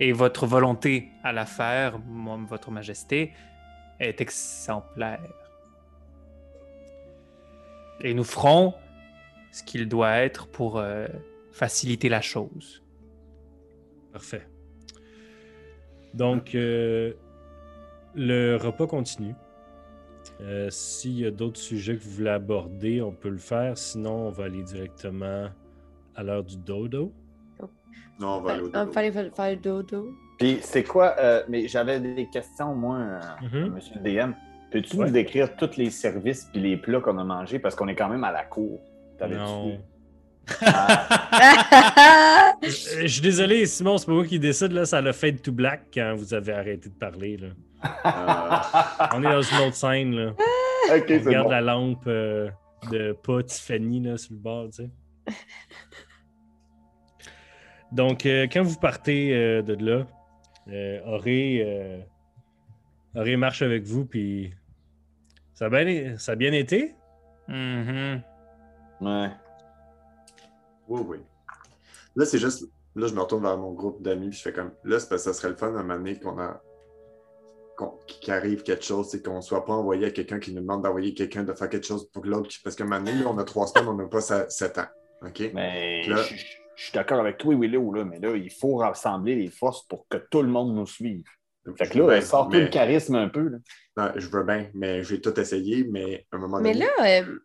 Et 0.00 0.12
votre 0.12 0.46
volonté 0.46 1.10
à 1.22 1.32
la 1.32 1.44
faire, 1.44 1.98
moi, 1.98 2.38
votre 2.48 2.70
majesté, 2.70 3.32
est 4.00 4.20
exemplaire. 4.20 5.20
Et 8.00 8.14
nous 8.14 8.24
ferons 8.24 8.74
ce 9.52 9.62
qu'il 9.64 9.88
doit 9.88 10.12
être 10.18 10.46
pour 10.46 10.78
euh, 10.78 11.06
faciliter 11.52 12.08
la 12.08 12.20
chose. 12.20 12.82
Parfait. 14.12 14.46
Donc, 16.14 16.54
euh, 16.54 17.12
le 18.14 18.56
repas 18.56 18.86
continue. 18.86 19.34
Euh, 20.40 20.70
S'il 20.70 21.18
y 21.18 21.26
a 21.26 21.30
d'autres 21.30 21.58
sujets 21.60 21.96
que 21.96 22.02
vous 22.02 22.10
voulez 22.10 22.30
aborder, 22.30 23.02
on 23.02 23.12
peut 23.12 23.28
le 23.30 23.38
faire. 23.38 23.76
Sinon, 23.76 24.28
on 24.28 24.30
va 24.30 24.44
aller 24.44 24.62
directement 24.62 25.48
à 26.14 26.22
l'heure 26.22 26.44
du 26.44 26.56
dodo. 26.56 27.12
Non, 28.20 28.36
on 28.36 28.40
va 28.40 28.52
aller 28.52 28.62
au 28.62 28.68
dodo. 28.68 28.92
fallait 28.92 29.12
fa- 29.12 29.30
faire 29.30 29.50
le 29.50 29.56
dodo. 29.56 30.14
Puis 30.38 30.58
c'est 30.62 30.84
quoi, 30.84 31.14
euh, 31.18 31.42
mais 31.48 31.66
j'avais 31.68 31.98
des 32.00 32.26
questions, 32.26 32.74
moi, 32.74 32.98
Mhm. 33.42 33.70
monsieur 33.74 33.94
le 33.96 34.10
DM. 34.10 34.32
Peux-tu 34.70 34.96
Ouais. 34.96 35.06
nous 35.06 35.12
décrire 35.12 35.56
tous 35.56 35.76
les 35.76 35.90
services 35.90 36.48
puis 36.52 36.60
les 36.60 36.76
plats 36.76 37.00
qu'on 37.00 37.18
a 37.18 37.24
mangés? 37.24 37.58
Parce 37.58 37.74
qu'on 37.74 37.88
est 37.88 37.94
quand 37.96 38.08
même 38.08 38.22
à 38.24 38.30
la 38.32 38.44
cour? 38.44 38.78
Non. 39.30 39.78
Ah, 40.62 42.54
Euh, 42.62 42.66
Je 43.02 43.06
suis 43.06 43.20
désolé, 43.20 43.66
Simon, 43.66 43.98
c'est 43.98 44.06
pas 44.06 44.12
moi 44.12 44.24
qui 44.26 44.38
décide. 44.38 44.72
Là, 44.72 44.84
ça 44.86 45.00
l'a 45.00 45.12
fait 45.12 45.32
to 45.32 45.52
black 45.52 45.82
quand 45.92 46.14
vous 46.16 46.32
avez 46.34 46.52
arrêté 46.52 46.88
de 46.88 46.94
parler. 46.94 47.36
Là. 47.36 47.48
Euh, 48.04 49.08
On 49.14 49.20
est 49.22 49.30
dans 49.30 49.42
une 49.42 49.58
autre 49.66 49.74
scène. 49.76 50.14
Là. 50.14 50.30
ok, 50.96 51.04
On 51.10 51.24
regarde 51.24 51.44
bon. 51.46 51.50
la 51.50 51.60
lampe 51.60 52.04
euh, 52.06 52.48
de 52.90 53.12
pas 53.12 53.42
Tiffany 53.42 54.00
là, 54.00 54.16
sur 54.16 54.32
le 54.34 54.38
bord. 54.38 54.66
Tu 54.70 54.84
sais. 54.84 54.90
Donc, 57.92 58.26
euh, 58.26 58.46
quand 58.52 58.62
vous 58.62 58.78
partez 58.78 59.34
euh, 59.34 59.62
de 59.62 59.74
là, 59.84 60.06
euh, 60.68 61.00
Auré, 61.06 61.62
euh, 61.64 62.00
Auré 63.20 63.36
marche 63.36 63.62
avec 63.62 63.84
vous, 63.84 64.04
puis 64.04 64.52
ça 65.54 65.66
a 65.66 65.68
bien, 65.70 66.16
ça 66.18 66.32
a 66.32 66.34
bien 66.36 66.52
été? 66.52 66.94
Mhm. 67.48 68.22
Ouais. 69.00 69.30
oui, 70.88 71.00
oui. 71.06 71.18
Là, 72.16 72.24
c'est 72.24 72.38
juste. 72.38 72.68
Là, 72.96 73.06
je 73.06 73.14
me 73.14 73.20
retourne 73.20 73.42
vers 73.42 73.56
mon 73.56 73.72
groupe 73.72 74.02
d'amis, 74.02 74.28
puis 74.30 74.38
je 74.38 74.42
fais 74.42 74.52
comme. 74.52 74.72
Là, 74.84 74.98
c'est 74.98 75.08
parce 75.08 75.24
que 75.24 75.32
ça 75.32 75.34
serait 75.34 75.50
le 75.50 75.56
fun 75.56 75.68
à 75.68 75.78
un 75.78 75.82
moment 75.82 75.96
donné 75.96 76.18
qu'on 76.18 76.38
a. 76.38 76.60
qu'on- 77.76 77.96
qu'il 78.08 78.32
arrive 78.32 78.64
quelque 78.64 78.84
chose, 78.84 79.08
c'est 79.08 79.24
qu'on 79.24 79.36
ne 79.36 79.40
soit 79.40 79.64
pas 79.64 79.72
envoyé 79.74 80.06
à 80.06 80.10
quelqu'un 80.10 80.40
qui 80.40 80.52
nous 80.52 80.60
demande 80.62 80.82
d'envoyer 80.82 81.14
quelqu'un 81.14 81.44
de 81.44 81.52
faire 81.52 81.68
quelque 81.68 81.86
chose 81.86 82.10
pour 82.10 82.24
l'autre. 82.26 82.50
Parce 82.64 82.74
qu'à 82.74 82.82
un 82.82 82.88
moment 82.88 83.00
donné, 83.04 83.22
là, 83.22 83.28
on 83.30 83.38
a 83.38 83.44
trois 83.44 83.68
semaines, 83.68 83.86
on 83.88 83.94
n'a 83.94 84.06
pas 84.06 84.20
sept 84.20 84.78
ans. 84.78 84.86
OK? 85.22 85.50
Mais 85.54 86.02
Là- 86.08 86.22
je, 86.22 86.34
je 86.78 86.84
suis 86.84 86.92
d'accord 86.92 87.18
avec 87.18 87.38
toi, 87.38 87.54
Willow, 87.56 87.92
là, 87.92 88.04
mais 88.04 88.20
là, 88.20 88.36
il 88.36 88.50
faut 88.52 88.76
rassembler 88.76 89.34
les 89.34 89.48
forces 89.50 89.82
pour 89.88 90.06
que 90.08 90.16
tout 90.16 90.42
le 90.42 90.48
monde 90.48 90.74
nous 90.76 90.86
suive. 90.86 91.24
Fait 91.76 91.88
que 91.88 91.98
là, 91.98 92.06
bien, 92.06 92.20
sors 92.20 92.46
tout 92.48 92.52
mais- 92.56 92.60
le 92.62 92.68
charisme 92.68 93.16
un 93.16 93.28
peu. 93.28 93.48
Là. 93.48 93.58
Non, 93.96 94.12
je 94.16 94.28
veux 94.28 94.44
bien, 94.44 94.70
mais 94.74 95.02
j'ai 95.02 95.20
tout 95.20 95.38
essayé, 95.38 95.84
mais 95.90 96.24
à 96.32 96.36
un 96.36 96.38
moment 96.38 96.60
Mais 96.60 96.72
donné. 96.74 96.86
là, 96.98 97.20
euh, 97.20 97.38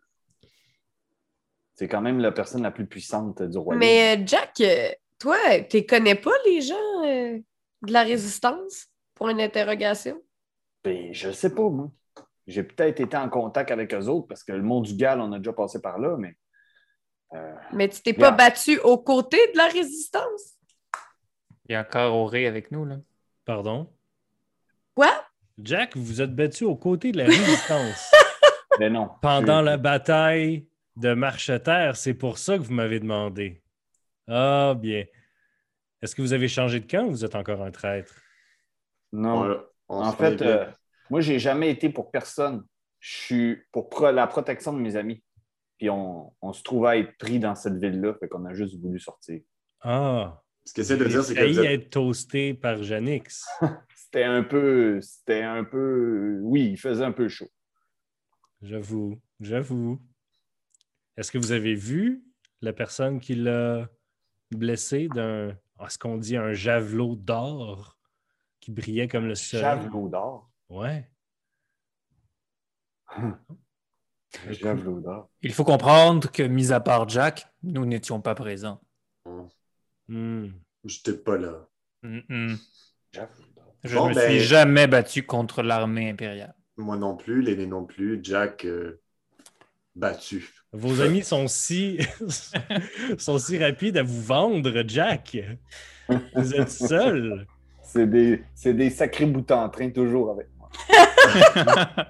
C'est 1.74 1.88
quand 1.88 2.00
même 2.00 2.20
la 2.20 2.30
personne 2.30 2.62
la 2.62 2.70
plus 2.70 2.86
puissante 2.86 3.42
du 3.42 3.58
royaume. 3.58 3.80
mais 3.80 4.16
euh, 4.16 4.22
Jack, 4.24 4.52
euh, 4.60 4.88
toi, 5.18 5.36
tu 5.68 5.84
connais 5.84 6.14
pas 6.14 6.30
les 6.46 6.60
gens 6.60 7.04
euh, 7.04 7.38
de 7.82 7.92
la 7.92 8.04
résistance 8.04 8.86
pour 9.14 9.28
une 9.28 9.40
interrogation? 9.40 10.22
Ben, 10.84 11.12
je 11.12 11.30
sais 11.32 11.52
pas, 11.52 11.68
moi. 11.68 11.90
J'ai 12.46 12.62
peut-être 12.62 13.00
été 13.00 13.16
en 13.16 13.28
contact 13.28 13.70
avec 13.72 13.92
eux 13.94 14.06
autres 14.06 14.28
parce 14.28 14.44
que 14.44 14.52
le 14.52 14.62
monde 14.62 14.84
du 14.84 14.94
Gal, 14.94 15.20
on 15.20 15.32
a 15.32 15.38
déjà 15.38 15.52
passé 15.52 15.80
par 15.80 15.98
là, 15.98 16.16
mais. 16.18 16.36
Euh, 17.34 17.54
Mais 17.72 17.88
tu 17.88 18.00
t'es 18.02 18.12
pas 18.14 18.30
battu 18.30 18.78
aux 18.80 18.98
côtés 18.98 19.50
de 19.52 19.56
la 19.58 19.68
résistance? 19.68 20.54
Il 21.68 21.72
y 21.72 21.74
a 21.74 21.80
encore 21.80 22.14
Auré 22.14 22.46
avec 22.46 22.70
nous, 22.70 22.84
là. 22.84 22.96
Pardon? 23.44 23.90
Quoi? 24.94 25.10
Jack, 25.58 25.96
vous 25.96 26.04
vous 26.04 26.22
êtes 26.22 26.34
battu 26.34 26.64
aux 26.64 26.76
côtés 26.76 27.12
de 27.12 27.18
la 27.18 27.24
résistance 27.26 28.10
mais 28.78 28.90
non. 28.90 29.08
pendant 29.22 29.60
Je- 29.60 29.64
la 29.66 29.76
bataille 29.76 30.66
de 30.96 31.14
Marcheterre. 31.14 31.96
C'est 31.96 32.14
pour 32.14 32.38
ça 32.38 32.56
que 32.58 32.62
vous 32.62 32.72
m'avez 32.72 33.00
demandé. 33.00 33.62
Ah, 34.28 34.74
bien. 34.76 35.04
Est-ce 36.02 36.14
que 36.14 36.22
vous 36.22 36.32
avez 36.32 36.48
changé 36.48 36.80
de 36.80 36.90
camp 36.90 37.04
ou 37.06 37.10
vous 37.10 37.24
êtes 37.24 37.34
encore 37.34 37.62
un 37.62 37.70
traître? 37.70 38.14
Non. 39.12 39.44
On- 39.50 39.64
on 39.88 40.02
en 40.04 40.12
fait 40.12 40.40
euh, 40.42 40.66
moi, 41.10 41.20
j'ai 41.20 41.38
jamais 41.38 41.70
été 41.70 41.88
pour 41.88 42.10
personne. 42.10 42.64
Je 42.98 43.16
suis 43.16 43.56
pour 43.70 43.88
pro- 43.90 44.10
la 44.10 44.26
protection 44.26 44.72
de 44.72 44.78
mes 44.78 44.96
amis. 44.96 45.22
Puis 45.78 45.90
on, 45.90 46.32
on 46.40 46.52
se 46.52 46.62
trouvait 46.62 46.88
à 46.88 46.96
être 46.98 47.16
pris 47.18 47.38
dans 47.38 47.54
cette 47.54 47.76
ville-là, 47.78 48.14
fait 48.14 48.28
qu'on 48.28 48.44
a 48.44 48.54
juste 48.54 48.80
voulu 48.80 48.98
sortir. 48.98 49.40
Ah. 49.80 50.40
Ce 50.64 50.72
qu'il 50.72 50.80
essaie 50.82 50.96
de 50.96 51.04
dire, 51.04 51.22
c'est 51.22 51.34
que 51.34 51.44
vous 51.52 51.58
êtes- 51.60 51.64
être 51.66 51.90
toasté 51.90 52.54
par 52.54 52.82
Janix. 52.82 53.44
C'était 53.96 54.24
un 54.24 54.42
peu. 54.42 55.00
C'était 55.00 55.42
un 55.42 55.64
peu. 55.64 56.38
Oui, 56.42 56.70
il 56.70 56.78
faisait 56.78 57.04
un 57.04 57.12
peu 57.12 57.28
chaud. 57.28 57.50
J'avoue, 58.62 59.20
j'avoue. 59.40 60.00
Est-ce 61.16 61.30
que 61.30 61.38
vous 61.38 61.52
avez 61.52 61.74
vu 61.74 62.24
la 62.62 62.72
personne 62.72 63.20
qui 63.20 63.34
l'a 63.34 63.88
blessé 64.52 65.08
d'un, 65.08 65.50
est-ce 65.84 65.98
qu'on 65.98 66.16
dit 66.16 66.36
un 66.36 66.52
javelot 66.54 67.16
d'or 67.16 67.98
qui 68.60 68.70
brillait 68.70 69.08
comme 69.08 69.26
le 69.26 69.34
soleil? 69.34 69.64
Javelot 69.64 70.08
d'or? 70.08 70.50
Ouais. 70.70 71.10
Il 75.42 75.52
faut 75.52 75.64
comprendre 75.64 76.30
que, 76.30 76.42
mis 76.42 76.72
à 76.72 76.80
part 76.80 77.08
Jack, 77.08 77.46
nous 77.62 77.86
n'étions 77.86 78.20
pas 78.20 78.34
présents. 78.34 78.80
Hmm. 80.08 80.48
J'étais 80.84 81.14
pas 81.14 81.36
là. 81.36 81.66
D'or. 82.02 83.28
Je 83.84 83.94
Bon, 83.94 84.04
ne 84.04 84.10
me 84.10 84.14
ben- 84.14 84.30
suis 84.30 84.40
jamais 84.40 84.86
battu 84.86 85.24
contre 85.24 85.62
l'armée 85.62 86.10
impériale. 86.10 86.54
Moi 86.76 86.96
non 86.96 87.16
plus, 87.16 87.42
l'aîné 87.42 87.66
non 87.66 87.84
plus, 87.84 88.20
Jack 88.22 88.64
euh, 88.64 89.00
battu. 89.94 90.52
Vos 90.72 91.00
amis 91.00 91.22
sont 91.22 91.46
si, 91.46 91.98
sont 93.18 93.38
si 93.38 93.58
rapides 93.58 93.96
à 93.96 94.02
vous 94.02 94.22
vendre, 94.22 94.82
Jack. 94.86 95.38
Vous 96.34 96.54
êtes 96.54 96.70
seul. 96.70 97.46
C'est 97.82 98.08
des, 98.10 98.42
c'est 98.54 98.74
des 98.74 98.90
sacrés 98.90 99.26
boutons 99.26 99.60
en 99.60 99.68
train 99.68 99.90
toujours 99.90 100.32
avec 100.32 100.48
moi. 100.58 100.68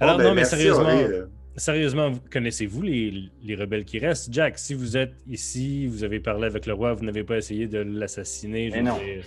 Alors, 0.00 0.16
Bon, 0.16 0.22
ben, 0.22 0.28
non, 0.28 0.34
mais 0.34 0.44
sérieusement, 0.44 0.88
euh, 0.88 1.26
Sérieusement, 1.56 2.10
vous- 2.10 2.20
connaissez-vous 2.32 2.82
les, 2.82 3.30
les 3.42 3.54
rebelles 3.56 3.84
qui 3.84 3.98
restent? 3.98 4.32
Jack, 4.32 4.58
si 4.58 4.74
vous 4.74 4.96
êtes 4.96 5.14
ici, 5.26 5.88
vous 5.88 6.04
avez 6.04 6.20
parlé 6.20 6.46
avec 6.46 6.66
le 6.66 6.72
roi, 6.74 6.92
vous 6.94 7.04
n'avez 7.04 7.24
pas 7.24 7.36
essayé 7.36 7.66
de 7.66 7.78
l'assassiner. 7.80 8.70
je 8.70 8.78
non. 8.80 8.96
dire, 8.96 9.24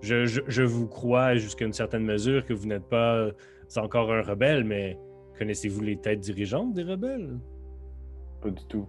Je, 0.00 0.26
je- 0.26 0.42
je 0.46 0.62
vous 0.62 0.86
crois 0.86 1.34
jusqu'à 1.34 1.64
une 1.64 1.72
certaine 1.72 2.04
mesure 2.04 2.44
que 2.44 2.52
vous 2.52 2.66
n'êtes 2.68 2.88
pas 2.88 3.30
encore 3.76 4.12
un 4.12 4.22
rebelle, 4.22 4.62
mais 4.62 4.96
connaissez-vous 5.38 5.80
les 5.80 5.96
têtes 5.96 6.20
dirigeantes 6.20 6.72
des 6.72 6.84
rebelles? 6.84 7.36
Pas 8.40 8.50
du 8.50 8.64
tout. 8.68 8.86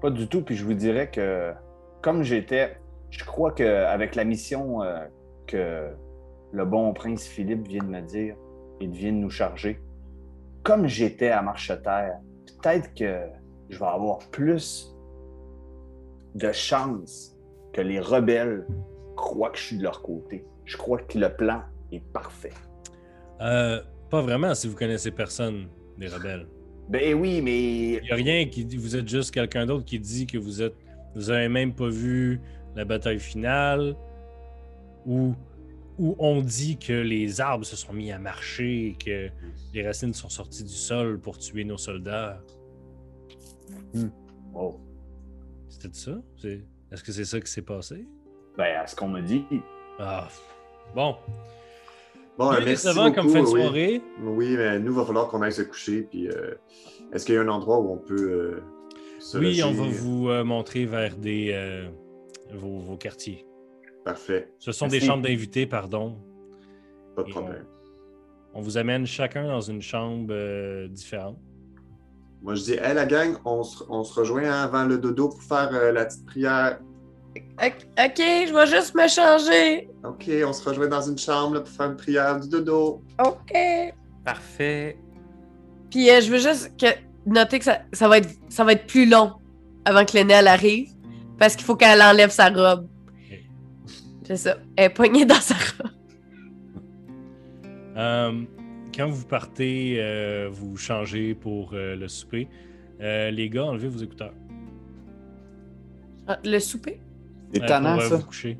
Pas 0.00 0.10
du 0.10 0.28
tout. 0.28 0.42
Puis 0.42 0.54
je 0.54 0.64
vous 0.64 0.74
dirais 0.74 1.10
que, 1.10 1.50
comme 2.02 2.22
j'étais, 2.22 2.76
je 3.10 3.24
crois 3.24 3.50
qu'avec 3.50 4.14
la 4.14 4.22
mission 4.22 4.80
euh, 4.84 5.00
que 5.48 5.88
le 6.52 6.64
bon 6.64 6.92
prince 6.92 7.26
Philippe 7.26 7.66
vient 7.66 7.82
de 7.82 7.88
me 7.88 8.00
dire 8.00 8.36
vient 8.86 9.12
de 9.12 9.18
nous 9.18 9.30
charger, 9.30 9.80
comme 10.62 10.86
j'étais 10.86 11.30
à 11.30 11.42
Marcheterre, 11.42 12.18
peut-être 12.46 12.94
que 12.94 13.20
je 13.68 13.78
vais 13.78 13.86
avoir 13.86 14.18
plus 14.30 14.94
de 16.34 16.52
chances 16.52 17.36
que 17.72 17.80
les 17.80 18.00
rebelles 18.00 18.66
croient 19.16 19.50
que 19.50 19.58
je 19.58 19.64
suis 19.64 19.78
de 19.78 19.82
leur 19.82 20.02
côté. 20.02 20.44
Je 20.64 20.76
crois 20.76 20.98
que 20.98 21.18
le 21.18 21.34
plan 21.34 21.62
est 21.92 22.04
parfait. 22.12 22.52
Euh, 23.40 23.80
pas 24.10 24.22
vraiment 24.22 24.54
si 24.54 24.68
vous 24.68 24.76
connaissez 24.76 25.10
personne 25.10 25.68
des 25.96 26.08
rebelles. 26.08 26.46
Ben 26.88 27.14
oui, 27.14 27.42
mais 27.42 27.94
Il 27.94 28.02
n'y 28.02 28.10
a 28.10 28.14
rien 28.14 28.46
qui 28.46 28.64
dit, 28.64 28.76
vous 28.76 28.96
êtes 28.96 29.08
juste 29.08 29.32
quelqu'un 29.32 29.66
d'autre 29.66 29.84
qui 29.84 29.98
dit 29.98 30.26
que 30.26 30.38
vous 30.38 30.62
êtes, 30.62 30.74
vous 31.14 31.30
avez 31.30 31.48
même 31.48 31.74
pas 31.74 31.88
vu 31.88 32.40
la 32.74 32.84
bataille 32.84 33.20
finale, 33.20 33.94
où, 35.04 35.34
où 35.98 36.14
on 36.18 36.40
dit 36.42 36.78
que 36.78 36.92
les 36.92 37.40
arbres 37.40 37.64
se 37.64 37.76
sont 37.76 37.92
mis 37.92 38.12
à 38.12 38.18
marcher 38.18 38.88
et 38.88 38.94
que 38.94 39.28
les 39.74 39.86
racines 39.86 40.14
sont 40.14 40.28
sorties 40.28 40.62
du 40.64 40.72
sol 40.72 41.18
pour 41.20 41.38
tuer 41.38 41.64
nos 41.64 41.76
soldats. 41.78 42.40
oh, 44.54 44.76
C'était 45.68 45.88
ça? 45.92 46.12
Est-ce 46.90 47.02
que 47.02 47.12
c'est 47.12 47.24
ça 47.24 47.40
qui 47.40 47.50
s'est 47.50 47.62
passé? 47.62 48.06
ben 48.56 48.76
à 48.80 48.86
ce 48.88 48.96
qu'on 48.96 49.08
me 49.08 49.20
dit, 49.22 49.44
Ah, 50.00 50.28
bon. 50.94 51.14
Bon, 52.36 52.50
Bien 52.50 52.58
euh, 52.60 52.64
merci 52.64 52.86
décevant 52.86 53.12
comme 53.12 53.26
beaucoup, 53.26 53.36
fin 53.38 53.42
de 53.42 53.48
oui. 53.48 53.60
soirée. 53.62 54.02
Oui, 54.22 54.56
mais 54.56 54.78
nous, 54.80 54.92
il 54.92 54.96
va 54.96 55.04
falloir 55.04 55.28
qu'on 55.28 55.42
aille 55.42 55.52
se 55.52 55.62
coucher. 55.62 56.02
Puis, 56.02 56.28
euh, 56.28 56.54
est-ce 57.12 57.24
qu'il 57.26 57.34
y 57.34 57.38
a 57.38 57.42
un 57.42 57.48
endroit 57.48 57.78
où 57.80 57.92
on 57.92 57.98
peut 57.98 58.30
euh, 58.30 58.62
se 59.20 59.38
Oui, 59.38 59.46
loger? 59.46 59.62
on 59.64 59.72
va 59.72 59.84
vous 59.88 60.28
euh, 60.28 60.44
montrer 60.44 60.86
vers 60.86 61.16
des, 61.16 61.50
euh, 61.52 61.88
vos, 62.54 62.78
vos 62.78 62.96
quartiers. 62.96 63.44
Parfait, 64.08 64.50
Ce 64.58 64.72
sont 64.72 64.86
Merci. 64.86 65.00
des 65.00 65.06
chambres 65.06 65.22
d'invités, 65.22 65.66
pardon. 65.66 66.16
pas 67.14 67.22
de 67.24 67.28
Et 67.28 67.30
problème. 67.30 67.66
On 68.54 68.62
vous 68.62 68.78
amène 68.78 69.04
chacun 69.04 69.46
dans 69.46 69.60
une 69.60 69.82
chambre 69.82 70.28
euh, 70.30 70.88
différente. 70.88 71.36
Moi, 72.40 72.54
je 72.54 72.62
dis, 72.62 72.72
hey, 72.72 72.94
la 72.94 73.04
gang, 73.04 73.36
on 73.44 73.62
se, 73.62 73.84
on 73.90 74.04
se 74.04 74.18
rejoint 74.18 74.50
avant 74.50 74.84
le 74.84 74.96
dodo 74.96 75.28
pour 75.28 75.42
faire 75.42 75.68
euh, 75.74 75.92
la 75.92 76.06
petite 76.06 76.24
prière. 76.24 76.78
Ok, 77.36 78.16
je 78.16 78.54
vais 78.54 78.66
juste 78.66 78.94
me 78.94 79.06
changer. 79.08 79.90
OK, 80.04 80.30
on 80.46 80.52
se 80.54 80.66
rejoint 80.66 80.88
dans 80.88 81.02
une 81.02 81.18
chambre 81.18 81.56
là, 81.56 81.60
pour 81.60 81.68
faire 81.68 81.90
une 81.90 81.96
prière 81.96 82.40
du 82.40 82.48
dodo. 82.48 83.02
Ok. 83.22 83.52
Parfait. 84.24 84.96
Puis 85.90 86.08
euh, 86.08 86.22
je 86.22 86.30
veux 86.30 86.38
juste 86.38 86.72
que, 86.80 86.86
noter 87.26 87.58
que 87.58 87.66
ça, 87.66 87.80
ça, 87.92 88.08
va 88.08 88.16
être, 88.18 88.30
ça 88.48 88.64
va 88.64 88.72
être 88.72 88.86
plus 88.86 89.04
long 89.06 89.32
avant 89.84 90.06
que 90.06 90.14
l'aînée 90.14 90.32
arrive. 90.32 90.88
Parce 91.38 91.54
qu'il 91.56 91.66
faut 91.66 91.76
qu'elle 91.76 92.00
enlève 92.00 92.30
sa 92.30 92.48
robe. 92.48 92.88
C'est 94.28 94.36
ça. 94.36 94.58
Elle 94.76 94.84
est 94.84 94.88
poignée 94.90 95.24
dans 95.24 95.40
sa 95.40 95.54
robe. 95.54 95.90
Euh, 97.96 98.42
quand 98.94 99.08
vous 99.08 99.24
partez, 99.24 99.96
euh, 99.98 100.50
vous 100.52 100.76
changez 100.76 101.34
pour 101.34 101.72
euh, 101.72 101.96
le 101.96 102.08
souper. 102.08 102.46
Euh, 103.00 103.30
les 103.30 103.48
gars, 103.48 103.64
enlevez 103.64 103.88
vos 103.88 103.98
écouteurs. 104.00 104.34
Ah, 106.26 106.38
le 106.44 106.58
souper? 106.58 107.00
c'est 107.54 107.62
euh, 107.62 107.66
tannant 107.66 107.98
ça. 108.00 108.16
vous 108.16 108.24
coucher. 108.26 108.58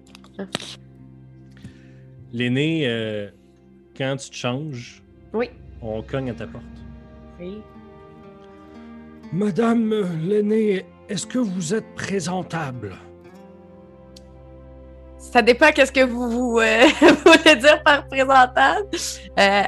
L'aîné, 2.33 2.89
euh, 2.89 3.29
quand 3.95 4.16
tu 4.16 4.31
te 4.31 4.37
changes, 4.37 5.03
Oui. 5.35 5.51
on 5.83 6.01
cogne 6.01 6.31
à 6.31 6.35
ta 6.35 6.47
porte. 6.47 6.64
Oui. 7.39 7.59
Madame 9.35 9.95
l'aîné, 10.27 10.87
est-ce 11.11 11.27
que 11.27 11.39
vous 11.39 11.75
êtes 11.75 11.95
présentable? 11.95 12.95
Ça 15.33 15.43
dépend 15.43 15.70
qu'est-ce 15.72 15.93
que 15.93 16.05
vous, 16.05 16.31
vous 16.31 16.59
euh, 16.59 16.87
voulez 17.26 17.57
dire 17.57 17.83
par 17.83 18.07
présentable. 18.07 18.87
Euh, 19.39 19.62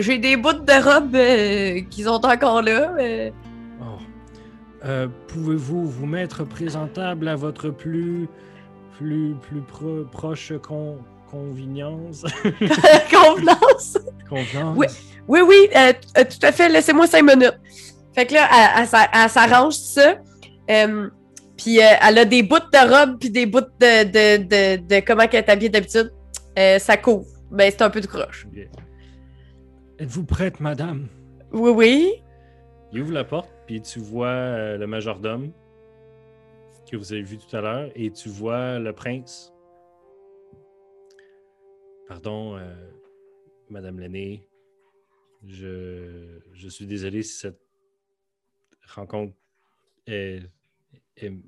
J'ai 0.00 0.18
des 0.18 0.36
bouts 0.36 0.52
de 0.52 0.82
robe 0.84 1.14
euh, 1.14 1.80
qui 1.90 2.02
sont 2.02 2.24
encore 2.24 2.62
là. 2.62 2.92
mais- 2.96 3.32
Oh. 3.80 3.98
Euh, 4.84 5.08
Pouvez-vous 5.28 5.86
vous 5.86 6.06
mettre 6.06 6.44
présentable 6.44 7.28
à 7.28 7.36
votre 7.36 7.70
plus, 7.70 8.28
plus, 8.98 9.34
plus 9.48 9.60
pro- 9.62 10.04
proche 10.12 10.52
con- 10.66 10.98
convenience? 11.30 12.24
Convenance? 13.10 13.98
Convenance? 14.28 14.76
Oui. 14.76 14.86
Oui, 15.28 15.40
oui, 15.46 15.68
euh, 15.76 15.92
euh, 16.18 16.24
tout 16.24 16.44
à 16.46 16.52
fait. 16.52 16.68
Laissez-moi 16.68 17.06
cinq 17.06 17.22
minutes. 17.22 17.58
Fait 18.14 18.26
que 18.26 18.34
là, 18.34 18.48
elle, 18.52 18.82
elle 18.82 18.86
s'a- 18.88 19.08
elle 19.14 19.30
s'arrange 19.30 19.74
ça. 19.74 20.16
Euh, 20.70 21.08
puis 21.60 21.78
euh, 21.78 21.92
elle 22.00 22.18
a 22.18 22.24
des 22.24 22.42
bouts 22.42 22.58
de 22.58 22.88
robe 22.88 23.18
puis 23.18 23.30
des 23.30 23.44
bouts 23.44 23.60
de, 23.60 24.04
de, 24.04 24.42
de, 24.42 24.76
de 24.88 25.06
comment 25.06 25.26
qu'elle 25.28 25.44
est 25.44 25.50
habillée 25.50 25.68
d'habitude. 25.68 26.10
Euh, 26.58 26.78
ça 26.78 26.96
couvre. 26.96 27.26
Ben, 27.50 27.70
c'est 27.70 27.82
un 27.82 27.90
peu 27.90 28.00
de 28.00 28.06
croche. 28.06 28.46
Êtes-vous 29.98 30.24
prête, 30.24 30.58
madame? 30.60 31.08
Oui, 31.52 31.70
oui. 31.70 32.22
Il 32.92 33.02
ouvre 33.02 33.12
la 33.12 33.24
porte, 33.24 33.50
puis 33.66 33.82
tu 33.82 33.98
vois 33.98 34.28
euh, 34.28 34.78
le 34.78 34.86
majordome 34.86 35.52
que 36.90 36.96
vous 36.96 37.12
avez 37.12 37.22
vu 37.22 37.36
tout 37.36 37.54
à 37.54 37.60
l'heure, 37.60 37.90
et 37.94 38.10
tu 38.10 38.28
vois 38.30 38.78
le 38.78 38.92
prince. 38.92 39.52
Pardon, 42.08 42.56
euh, 42.56 42.74
Madame 43.68 44.00
l'aînée. 44.00 44.48
Je, 45.46 46.40
je 46.52 46.68
suis 46.68 46.86
désolé 46.86 47.22
si 47.22 47.34
cette 47.34 47.60
rencontre 48.94 49.34
est, 50.06 50.42
est- 51.22 51.42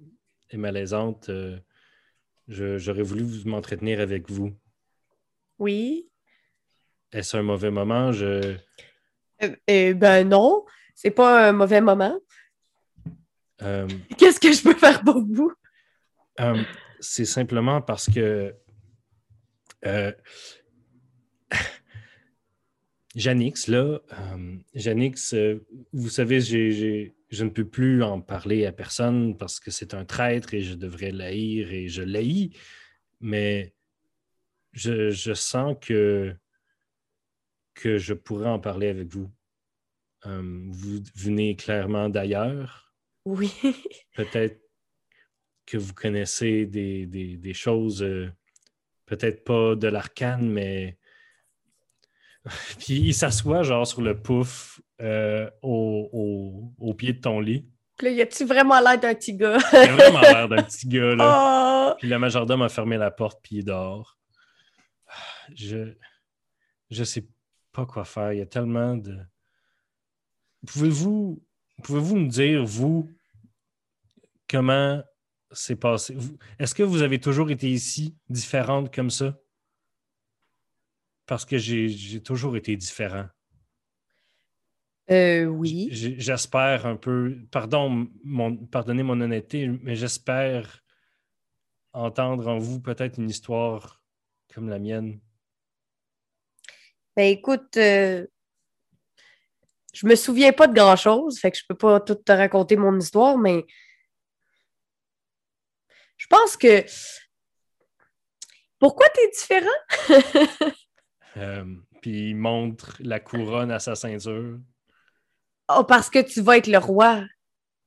est 0.51 0.57
malaisante. 0.57 1.29
Euh, 1.29 1.59
J'aurais 2.49 3.03
voulu 3.03 3.25
m'entretenir 3.47 4.01
avec 4.01 4.29
vous. 4.31 4.53
Oui. 5.59 6.11
Est-ce 7.13 7.37
un 7.37 7.43
mauvais 7.43 7.71
moment? 7.71 8.13
Je, 8.13 8.57
Euh, 9.43 9.57
euh, 9.71 9.95
ben 9.95 10.29
non, 10.29 10.65
c'est 10.95 11.11
pas 11.11 11.49
un 11.49 11.53
mauvais 11.53 11.81
moment. 11.81 12.19
euh, 13.63 13.89
Qu'est-ce 14.19 14.41
que 14.41 14.53
je 14.53 14.63
peux 14.63 14.75
faire 14.75 15.03
pour 15.03 15.21
vous? 15.25 15.53
C'est 17.01 17.25
simplement 17.25 17.81
parce 17.81 18.11
que 18.11 18.55
Janix, 23.15 23.69
là, 23.69 24.01
euh, 24.13 24.57
Janix, 24.75 25.35
euh, 25.35 25.65
vous 25.93 26.09
savez, 26.09 26.41
je 26.41 27.45
ne 27.45 27.51
peux 27.51 27.67
plus 27.69 28.03
en 28.03 28.21
parler 28.23 28.65
à 28.65 28.73
personne 28.73 29.37
parce 29.37 29.61
que 29.61 29.71
c'est 29.71 29.93
un 29.95 30.05
traître 30.05 30.55
et 30.55 30.63
je 30.63 30.75
devrais 30.75 31.11
l'haïr 31.11 31.71
et 31.73 31.89
je 31.89 32.03
l'haïs, 32.03 32.51
mais 33.21 33.75
je, 34.73 35.11
je 35.11 35.35
sens 35.35 35.77
que, 35.81 36.35
que 37.75 37.99
je 37.99 38.15
pourrais 38.15 38.49
en 38.49 38.59
parler 38.59 38.89
avec 38.89 39.09
vous. 39.09 39.31
Euh, 40.25 40.67
vous 40.71 41.01
venez 41.15 41.55
clairement 41.57 42.09
d'ailleurs. 42.09 42.95
Oui. 43.27 43.53
Peut-être 44.17 44.61
que 45.67 45.77
vous 45.77 45.93
connaissez 45.95 46.65
des, 46.67 47.07
des- 47.07 47.37
des 47.37 47.55
choses, 47.55 48.05
peut-être 49.07 49.45
pas 49.45 49.77
de 49.77 49.89
l'arcane, 49.89 50.49
mais. 50.51 50.97
Puis 52.79 52.95
il 52.95 53.15
s'assoit 53.15 53.63
genre 53.63 53.87
sur 53.87 54.01
le 54.03 54.21
pouf 54.21 54.81
euh, 55.01 55.49
au, 55.63 56.09
au- 56.13 56.73
au 56.79 56.95
pied 56.95 57.13
de 57.13 57.21
ton 57.21 57.41
lit. 57.41 57.67
Puis 57.99 58.07
là, 58.09 58.13
y 58.15 58.23
a-tu 58.23 58.45
vraiment 58.45 58.81
l'air 58.81 58.99
d'un 58.99 59.15
petit 59.15 59.35
gars? 59.35 59.59
Il 59.73 59.77
a 59.79 59.93
vraiment 59.95 60.21
l'air 60.21 60.49
d'un 60.49 60.63
petit 60.63 60.89
gars, 60.89 61.15
là. 61.15 61.93
Oh! 61.93 61.97
Puis 61.99 62.09
le 62.09 62.19
majordome 62.19 62.63
a 62.63 62.69
fermé 62.69 62.97
la 62.97 63.11
porte, 63.11 63.41
puis 63.43 63.57
il 63.57 63.65
dehors. 63.65 64.19
Je. 65.55 65.95
Je 66.91 67.05
sais 67.05 67.27
pas 67.73 67.87
quoi 67.87 68.05
faire. 68.05 68.33
Il 68.33 68.39
y 68.39 68.43
a 68.43 68.47
tellement 68.47 68.97
de. 68.97 69.19
Pouvez-vous. 70.67 71.43
Pouvez-vous 71.83 72.17
me 72.17 72.29
dire, 72.29 72.65
vous, 72.65 73.11
comment 74.49 75.03
c'est 75.51 75.77
passé? 75.77 76.17
Est-ce 76.59 76.75
que 76.75 76.83
vous 76.83 77.03
avez 77.03 77.21
toujours 77.21 77.51
été 77.51 77.69
ici, 77.69 78.17
différente 78.29 78.95
comme 78.95 79.11
ça? 79.11 79.37
Parce 81.27 81.45
que 81.45 81.59
j'ai 81.59 82.23
toujours 82.23 82.57
été 82.57 82.77
différent. 82.77 83.27
Euh, 85.11 85.45
oui. 85.45 85.89
J'espère 85.91 86.87
un 86.87 86.97
peu, 86.97 87.37
pardon, 87.51 88.09
mon, 88.25 88.57
pardonnez 88.57 89.03
mon 89.03 89.21
honnêteté, 89.21 89.69
mais 89.83 89.95
j'espère 89.97 90.83
entendre 91.93 92.49
en 92.49 92.59
vous 92.59 92.81
peut-être 92.81 93.19
une 93.19 93.29
histoire 93.29 94.03
comme 94.55 94.69
la 94.69 94.79
mienne. 94.79 95.21
Ben 97.17 97.31
écoute, 97.31 97.77
euh, 97.77 98.27
je 99.93 100.07
me 100.07 100.15
souviens 100.15 100.53
pas 100.53 100.67
de 100.67 100.75
grand-chose, 100.75 101.39
fait 101.39 101.51
que 101.51 101.59
je 101.59 101.65
peux 101.69 101.77
pas 101.77 102.01
tout 102.01 102.15
te 102.15 102.33
raconter 102.33 102.77
mon 102.77 102.99
histoire, 102.99 103.37
mais 103.37 103.67
je 106.17 106.27
pense 106.27 106.57
que 106.57 106.85
pourquoi 108.79 109.07
t'es 109.11 109.29
différent? 109.31 110.73
Euh, 111.37 111.65
puis 112.01 112.31
il 112.31 112.37
montre 112.37 112.97
la 113.01 113.21
couronne 113.21 113.71
à 113.71 113.79
sa 113.79 113.95
ceinture. 113.95 114.59
Oh, 115.69 115.85
parce 115.85 116.11
que 116.11 116.19
tu 116.19 116.43
vas 116.43 116.59
être 116.59 116.67
le 116.67 116.79
roi. 116.79 117.25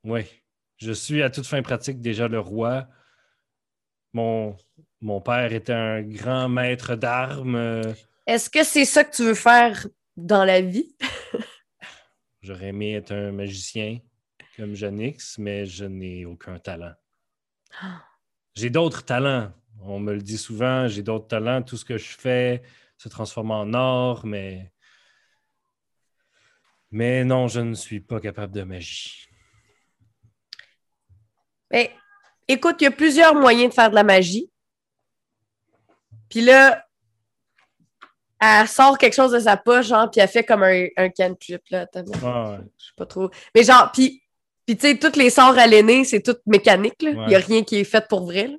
Oui, 0.04 0.24
je 0.78 0.91
suis 0.91 1.22
à 1.22 1.30
toute 1.30 1.46
fin 1.46 1.62
pratique 1.62 2.02
déjà 2.02 2.28
le 2.28 2.39
roi. 2.39 2.88
Mon, 4.14 4.56
mon 5.02 5.22
père 5.22 5.52
était 5.54 5.74
un 5.74 6.02
grand 6.02 6.50
maître 6.50 6.96
d'armes. 6.96 7.82
Est-ce 8.26 8.50
que 8.50 8.64
c'est 8.64 8.86
ça 8.86 9.04
que 9.04 9.16
tu 9.16 9.24
veux 9.24 9.36
faire 9.36 9.88
dans 10.16 10.46
la 10.46 10.62
vie? 10.62 10.96
J'aurais 12.41 12.68
aimé 12.68 12.93
être 12.93 13.12
un 13.12 13.32
magicien 13.32 14.00
comme 14.56 14.74
Janix, 14.74 15.38
mais 15.38 15.66
je 15.66 15.86
n'ai 15.86 16.26
aucun 16.26 16.60
talent. 16.60 16.93
J'ai 18.56 18.70
d'autres 18.70 19.04
talents. 19.04 19.52
On 19.82 20.00
me 20.00 20.14
le 20.14 20.22
dit 20.22 20.38
souvent, 20.38 20.88
j'ai 20.88 21.04
d'autres 21.04 21.28
talents. 21.28 21.62
Tout 21.62 21.78
ce 21.78 21.86
que 21.86 21.98
je 21.98 22.18
fais 22.18 22.62
se 22.98 23.10
transforme 23.10 23.52
en 23.52 23.74
or, 23.74 24.26
mais. 24.26 24.72
Mais 26.91 27.24
non, 27.26 27.48
je 27.48 27.60
ne 27.60 27.74
suis 27.74 28.00
pas 28.00 28.20
capable 28.20 28.54
de 28.54 28.64
magie. 28.64 29.28
Ben, 31.70 31.88
écoute, 32.48 32.78
il 32.80 32.86
y 32.86 32.88
a 32.88 32.91
plusieurs 32.91 33.36
moyens 33.36 33.70
de 33.70 33.74
faire 33.74 33.89
de 33.89 33.96
la 33.96 34.04
magie. 34.04 34.50
Puis 36.30 36.41
là, 36.41 36.86
elle 38.39 38.68
sort 38.68 38.98
quelque 38.98 39.14
chose 39.14 39.32
de 39.32 39.39
sa 39.39 39.58
poche, 39.58 39.88
genre, 39.88 40.10
puis 40.10 40.22
elle 40.22 40.28
fait 40.30 40.43
comme 40.43 40.64
un, 40.64 40.88
un 40.98 41.10
cantrip, 41.10 41.62
là. 41.70 41.88
Ah, 42.24 42.52
ouais. 42.52 42.58
je 42.78 42.86
sais 42.86 42.91
pas 42.96 43.06
trop. 43.06 43.30
Mais 43.54 43.64
genre, 43.64 43.91
puis, 43.91 44.22
puis 44.66 44.78
tu 44.78 44.88
sais, 44.88 44.98
tous 44.98 45.18
les 45.18 45.30
sorts 45.30 45.58
à 45.58 45.68
l'aîné, 45.68 46.04
c'est 46.06 46.22
tout 46.22 46.38
mécanique, 46.46 47.02
là. 47.02 47.10
Il 47.12 47.18
Ouais. 47.18 47.32
y 47.32 47.36
a 47.36 47.39
rien 47.39 47.64
qui 47.64 47.78
est 47.78 47.84
fait 47.84 48.08
pour 48.08 48.26
vrai, 48.26 48.48
là. 48.48 48.58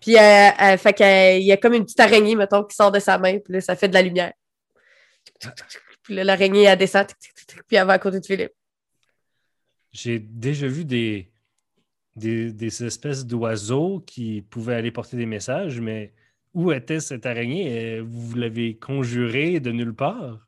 Puis, 0.00 0.14
elle, 0.14 0.54
elle- 0.58 0.78
fait 0.78 0.92
qu'il 0.94 1.42
y 1.46 1.52
a 1.52 1.56
comme 1.56 1.74
une 1.74 1.84
petite 1.84 2.00
araignée, 2.00 2.36
mettons, 2.36 2.64
qui 2.64 2.76
sort 2.76 2.92
de 2.92 2.98
sa 2.98 3.18
main, 3.18 3.38
puis 3.38 3.54
là, 3.54 3.60
ça 3.60 3.76
fait 3.76 3.88
de 3.88 3.94
la 3.94 4.02
lumière. 4.02 4.32
Puis 6.02 6.14
là, 6.14 6.24
l'araignée, 6.24 6.64
elle 6.64 6.78
descend, 6.78 7.06
puis 7.66 7.76
elle 7.76 7.86
va 7.86 7.94
à 7.94 7.98
côté 7.98 8.20
de 8.20 8.26
Philippe. 8.26 8.52
J'ai 9.92 10.18
déjà 10.18 10.66
vu 10.68 10.84
des, 10.84 11.32
des, 12.14 12.52
des 12.52 12.84
espèces 12.84 13.24
d'oiseaux 13.26 14.00
qui 14.00 14.42
pouvaient 14.42 14.74
aller 14.74 14.90
porter 14.90 15.16
des 15.16 15.26
messages, 15.26 15.80
mais 15.80 16.12
où 16.54 16.70
était 16.72 17.00
cette 17.00 17.26
araignée? 17.26 17.98
Euh, 17.98 18.04
Vous 18.06 18.36
l'avez 18.36 18.76
conjurée 18.78 19.60
de 19.60 19.72
nulle 19.72 19.94
part? 19.94 20.46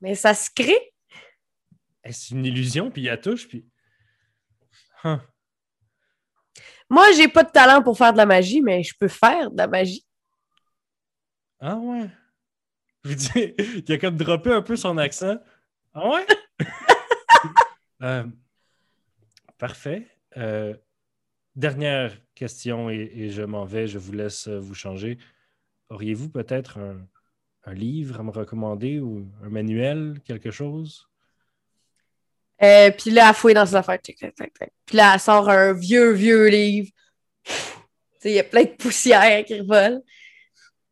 Mais 0.00 0.14
ça 0.14 0.32
se 0.34 0.48
crée. 0.54 0.92
Est-ce 2.04 2.34
une 2.34 2.46
illusion? 2.46 2.90
Puis 2.90 3.02
il 3.02 3.06
la 3.06 3.16
touche, 3.18 3.48
puis. 3.48 3.66
Huh. 5.04 5.16
Moi, 6.90 7.12
j'ai 7.12 7.28
pas 7.28 7.44
de 7.44 7.50
talent 7.50 7.82
pour 7.82 7.96
faire 7.96 8.12
de 8.12 8.18
la 8.18 8.26
magie, 8.26 8.60
mais 8.60 8.82
je 8.82 8.94
peux 8.98 9.08
faire 9.08 9.50
de 9.50 9.56
la 9.56 9.68
magie. 9.68 10.04
Ah 11.60 11.76
ouais? 11.76 12.10
Je 13.04 13.10
vous 13.10 13.14
dis, 13.14 13.54
il 13.86 13.92
a 13.92 13.98
comme 13.98 14.16
droppé 14.16 14.52
un 14.52 14.62
peu 14.62 14.76
son 14.76 14.98
accent. 14.98 15.38
Ah 15.94 16.08
ouais? 16.08 16.26
Euh, 18.02 18.24
parfait. 19.58 20.06
Euh, 20.38 20.74
dernière 21.54 22.16
question 22.34 22.88
et, 22.88 23.10
et 23.14 23.28
je 23.28 23.42
m'en 23.42 23.66
vais, 23.66 23.86
je 23.86 23.98
vous 23.98 24.12
laisse 24.12 24.48
euh, 24.48 24.58
vous 24.58 24.72
changer. 24.74 25.18
Auriez-vous 25.90 26.30
peut-être 26.30 26.78
un, 26.78 27.06
un 27.64 27.74
livre 27.74 28.20
à 28.20 28.22
me 28.22 28.30
recommander 28.30 29.00
ou 29.00 29.30
un 29.42 29.50
manuel, 29.50 30.22
quelque 30.24 30.50
chose? 30.50 31.09
Euh, 32.62 32.90
puis 32.90 33.10
là, 33.10 33.26
elle 33.28 33.34
fouille 33.34 33.54
dans 33.54 33.64
ses 33.66 33.74
affaires. 33.76 33.98
Puis 34.02 34.96
là, 34.96 35.12
elle 35.14 35.20
sort 35.20 35.48
un 35.48 35.72
vieux, 35.72 36.12
vieux 36.12 36.48
livre. 36.48 36.88
Il 38.24 38.32
y 38.32 38.38
a 38.38 38.44
plein 38.44 38.64
de 38.64 38.68
poussière 38.68 39.44
qui 39.44 39.60
vole. 39.60 40.00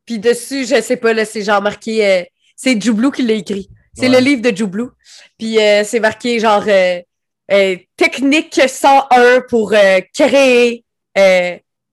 Puis 0.07 0.19
dessus, 0.19 0.65
je 0.65 0.81
sais 0.81 0.97
pas, 0.97 1.13
là, 1.13 1.25
c'est 1.27 1.43
genre 1.43 1.61
marqué. 1.61 2.07
euh, 2.07 2.23
c'est 2.57 2.81
Joublou 2.83 3.11
qui 3.11 3.23
l'a 3.23 3.35
écrit. 3.35 3.69
C'est 3.95 4.09
Ouais. 4.09 4.19
le 4.21 4.25
livre 4.25 4.43
de 4.51 4.57
Joublou. 4.57 4.91
Puis 5.39 5.59
euh, 5.61 5.85
c'est 5.85 6.01
marqué 6.01 6.39
genre 6.41 6.65
euh, 6.67 7.77
technique 7.97 8.61
101 8.67 9.43
pour 9.51 9.75
créer 10.15 10.85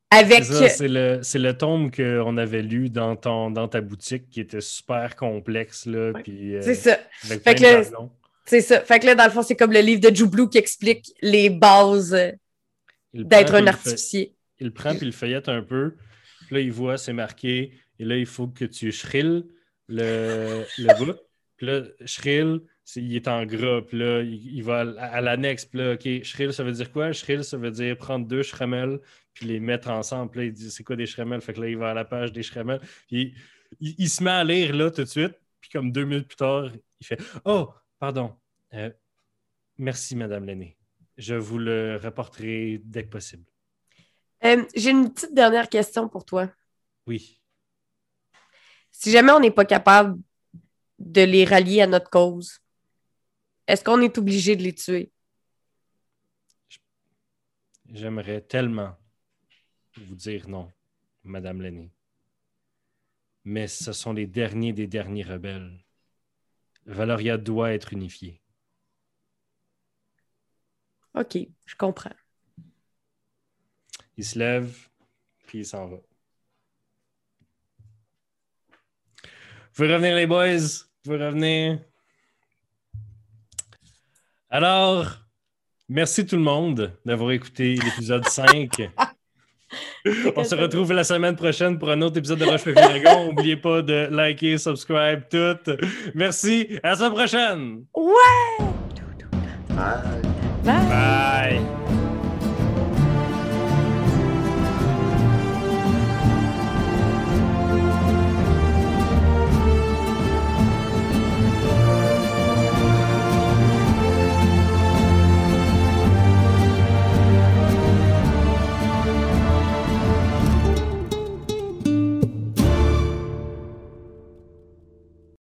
avec. 0.09 0.43
C'est 0.45 0.88
le, 0.88 1.19
le 1.34 1.51
tome 1.53 1.91
qu'on 1.91 2.38
avait 2.38 2.61
lu 2.61 2.89
dans, 2.89 3.15
ton, 3.15 3.51
dans 3.51 3.67
ta 3.67 3.82
boutique 3.82 4.30
qui 4.30 4.39
était 4.39 4.61
super 4.61 5.15
complexe. 5.17 5.86
Là, 5.86 6.11
Ouais. 6.11 6.21
puis, 6.23 6.55
C'est 6.61 6.76
ça. 6.76 6.97
avec 7.26 7.43
Fait 7.43 7.55
plein 7.55 7.84
que 7.84 7.89
de. 7.89 7.95
C'est 8.46 8.62
ça. 8.62 8.82
Fait 8.82 9.00
que 9.00 9.08
là, 9.08 9.16
dans 9.16 9.26
le 9.26 9.32
fond, 9.32 9.41
c'est 9.41 9.56
comme 9.56 9.72
le 9.72 9.80
livre 9.80 10.02
de 10.02 10.16
Joublou 10.16 10.48
qui 10.48 10.58
explique 10.58 11.14
les 11.22 11.50
bases 11.50 12.16
Il 13.14 13.22
le 13.22 13.26
d'être 13.26 13.56
un 13.56 13.62
il 13.62 13.68
artificier. 13.68 14.36
Il 14.60 14.68
le 14.68 14.74
prend 14.74 14.91
puis 14.91 15.02
il 15.02 15.08
le 15.08 15.12
feuillette 15.12 15.50
un 15.50 15.62
peu. 15.62 15.96
Puis 16.46 16.56
là, 16.56 16.62
il 16.62 16.72
voit, 16.72 16.98
c'est 16.98 17.14
marqué. 17.14 17.72
Et 18.00 18.06
là, 18.06 18.18
il 18.18 18.26
faut 18.26 18.48
que 18.48 18.66
tu 18.66 18.91
shrill 18.91 19.46
le, 19.88 20.64
le 20.78 20.98
bout. 20.98 21.16
Puis 21.58 21.68
là, 21.68 21.84
shrill, 22.06 22.62
il 22.96 23.16
est 23.16 23.28
en 23.28 23.46
gras. 23.46 23.82
Puis 23.82 23.98
là, 23.98 24.22
il, 24.22 24.58
il 24.58 24.64
va 24.64 24.82
à, 24.82 25.06
à 25.06 25.22
l'annexe. 25.22 25.66
Puis 25.66 25.80
là, 25.80 25.93
OK, 25.93 26.24
shrill, 26.24 26.54
ça 26.54 26.64
veut 26.64 26.72
dire 26.72 26.91
quoi? 26.91 27.12
Shrill, 27.14 27.43
ça 27.43 27.58
veut 27.58 27.72
dire 27.72 27.98
prendre 27.98 28.28
deux 28.28 28.43
shramels 28.43 29.00
puis 29.34 29.48
les 29.48 29.60
mettre 29.60 29.89
ensemble. 29.89 30.32
Puis 30.32 30.39
là, 30.41 30.46
il 30.46 30.54
dit, 30.54 30.70
c'est 30.70 30.84
quoi 30.84 30.96
des 30.96 31.08
shramels? 31.08 31.41
Fait 31.41 31.54
que 31.54 31.62
là, 31.62 31.68
il 31.68 31.78
va 31.78 31.91
à 31.91 31.93
la 31.93 32.06
page 32.06 32.32
des 32.32 32.43
shramels. 32.43 32.80
Puis 33.08 33.34
il, 33.80 33.96
il 33.98 34.10
se 34.10 34.24
met 34.24 34.32
à 34.32 34.43
lire 34.43 34.76
là 34.76 34.91
tout 34.91 35.04
de 35.04 35.10
suite. 35.10 35.34
Puis 35.60 35.72
comme 35.72 35.91
deux 35.91 36.06
minutes 36.06 36.28
plus 36.28 36.38
tard, 36.38 36.70
il 37.02 37.08
fait 37.08 37.20
Oh, 37.43 37.70
pardon. 38.00 38.36
Euh, 38.74 38.91
merci, 39.78 40.16
Madame 40.16 40.46
l'aînée. 40.46 40.78
Je 41.18 41.36
vous 41.36 41.58
le 41.58 41.98
rapporterai 41.98 42.82
dès 42.84 43.06
que 43.06 43.10
possible. 43.10 43.46
Euh, 44.43 44.66
J'ai 44.76 44.91
une 44.91 45.14
petite 45.14 45.34
dernière 45.34 45.70
question 45.70 46.10
pour 46.10 46.26
toi. 46.26 46.52
Oui. 47.08 47.41
Si 48.91 49.12
jamais 49.12 49.32
on 49.32 49.39
n'est 49.39 49.52
pas 49.52 49.66
capable 49.66 50.20
de 51.00 51.22
les 51.22 51.46
rallier 51.46 51.82
à 51.82 51.88
notre 51.88 52.10
cause, 52.10 52.60
est-ce 53.68 53.84
qu'on 53.84 54.02
est 54.02 54.18
obligé 54.18 54.56
de 54.56 54.64
les 54.64 54.74
tuer? 54.74 55.12
J'aimerais 57.91 58.41
tellement 58.41 58.96
vous 59.98 60.16
dire 60.16 60.50
non, 60.50 60.72
Madame 61.24 61.62
l'aînée. 61.62 61.91
Mais 63.43 63.68
ce 63.68 63.93
sont 63.93 64.12
les 64.14 64.28
derniers 64.28 64.74
des 64.74 64.88
derniers 64.88 65.24
rebelles. 65.24 65.85
Valoria 66.86 67.38
doit 67.38 67.74
être 67.74 67.94
unifiée. 67.94 68.42
OK, 71.14 71.38
je 71.66 71.76
comprends. 71.76 72.16
Il 74.18 74.26
se 74.26 74.38
lève, 74.38 74.90
puis 75.48 75.60
il 75.60 75.66
s'en 75.66 75.88
va. 75.88 75.98
Vous 79.76 79.84
revenez 79.84 80.16
les 80.16 80.28
boys. 80.28 80.86
Vous 81.06 81.14
revenez. 81.14 81.80
Alors, 84.50 85.20
merci 85.90 86.26
tout 86.26 86.38
le 86.38 86.42
monde 86.42 86.98
d'avoir 87.04 87.32
écouté 87.32 87.76
l'épisode 87.76 88.26
5 88.26 88.90
On 90.36 90.43
se 90.43 90.56
retrouve 90.56 90.93
la 90.93 91.03
semaine 91.03 91.36
prochaine 91.36 91.78
pour 91.80 91.89
un 91.89 92.01
autre 92.01 92.18
épisode 92.18 92.39
de 92.39 92.45
Roche 92.45 92.66
Dragon. 92.66 93.26
N'oubliez 93.28 93.58
pas 93.58 93.82
de 93.82 94.08
liker, 94.12 94.58
subscribe, 94.58 95.22
tout. 95.30 95.72
Merci. 96.14 96.80
À 96.84 96.89
la 96.89 96.95
semaine 96.95 97.14
prochaine. 97.14 97.84
Ouais! 97.95 98.66
Bye. 99.70 100.22
Bye! 100.64 101.60
Bye. 101.60 101.85